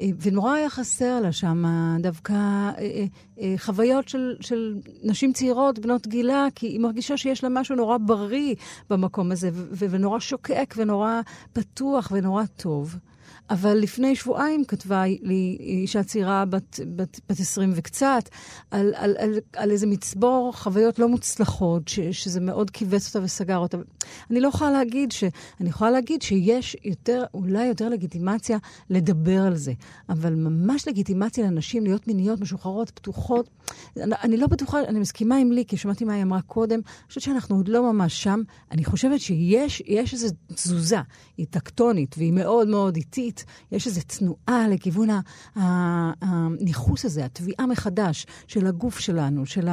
אה, 0.00 0.08
ונורא 0.20 0.52
היה 0.52 0.70
חסר 0.70 1.20
לה 1.20 1.32
שם 1.32 1.64
דווקא 2.00 2.32
אה, 2.32 2.72
אה, 2.78 3.04
אה, 3.40 3.54
חוויות 3.58 4.08
של, 4.08 4.36
של 4.40 4.76
נשים 5.02 5.32
צעירות, 5.32 5.78
בנות 5.78 6.06
גילה, 6.06 6.46
כי 6.54 6.66
היא 6.66 6.80
מרגישה 6.80 7.16
שיש 7.16 7.44
לה 7.44 7.50
משהו 7.52 7.76
נורא 7.76 7.98
בריא 7.98 8.54
במקום 8.90 9.28
הזה, 9.34 9.50
ונורא 9.78 10.18
שוקק 10.18 10.74
ונורא 10.76 11.20
פתוח 11.52 12.08
ונורא 12.14 12.44
טוב. 12.56 12.98
אבל 13.50 13.74
לפני 13.74 14.16
שבועיים 14.16 14.64
כתבה 14.64 15.04
לי 15.22 15.56
אישה 15.60 16.02
צעירה 16.02 16.44
בת, 16.44 16.80
בת, 16.96 17.20
בת 17.28 17.40
20 17.40 17.72
וקצת, 17.74 18.28
על, 18.70 18.92
על, 18.96 19.16
על, 19.18 19.38
על 19.56 19.70
איזה 19.70 19.86
מצבור 19.86 20.52
חוויות 20.54 20.98
לא 20.98 21.08
מוצלחות, 21.08 21.88
ש, 21.88 22.00
שזה 22.00 22.40
מאוד 22.40 22.70
כיווץ 22.70 23.06
אותה 23.06 23.24
וסגר 23.24 23.58
אותה. 23.58 23.78
אני 24.30 24.40
לא 24.40 24.48
יכולה 24.48 24.70
להגיד 24.70 25.12
ש... 25.12 25.24
אני 25.60 25.68
יכולה 25.68 25.90
להגיד 25.90 26.22
שיש 26.22 26.76
יותר, 26.84 27.24
אולי 27.34 27.66
יותר 27.66 27.88
לגיטימציה 27.88 28.58
לדבר 28.90 29.42
על 29.42 29.56
זה, 29.56 29.72
אבל 30.08 30.34
ממש 30.34 30.88
לגיטימציה 30.88 31.46
לנשים 31.46 31.84
להיות 31.84 32.08
מיניות, 32.08 32.40
משוחררות, 32.40 32.90
פתוחות. 32.90 33.48
אני, 33.96 34.14
אני 34.22 34.36
לא 34.36 34.46
בטוחה, 34.46 34.80
אני 34.80 34.98
מסכימה 34.98 35.36
עם 35.36 35.52
לי, 35.52 35.64
כי 35.68 35.76
שמעתי 35.76 36.04
מה 36.04 36.14
היא 36.14 36.22
אמרה 36.22 36.42
קודם, 36.42 36.80
אני 36.84 37.08
חושבת 37.08 37.22
שאנחנו 37.22 37.56
עוד 37.56 37.68
לא 37.68 37.92
ממש 37.92 38.22
שם. 38.22 38.42
אני 38.70 38.84
חושבת 38.84 39.20
שיש 39.20 39.82
יש 39.86 40.14
איזו 40.14 40.28
תזוזה, 40.54 41.00
היא 41.36 41.46
טקטונית 41.50 42.14
והיא 42.18 42.32
מאוד 42.32 42.68
מאוד 42.68 42.96
איטית. 42.96 43.13
יש 43.72 43.86
איזו 43.86 44.00
תנועה 44.06 44.68
לכיוון 44.68 45.08
הניכוס 46.22 47.04
הזה, 47.04 47.24
התביעה 47.24 47.66
מחדש 47.66 48.26
של 48.46 48.66
הגוף 48.66 48.98
שלנו, 48.98 49.46
של 49.46 49.68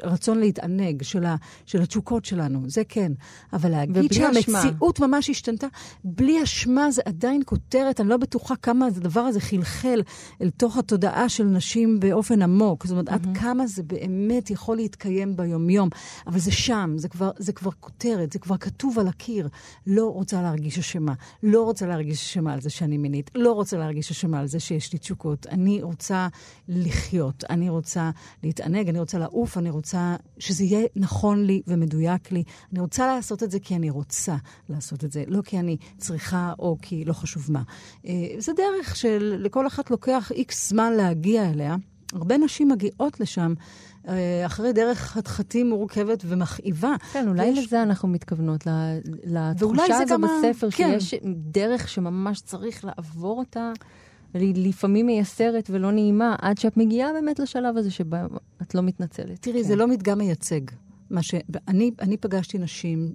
הרצון 0.00 0.38
להתענג, 0.38 1.02
של, 1.02 1.24
ה- 1.24 1.36
של 1.66 1.82
התשוקות 1.82 2.24
שלנו, 2.24 2.62
זה 2.66 2.82
כן. 2.88 3.12
אבל 3.52 3.70
להגיד. 3.70 4.12
שהמציאות 4.12 5.00
ממש 5.00 5.30
השתנתה, 5.30 5.66
בלי 6.04 6.42
אשמה 6.42 6.90
זה 6.90 7.02
עדיין 7.04 7.42
כותרת, 7.46 8.00
אני 8.00 8.08
לא 8.08 8.16
בטוחה 8.16 8.56
כמה 8.56 8.86
הדבר 8.86 9.20
הזה 9.20 9.40
חלחל 9.40 10.02
אל 10.42 10.50
תוך 10.50 10.76
התודעה 10.76 11.28
של 11.28 11.44
נשים 11.44 12.00
באופן 12.00 12.42
עמוק. 12.42 12.86
זאת 12.86 12.92
אומרת, 12.92 13.08
עד 13.08 13.26
כמה 13.34 13.66
זה 13.66 13.82
באמת 13.82 14.50
יכול 14.50 14.76
להתקיים 14.76 15.36
ביומיום. 15.36 15.88
אבל 16.26 16.38
זה 16.38 16.52
שם, 16.52 16.94
זה 16.96 17.08
כבר, 17.08 17.30
זה 17.38 17.52
כבר 17.52 17.70
כותרת, 17.80 18.32
זה 18.32 18.38
כבר 18.38 18.56
כתוב 18.56 18.98
על 18.98 19.08
הקיר. 19.08 19.48
לא 19.86 20.06
רוצה 20.06 20.42
להרגיש 20.42 20.78
אשמה. 20.78 21.14
לא 21.42 21.62
רוצה 21.62 21.86
להרגיש 21.86 22.22
אשמה 22.22 22.52
על 22.52 22.60
זה 22.60 22.69
שאני 22.70 22.98
מינית. 22.98 23.30
לא 23.34 23.52
רוצה 23.52 23.78
להרגיש 23.78 24.10
אשמה 24.10 24.40
על 24.40 24.46
זה 24.46 24.60
שיש 24.60 24.92
לי 24.92 24.98
תשוקות. 24.98 25.46
אני 25.46 25.82
רוצה 25.82 26.28
לחיות, 26.68 27.44
אני 27.50 27.68
רוצה 27.68 28.10
להתענג, 28.42 28.88
אני 28.88 28.98
רוצה 28.98 29.18
לעוף, 29.18 29.58
אני 29.58 29.70
רוצה 29.70 30.16
שזה 30.38 30.64
יהיה 30.64 30.86
נכון 30.96 31.44
לי 31.44 31.62
ומדויק 31.66 32.32
לי. 32.32 32.42
אני 32.72 32.80
רוצה 32.80 33.06
לעשות 33.06 33.42
את 33.42 33.50
זה 33.50 33.58
כי 33.58 33.76
אני 33.76 33.90
רוצה 33.90 34.36
לעשות 34.68 35.04
את 35.04 35.12
זה, 35.12 35.24
לא 35.26 35.42
כי 35.42 35.58
אני 35.58 35.76
צריכה 35.98 36.52
או 36.58 36.76
כי 36.82 37.04
לא 37.04 37.12
חשוב 37.12 37.46
מה. 37.52 37.62
אה, 38.06 38.12
זה 38.38 38.52
דרך 38.52 38.96
שלכל 38.96 39.66
אחת 39.66 39.90
לוקח 39.90 40.32
איקס 40.34 40.68
זמן 40.68 40.92
להגיע 40.92 41.50
אליה. 41.50 41.76
הרבה 42.12 42.38
נשים 42.38 42.68
מגיעות 42.68 43.20
לשם 43.20 43.54
אחרי 44.46 44.72
דרך 44.72 44.98
חתחתים 44.98 45.68
מורכבת 45.68 46.22
ומכאיבה. 46.26 46.94
כן, 47.12 47.28
אולי 47.28 47.46
יש- 47.46 47.66
לזה 47.66 47.82
אנחנו 47.82 48.08
מתכוונות, 48.08 48.66
לתחושה 49.24 49.98
הזו 50.02 50.14
בספר, 50.18 50.70
כן. 50.70 51.00
שיש 51.00 51.20
דרך 51.50 51.88
שממש 51.88 52.40
צריך 52.40 52.84
לעבור 52.84 53.38
אותה, 53.38 53.72
לפעמים 54.34 55.06
מייסרת 55.06 55.70
ולא 55.72 55.90
נעימה, 55.92 56.36
עד 56.40 56.58
שאת 56.58 56.76
מגיעה 56.76 57.12
באמת 57.12 57.38
לשלב 57.38 57.76
הזה 57.76 57.90
שבה 57.90 58.26
את 58.62 58.74
לא 58.74 58.82
מתנצלת. 58.82 59.38
תראי, 59.42 59.64
זה 59.64 59.76
לא 59.76 59.86
מדגם 59.88 60.18
מייצג. 60.18 60.60
מה 61.10 61.22
ש... 61.22 61.34
אני, 61.68 61.90
אני 62.00 62.16
פגשתי 62.16 62.58
נשים 62.58 63.12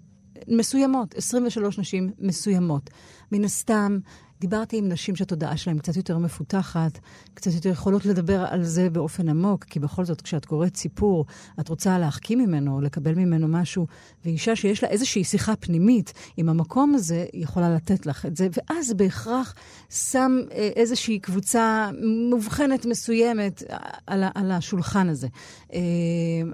מסוימות, 0.47 1.15
23 1.15 1.79
נשים 1.79 2.11
מסוימות. 2.19 2.89
מן 3.31 3.43
הסתם, 3.43 3.99
דיברתי 4.39 4.77
עם 4.77 4.89
נשים 4.89 5.15
שהתודעה 5.15 5.57
שלהן 5.57 5.77
קצת 5.79 5.95
יותר 5.95 6.17
מפותחת, 6.17 6.99
קצת 7.33 7.51
יותר 7.53 7.69
יכולות 7.69 8.05
לדבר 8.05 8.45
על 8.49 8.63
זה 8.63 8.89
באופן 8.89 9.29
עמוק, 9.29 9.63
כי 9.63 9.79
בכל 9.79 10.05
זאת, 10.05 10.21
כשאת 10.21 10.45
קוראת 10.45 10.75
סיפור, 10.77 11.25
את 11.59 11.69
רוצה 11.69 11.97
להחכים 11.99 12.39
ממנו, 12.39 12.81
לקבל 12.81 13.15
ממנו 13.15 13.47
משהו, 13.47 13.87
ואישה 14.25 14.55
שיש 14.55 14.83
לה 14.83 14.89
איזושהי 14.89 15.23
שיחה 15.23 15.55
פנימית 15.55 16.13
עם 16.37 16.49
המקום 16.49 16.95
הזה, 16.95 17.25
יכולה 17.33 17.75
לתת 17.75 18.05
לך 18.05 18.25
את 18.25 18.37
זה, 18.37 18.47
ואז 18.51 18.93
בהכרח 18.93 19.53
שם 19.89 20.39
אה, 20.51 20.69
איזושהי 20.75 21.19
קבוצה 21.19 21.89
מובחנת 22.29 22.85
מסוימת 22.85 23.63
על, 24.07 24.23
ה- 24.23 24.31
על 24.35 24.51
השולחן 24.51 25.09
הזה. 25.09 25.27
אה, 25.73 25.79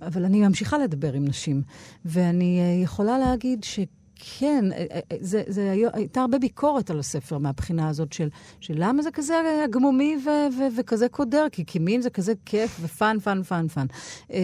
אבל 0.08 0.26
אני 0.26 0.42
ממשיכה 0.48 0.78
לדבר 0.78 1.14
עם 1.14 1.26
נשים, 1.26 1.62
ואני 2.06 2.60
אה, 2.60 2.84
יכולה 2.84 3.20
להגיד 3.20 3.64
ש... 3.64 3.80
כן, 4.40 4.66
אה, 4.72 4.86
אה, 4.94 5.18
זה, 5.20 5.44
זה 5.48 5.72
היה, 5.72 5.90
הייתה 5.94 6.22
הרבה 6.22 6.40
ביקורת 6.40 6.90
על 6.90 7.00
הספר 7.00 7.38
מהבחינה 7.38 7.90
הזאת 7.90 8.14
של, 8.14 8.30
של 8.60 8.74
למה 8.78 9.02
זה 9.02 9.12
כזה 9.12 9.66
gloomy 9.70 10.18
ו, 10.26 10.30
ו, 10.30 10.64
וכזה 10.78 11.10
קודר, 11.10 11.46
כי, 11.52 11.66
כי 11.66 11.80
מין 11.80 12.02
זה 12.02 12.10
כזה 12.10 12.34
כיף 12.46 12.80
ו 12.82 12.89
fun, 12.89 13.20
fun, 13.20 13.44
fun, 13.44 13.68
fun. 13.68 13.86
אה, 14.34 14.40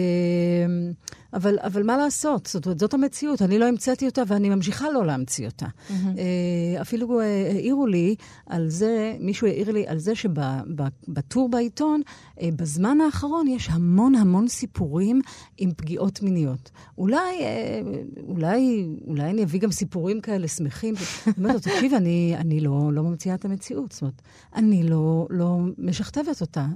אבל, 1.34 1.58
אבל 1.62 1.82
מה 1.82 1.96
לעשות? 1.96 2.46
זאת 2.46 2.66
אומרת, 2.66 2.78
זאת 2.78 2.94
המציאות, 2.94 3.42
אני 3.42 3.58
לא 3.58 3.64
המצאתי 3.64 4.06
אותה 4.06 4.22
ואני 4.26 4.48
ממשיכה 4.48 4.90
לא 4.90 5.06
להמציא 5.06 5.46
אותה. 5.46 5.66
אה, 5.90 6.80
אפילו 6.80 7.20
אה, 7.20 7.50
העירו 7.54 7.86
לי 7.86 8.14
על 8.46 8.68
זה, 8.68 9.16
מישהו 9.20 9.46
העיר 9.46 9.70
לי 9.70 9.86
על 9.86 9.98
זה 9.98 10.14
שבטור 10.14 11.48
בעיתון, 11.48 12.00
אה, 12.40 12.48
בזמן 12.56 13.00
האחרון 13.00 13.46
יש 13.48 13.68
המון 13.70 14.14
המון 14.14 14.48
סיפורים 14.48 15.20
עם 15.58 15.70
פגיעות 15.76 16.22
מיניות. 16.22 16.70
אולי, 16.98 17.40
אה, 17.40 17.80
אולי, 18.28 18.86
אולי 19.06 19.30
אני 19.30 19.44
אביא 19.44 19.60
גם 19.60 19.67
סיפורים 19.72 20.20
כאלה 20.20 20.48
שמחים. 20.48 20.94
אומרת 21.38 21.54
לו, 21.54 21.60
תקשיב, 21.60 21.94
אני, 21.94 22.34
אני 22.36 22.60
לא, 22.60 22.92
לא 22.92 23.02
ממציאה 23.02 23.34
את 23.34 23.44
המציאות. 23.44 23.92
זאת 23.92 24.02
אומרת, 24.02 24.22
אני 24.54 24.82
לא, 24.82 25.26
לא 25.30 25.58
משכתבת 25.78 26.40
אותה. 26.40 26.66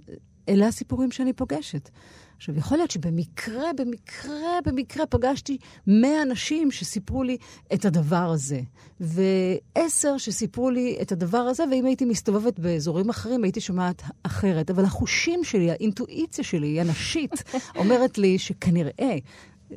אלה 0.48 0.66
הסיפורים 0.66 1.10
שאני 1.10 1.32
פוגשת. 1.32 1.90
עכשיו, 2.36 2.58
יכול 2.58 2.78
להיות 2.78 2.90
שבמקרה, 2.90 3.72
במקרה, 3.76 4.58
במקרה 4.66 5.06
פגשתי 5.06 5.58
100 5.86 6.22
אנשים 6.22 6.70
שסיפרו 6.70 7.22
לי 7.22 7.36
את 7.74 7.84
הדבר 7.84 8.30
הזה, 8.34 8.60
ועשר 9.00 10.18
שסיפרו 10.18 10.70
לי 10.70 10.98
את 11.02 11.12
הדבר 11.12 11.38
הזה, 11.38 11.64
ואם 11.70 11.86
הייתי 11.86 12.04
מסתובבת 12.04 12.58
באזורים 12.58 13.08
אחרים, 13.08 13.44
הייתי 13.44 13.60
שומעת 13.60 14.02
אחרת. 14.22 14.70
אבל 14.70 14.84
החושים 14.84 15.44
שלי, 15.44 15.70
האינטואיציה 15.70 16.44
שלי, 16.44 16.80
הנשית, 16.80 17.42
אומרת 17.76 18.18
לי 18.18 18.38
שכנראה... 18.38 19.16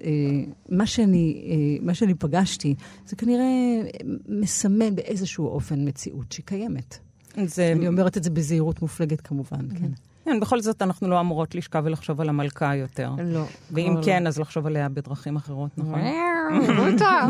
אה, 0.03 0.09
מה 0.69 0.85
שאני, 0.87 1.43
אה, 1.47 1.85
מה 1.85 1.93
שאני 1.93 2.13
פגשתי, 2.13 2.75
זה 3.05 3.15
כנראה 3.15 3.45
מסמל 4.29 4.89
באיזשהו 4.89 5.47
אופן 5.47 5.87
מציאות 5.87 6.31
שקיימת. 6.31 6.99
זה... 7.45 7.71
אני 7.71 7.87
אומרת 7.87 8.17
את 8.17 8.23
זה 8.23 8.29
בזהירות 8.29 8.81
מופלגת 8.81 9.21
כמובן, 9.21 9.67
כן. 9.79 9.91
כן, 10.25 10.39
בכל 10.39 10.61
זאת 10.61 10.81
אנחנו 10.81 11.09
לא 11.09 11.19
אמורות 11.19 11.55
לשכב 11.55 11.81
ולחשוב 11.85 12.21
על 12.21 12.29
המלכה 12.29 12.75
יותר. 12.75 13.11
לא. 13.25 13.43
ואם 13.71 13.91
כבר 13.93 14.03
כן, 14.03 14.27
אז 14.27 14.39
לחשוב 14.39 14.67
עליה 14.67 14.89
בדרכים 14.89 15.35
אחרות, 15.35 15.71
נכון? 15.77 15.99
לא. 15.99 16.05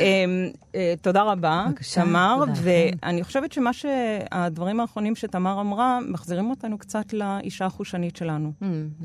אמ, 0.00 0.50
אה, 0.74 0.94
תודה 1.02 1.22
רבה, 1.22 1.66
תמר, 1.94 2.36
תודה, 2.40 2.60
ואני 2.62 3.24
חושבת 3.24 3.52
שמה 3.52 3.72
שהדברים 3.72 4.80
האחרונים 4.80 5.16
שתמר 5.16 5.60
אמרה, 5.60 5.98
מחזירים 6.08 6.50
אותנו 6.50 6.78
קצת 6.78 7.12
לאישה 7.12 7.66
החושנית 7.66 8.16
שלנו. 8.16 8.52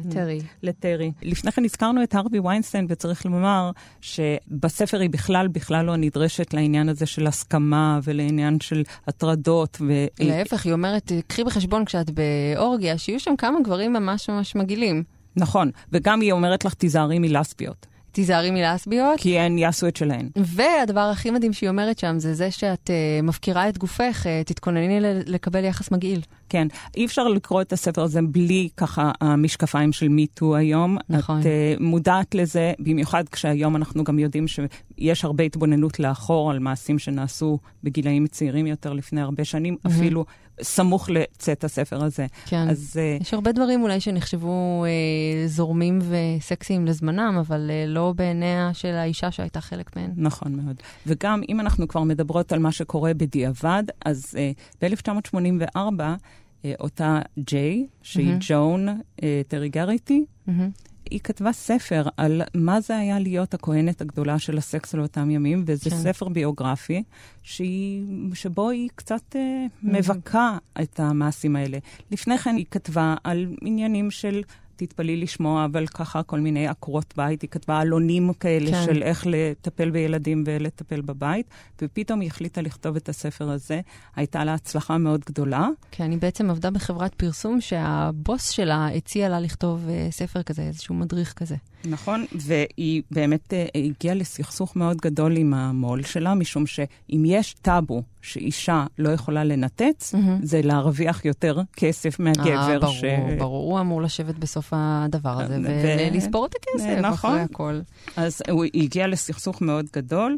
טרי. 0.10 0.41
לטרי. 0.64 1.12
לפני 1.22 1.52
כן 1.52 1.66
הזכרנו 1.66 2.04
את 2.04 2.16
הרווי 2.16 2.39
ויינסטיין, 2.39 2.86
וצריך 2.89 3.26
לומר 3.26 3.72
שבספר 4.02 5.00
היא 5.00 5.10
בכלל, 5.10 5.47
בכלל 5.47 5.86
לא 5.86 5.95
נדרשת 5.95 6.54
לעניין 6.54 6.89
הזה 6.89 7.06
של 7.06 7.28
הסכמה 7.28 8.00
ולעניין 8.04 8.60
של 8.60 8.84
הטרדות. 9.08 9.82
להפך, 10.20 10.66
היא 10.66 10.74
אומרת, 10.74 11.12
קחי 11.28 11.43
בחשבון 11.43 11.86
כשאת 11.86 12.10
באורגיה, 12.56 12.98
שיהיו 12.98 13.20
שם 13.20 13.36
כמה 13.36 13.60
גברים 13.64 13.94
ממש 13.94 14.30
ממש 14.30 14.56
מגעילים. 14.56 15.04
נכון, 15.36 15.72
וגם 15.92 16.22
היא 16.22 16.32
אומרת 16.32 16.66
לך, 16.66 16.74
תיזהרי 16.74 17.20
מלסביות, 17.20 17.86
תיזהרי 18.12 18.52
מלסביות. 18.52 19.20
כי 19.20 19.40
הן 19.40 19.58
יעשו 19.58 19.88
את 19.88 19.96
שלהן. 19.96 20.30
והדבר 20.36 21.00
הכי 21.00 21.32
מדהים 21.32 21.54
שהיא 21.54 21.70
אומרת 21.70 22.00
שם, 22.00 22.20
זה 22.20 22.34
זה 22.34 22.52
שאת 22.52 22.90
uh, 22.90 23.26
מפקירה 23.26 23.70
את 23.70 23.78
גופך, 23.78 24.26
uh, 24.26 24.48
תתכונני 24.48 25.00
לקבל 25.26 25.64
יחס 25.64 25.92
מגעיל. 25.92 26.22
כן, 26.50 26.68
אי 26.98 27.06
אפשר 27.06 27.28
לקרוא 27.28 27.62
את 27.62 27.74
הספר 27.74 28.02
הזה 28.02 28.20
בלי 28.22 28.70
ככה 28.78 29.12
המשקפיים 29.22 29.92
של 29.92 30.08
מיטו 30.08 30.56
היום. 30.56 30.98
נכון. 31.10 31.40
את 31.40 31.46
uh, 31.46 31.48
מודעת 31.84 32.36
לזה, 32.36 32.74
במיוחד 32.80 33.30
כשהיום 33.30 33.76
אנחנו 33.76 34.04
גם 34.04 34.20
יודעים 34.20 34.46
שיש 34.48 35.26
הרבה 35.26 35.44
התבוננות 35.44 36.00
לאחור 36.00 36.52
על 36.52 36.60
מעשים 36.60 37.00
שנעשו 37.00 37.60
בגילאים 37.84 38.28
צעירים 38.28 38.68
יותר 38.68 38.94
לפני 38.94 39.22
הרבה 39.22 39.44
שנים, 39.44 39.76
mm-hmm. 39.76 39.90
אפילו 39.90 40.26
סמוך 40.62 41.10
לצאת 41.10 41.64
הספר 41.64 42.03
הזה. 42.03 42.26
כן. 42.45 42.70
אז 42.70 42.99
uh, 43.20 43.22
יש 43.24 43.34
הרבה 43.34 43.51
דברים 43.51 43.84
אולי 43.84 43.99
שנחשבו 43.99 44.86
אה, 44.86 45.47
זורמים 45.47 45.99
וסקסיים 46.10 46.86
לזמנם, 46.86 47.36
אבל 47.39 47.72
אה, 47.74 47.86
לא 47.88 48.14
בעיניה 48.16 48.70
של 48.74 48.93
האישה 48.93 49.32
שהייתה 49.32 49.62
חלק 49.62 49.95
מהן. 49.95 50.12
נכון 50.18 50.55
מאוד. 50.55 50.76
וגם 51.07 51.41
אם 51.49 51.60
אנחנו 51.60 51.88
כבר 51.88 52.03
מדברות 52.03 52.51
על 52.51 52.60
מה 52.60 52.72
שקורה 52.72 53.14
בדיעבד, 53.14 53.84
אז 54.05 54.26
uh, 54.36 54.82
ב-1984, 54.82 55.78
uh, 55.78 56.66
אותה 56.80 57.20
ג'יי, 57.39 57.88
שהיא 58.01 58.26
מהמם. 58.26 58.39
ג'ון 58.47 58.88
uh, 58.89 59.24
טרי 59.47 59.70
גריטי, 59.70 60.26
מהמם. 60.47 60.70
היא 61.12 61.20
כתבה 61.20 61.51
ספר 61.51 62.03
על 62.18 62.41
מה 62.55 62.82
זה 62.82 62.97
היה 62.97 63.20
להיות 63.20 63.53
הכהנת 63.53 64.01
הגדולה 64.01 64.39
של 64.39 64.57
הסקס 64.57 64.93
על 64.93 65.01
אותם 65.01 65.30
ימים, 65.30 65.64
וזה 65.68 65.89
כן. 65.89 65.95
כן. 65.95 66.01
ספר 66.01 66.30
ביוגרפי 66.30 67.03
שהיא, 67.43 68.03
שבו 68.34 68.70
היא 68.70 68.89
קצת 68.95 69.36
אה, 69.36 69.66
מבכה 69.84 70.57
את 70.82 70.99
המעשים 70.99 71.55
האלה. 71.55 71.78
לפני 72.12 72.38
כן 72.38 72.55
היא 72.55 72.66
כתבה 72.72 73.16
על 73.24 73.47
עניינים 73.62 74.12
של 74.12 74.41
תתפלאי 74.80 75.18
לשמוע, 75.18 75.66
אבל 75.66 75.88
ככה 75.88 76.24
כל 76.24 76.40
מיני 76.40 76.68
עקרות 76.68 77.14
בית, 77.18 77.42
היא 77.42 77.50
כתבה 77.50 77.80
עלונים 77.80 78.34
כאלה 78.34 78.72
כן. 78.72 78.86
של 78.86 79.04
איך 79.04 79.28
לטפל 79.28 79.90
בילדים 79.90 80.44
ולטפל 80.48 81.02
בבית, 81.02 81.46
ופתאום 81.82 82.20
היא 82.20 82.28
החליטה 82.28 82.62
לכתוב 82.62 82.96
את 82.96 83.10
הספר 83.10 83.50
הזה. 83.50 83.82
הייתה 84.16 84.44
לה 84.44 84.54
הצלחה 84.54 84.98
מאוד 84.98 85.22
גדולה. 85.26 85.68
כן, 85.92 86.12
היא 86.12 86.20
בעצם 86.20 86.50
עבדה 86.50 86.72
בחברת 86.72 87.14
פרסום 87.16 87.62
שהבוס 87.62 88.50
שלה 88.50 88.88
הציע 88.88 89.30
לה 89.30 89.40
לכתוב 89.40 89.90
אה, 89.90 90.08
ספר 90.12 90.44
כזה, 90.44 90.62
איזשהו 90.62 90.96
מדריך 90.96 91.34
כזה. 91.34 91.56
נכון, 91.86 92.26
והיא 92.32 93.02
באמת 93.12 93.54
אה, 93.54 93.66
הגיעה 93.76 94.16
לסכסוך 94.16 94.76
מאוד 94.76 94.98
גדול 94.98 95.38
עם 95.38 95.54
המו"ל 95.54 96.04
שלה, 96.04 96.34
משום 96.34 96.68
שאם 96.68 97.24
יש 97.26 97.56
טאבו 97.62 98.04
שאישה 98.22 98.86
לא 98.98 99.10
יכולה 99.10 99.44
לנתץ, 99.44 100.14
מהמם. 100.14 100.40
זה 100.44 100.62
להרוויח 100.62 101.26
יותר 101.26 101.62
כסף 101.76 102.20
מהגבר. 102.20 102.72
אה, 102.72 102.80
ברור, 102.80 102.94
ש... 102.94 103.04
ברור, 103.38 103.72
הוא 103.72 103.80
אמור 103.80 104.02
לשבת 104.02 104.36
בסוף 104.36 104.70
הדבר 104.72 105.42
הזה 105.42 105.58
ו- 105.64 105.84
ולספור 106.12 106.46
את 106.46 106.56
הכסף 106.56 106.98
נכון. 107.02 107.32
אחרי 107.32 107.42
הכל. 107.42 107.80
אז 108.18 108.42
היא 108.74 108.84
הגיע 108.84 109.08
לסכסוך 109.08 109.62
מאוד 109.62 109.86
גדול, 109.94 110.38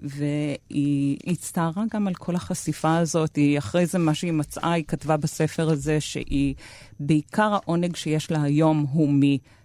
והיא 0.00 1.18
הצטערה 1.26 1.84
גם 1.94 2.08
על 2.08 2.14
כל 2.14 2.36
החשיפה 2.36 2.96
הזאת. 2.96 3.36
היא, 3.36 3.58
אחרי 3.58 3.86
זה, 3.86 3.98
מה 3.98 4.14
שהיא 4.14 4.32
מצאה, 4.32 4.72
היא 4.72 4.84
כתבה 4.88 5.16
בספר 5.16 5.70
הזה 5.70 6.00
שהיא, 6.00 6.54
בעיקר 7.00 7.54
העונג 7.54 7.96
שיש 7.96 8.30
לה 8.30 8.42
היום 8.42 8.86
הוא 8.92 9.08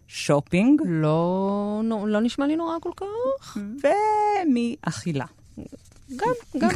משופינג 0.10 0.82
לא, 0.86 1.82
נו, 1.84 2.08
לא 2.08 2.20
נשמע 2.22 2.48
לי 2.48 2.56
נורא 2.56 2.78
כל 2.82 2.92
כך. 2.96 3.58
ומאכילה. 3.58 5.26
גם, 6.16 6.34
גם. 6.58 6.70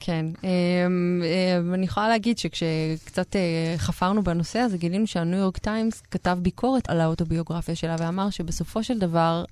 כן. 0.00 0.26
אמ, 0.44 1.22
אמ, 1.24 1.74
אני 1.74 1.84
יכולה 1.84 2.08
להגיד 2.08 2.38
שכשקצת 2.38 3.36
אה, 3.36 3.74
חפרנו 3.76 4.22
בנושא 4.22 4.58
הזה, 4.58 4.78
גילינו 4.78 5.06
שהניו 5.06 5.38
יורק 5.38 5.58
טיימס 5.58 6.02
כתב 6.10 6.38
ביקורת 6.42 6.90
על 6.90 7.00
האוטוביוגרפיה 7.00 7.74
שלה 7.74 7.96
ואמר 7.98 8.30
שבסופו 8.30 8.82
של 8.82 8.98
דבר 8.98 9.44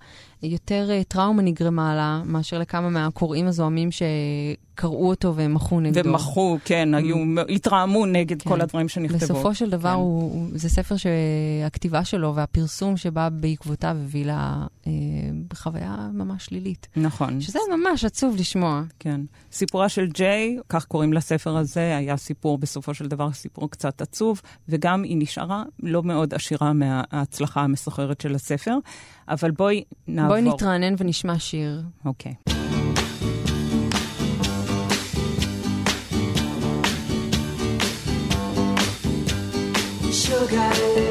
יותר 0.43 0.91
אה, 0.91 1.05
טראומה 1.05 1.43
נגרמה 1.43 1.97
לה 1.97 2.23
מאשר 2.25 2.59
לכמה 2.59 2.89
מהקוראים 2.89 3.47
הזוהמים 3.47 3.89
שקראו 3.91 5.09
אותו 5.09 5.33
ומחו 5.37 5.81
נגדו. 5.81 6.09
ומחו, 6.09 6.59
כן, 6.65 6.95
היו, 6.95 7.17
התרעמו 7.49 8.07
נגד 8.07 8.43
כן. 8.43 8.51
כל 8.51 8.61
הדברים 8.61 8.89
שנכתבו. 8.89 9.19
בסופו 9.19 9.55
של 9.55 9.71
דבר 9.71 9.89
כן. 9.89 9.95
הוא, 9.95 10.33
הוא, 10.33 10.49
זה 10.53 10.69
ספר 10.69 10.95
שהכתיבה 10.97 12.05
שלו 12.05 12.35
והפרסום 12.35 12.97
שבא 12.97 13.29
בעקבותיו 13.29 13.97
הביא 14.05 14.27
לה 14.27 14.67
אה, 14.87 14.93
חוויה 15.55 16.09
ממש 16.13 16.45
שלילית. 16.45 16.89
נכון. 16.97 17.41
שזה 17.41 17.59
ממש 17.77 18.05
עצוב 18.05 18.37
לשמוע. 18.37 18.58
כן. 18.99 19.21
סיפורה 19.53 19.89
של 19.89 20.07
ג'יי, 20.07 20.59
כך 20.69 20.85
קוראים 20.85 21.13
לספר 21.13 21.57
הזה, 21.57 21.97
היה 21.97 22.17
סיפור, 22.17 22.59
בסופו 22.59 22.95
של 22.95 23.09
דבר, 23.09 23.33
סיפור 23.33 23.71
קצת 23.71 24.01
עצוב, 24.03 24.41
וגם 24.69 25.03
היא 25.03 25.17
נשארה 25.19 25.63
לא 25.83 26.03
מאוד 26.03 26.35
עשירה 26.35 26.73
מההצלחה 26.73 27.61
המסחררת 27.61 28.21
של 28.21 28.35
הספר. 28.35 28.77
אבל 29.29 29.51
בואי 29.51 29.85
נעבור. 30.09 30.29
בואי 30.29 30.43
נתרענן 30.43 30.95
ונשמע 30.99 31.39
שיר. 31.39 31.83
אוקיי. 32.05 32.35
Sugar, 40.29 41.08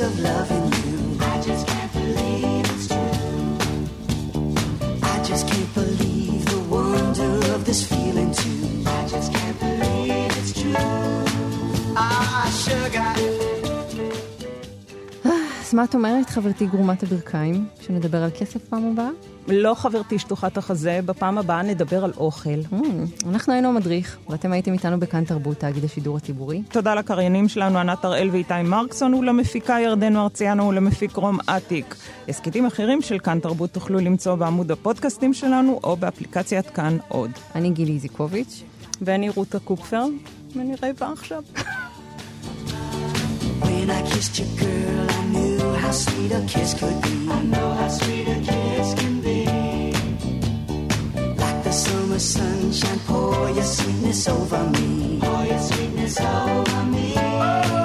of 0.00 0.18
loving 0.18 0.72
you. 0.82 1.16
I 1.20 1.40
just 1.40 1.68
can't 1.68 1.92
believe 1.92 2.64
it's 2.68 2.88
true. 2.88 2.98
I 5.02 5.22
just 5.22 5.46
can't 5.46 5.74
believe 5.74 6.44
the 6.46 6.58
wonder 6.68 7.54
of 7.54 7.64
this 7.64 7.86
feeling 7.86 8.32
too. 8.32 8.63
אז 15.64 15.74
מה 15.74 15.84
את 15.84 15.94
אומרת, 15.94 16.30
חברתי 16.30 16.66
גרומת 16.66 17.02
הברכיים, 17.02 17.66
שנדבר 17.80 18.22
על 18.22 18.30
כסף 18.30 18.64
פעם 18.68 18.92
הבאה? 18.92 19.08
לא 19.48 19.74
חברתי 19.74 20.18
שטוחת 20.18 20.56
החזה, 20.56 21.00
בפעם 21.06 21.38
הבאה 21.38 21.62
נדבר 21.62 22.04
על 22.04 22.12
אוכל. 22.16 22.60
Mm, 22.72 22.74
אנחנו 23.28 23.52
היינו 23.52 23.68
המדריך, 23.68 24.18
ואתם 24.28 24.52
הייתם 24.52 24.72
איתנו 24.72 25.00
בכאן 25.00 25.24
תרבות, 25.24 25.56
תאגיד 25.56 25.84
השידור 25.84 26.16
הציבורי. 26.16 26.62
תודה 26.70 26.94
לקריינים 26.94 27.48
שלנו, 27.48 27.78
ענת 27.78 28.04
הראל 28.04 28.28
ואיתי 28.32 28.62
מרקסון, 28.64 29.14
ולמפיקה 29.14 29.76
ירדנו 29.80 30.22
ארציאנו 30.22 30.68
ולמפיק 30.68 31.16
רום 31.16 31.38
אטיק. 31.56 31.94
הסכתים 32.28 32.66
אחרים 32.66 33.02
של 33.02 33.18
כאן 33.18 33.38
תרבות 33.40 33.70
תוכלו 33.70 33.98
למצוא 33.98 34.34
בעמוד 34.34 34.70
הפודקאסטים 34.70 35.34
שלנו, 35.34 35.80
או 35.84 35.96
באפליקציית 35.96 36.70
כאן 36.70 36.98
עוד. 37.08 37.30
אני 37.54 37.70
גילי 37.70 37.92
איזיקוביץ'. 37.92 38.62
ואני 39.02 39.28
רותה 39.28 39.58
קופפר, 39.58 40.04
ונראה 40.56 40.90
בה 41.00 41.12
עכשיו. 41.12 41.42
When 43.84 43.94
I 43.94 44.00
kissed 44.00 44.38
you, 44.38 44.46
girl, 44.56 45.10
I 45.10 45.24
knew 45.26 45.74
how 45.74 45.90
sweet 45.90 46.32
a 46.32 46.40
kiss 46.48 46.72
could 46.72 47.02
be. 47.02 47.28
I 47.28 47.42
know 47.42 47.70
how 47.74 47.88
sweet 47.88 48.26
a 48.26 48.40
kiss 48.40 48.94
can 48.94 49.20
be. 49.20 49.44
Like 51.36 51.64
the 51.64 51.70
summer 51.70 52.18
sunshine, 52.18 52.98
pour 53.00 53.50
your 53.50 53.62
sweetness 53.62 54.26
over 54.26 54.64
me. 54.70 55.18
Pour 55.20 55.44
your 55.44 55.58
sweetness 55.58 56.18
over 56.18 56.64
oh. 56.66 57.83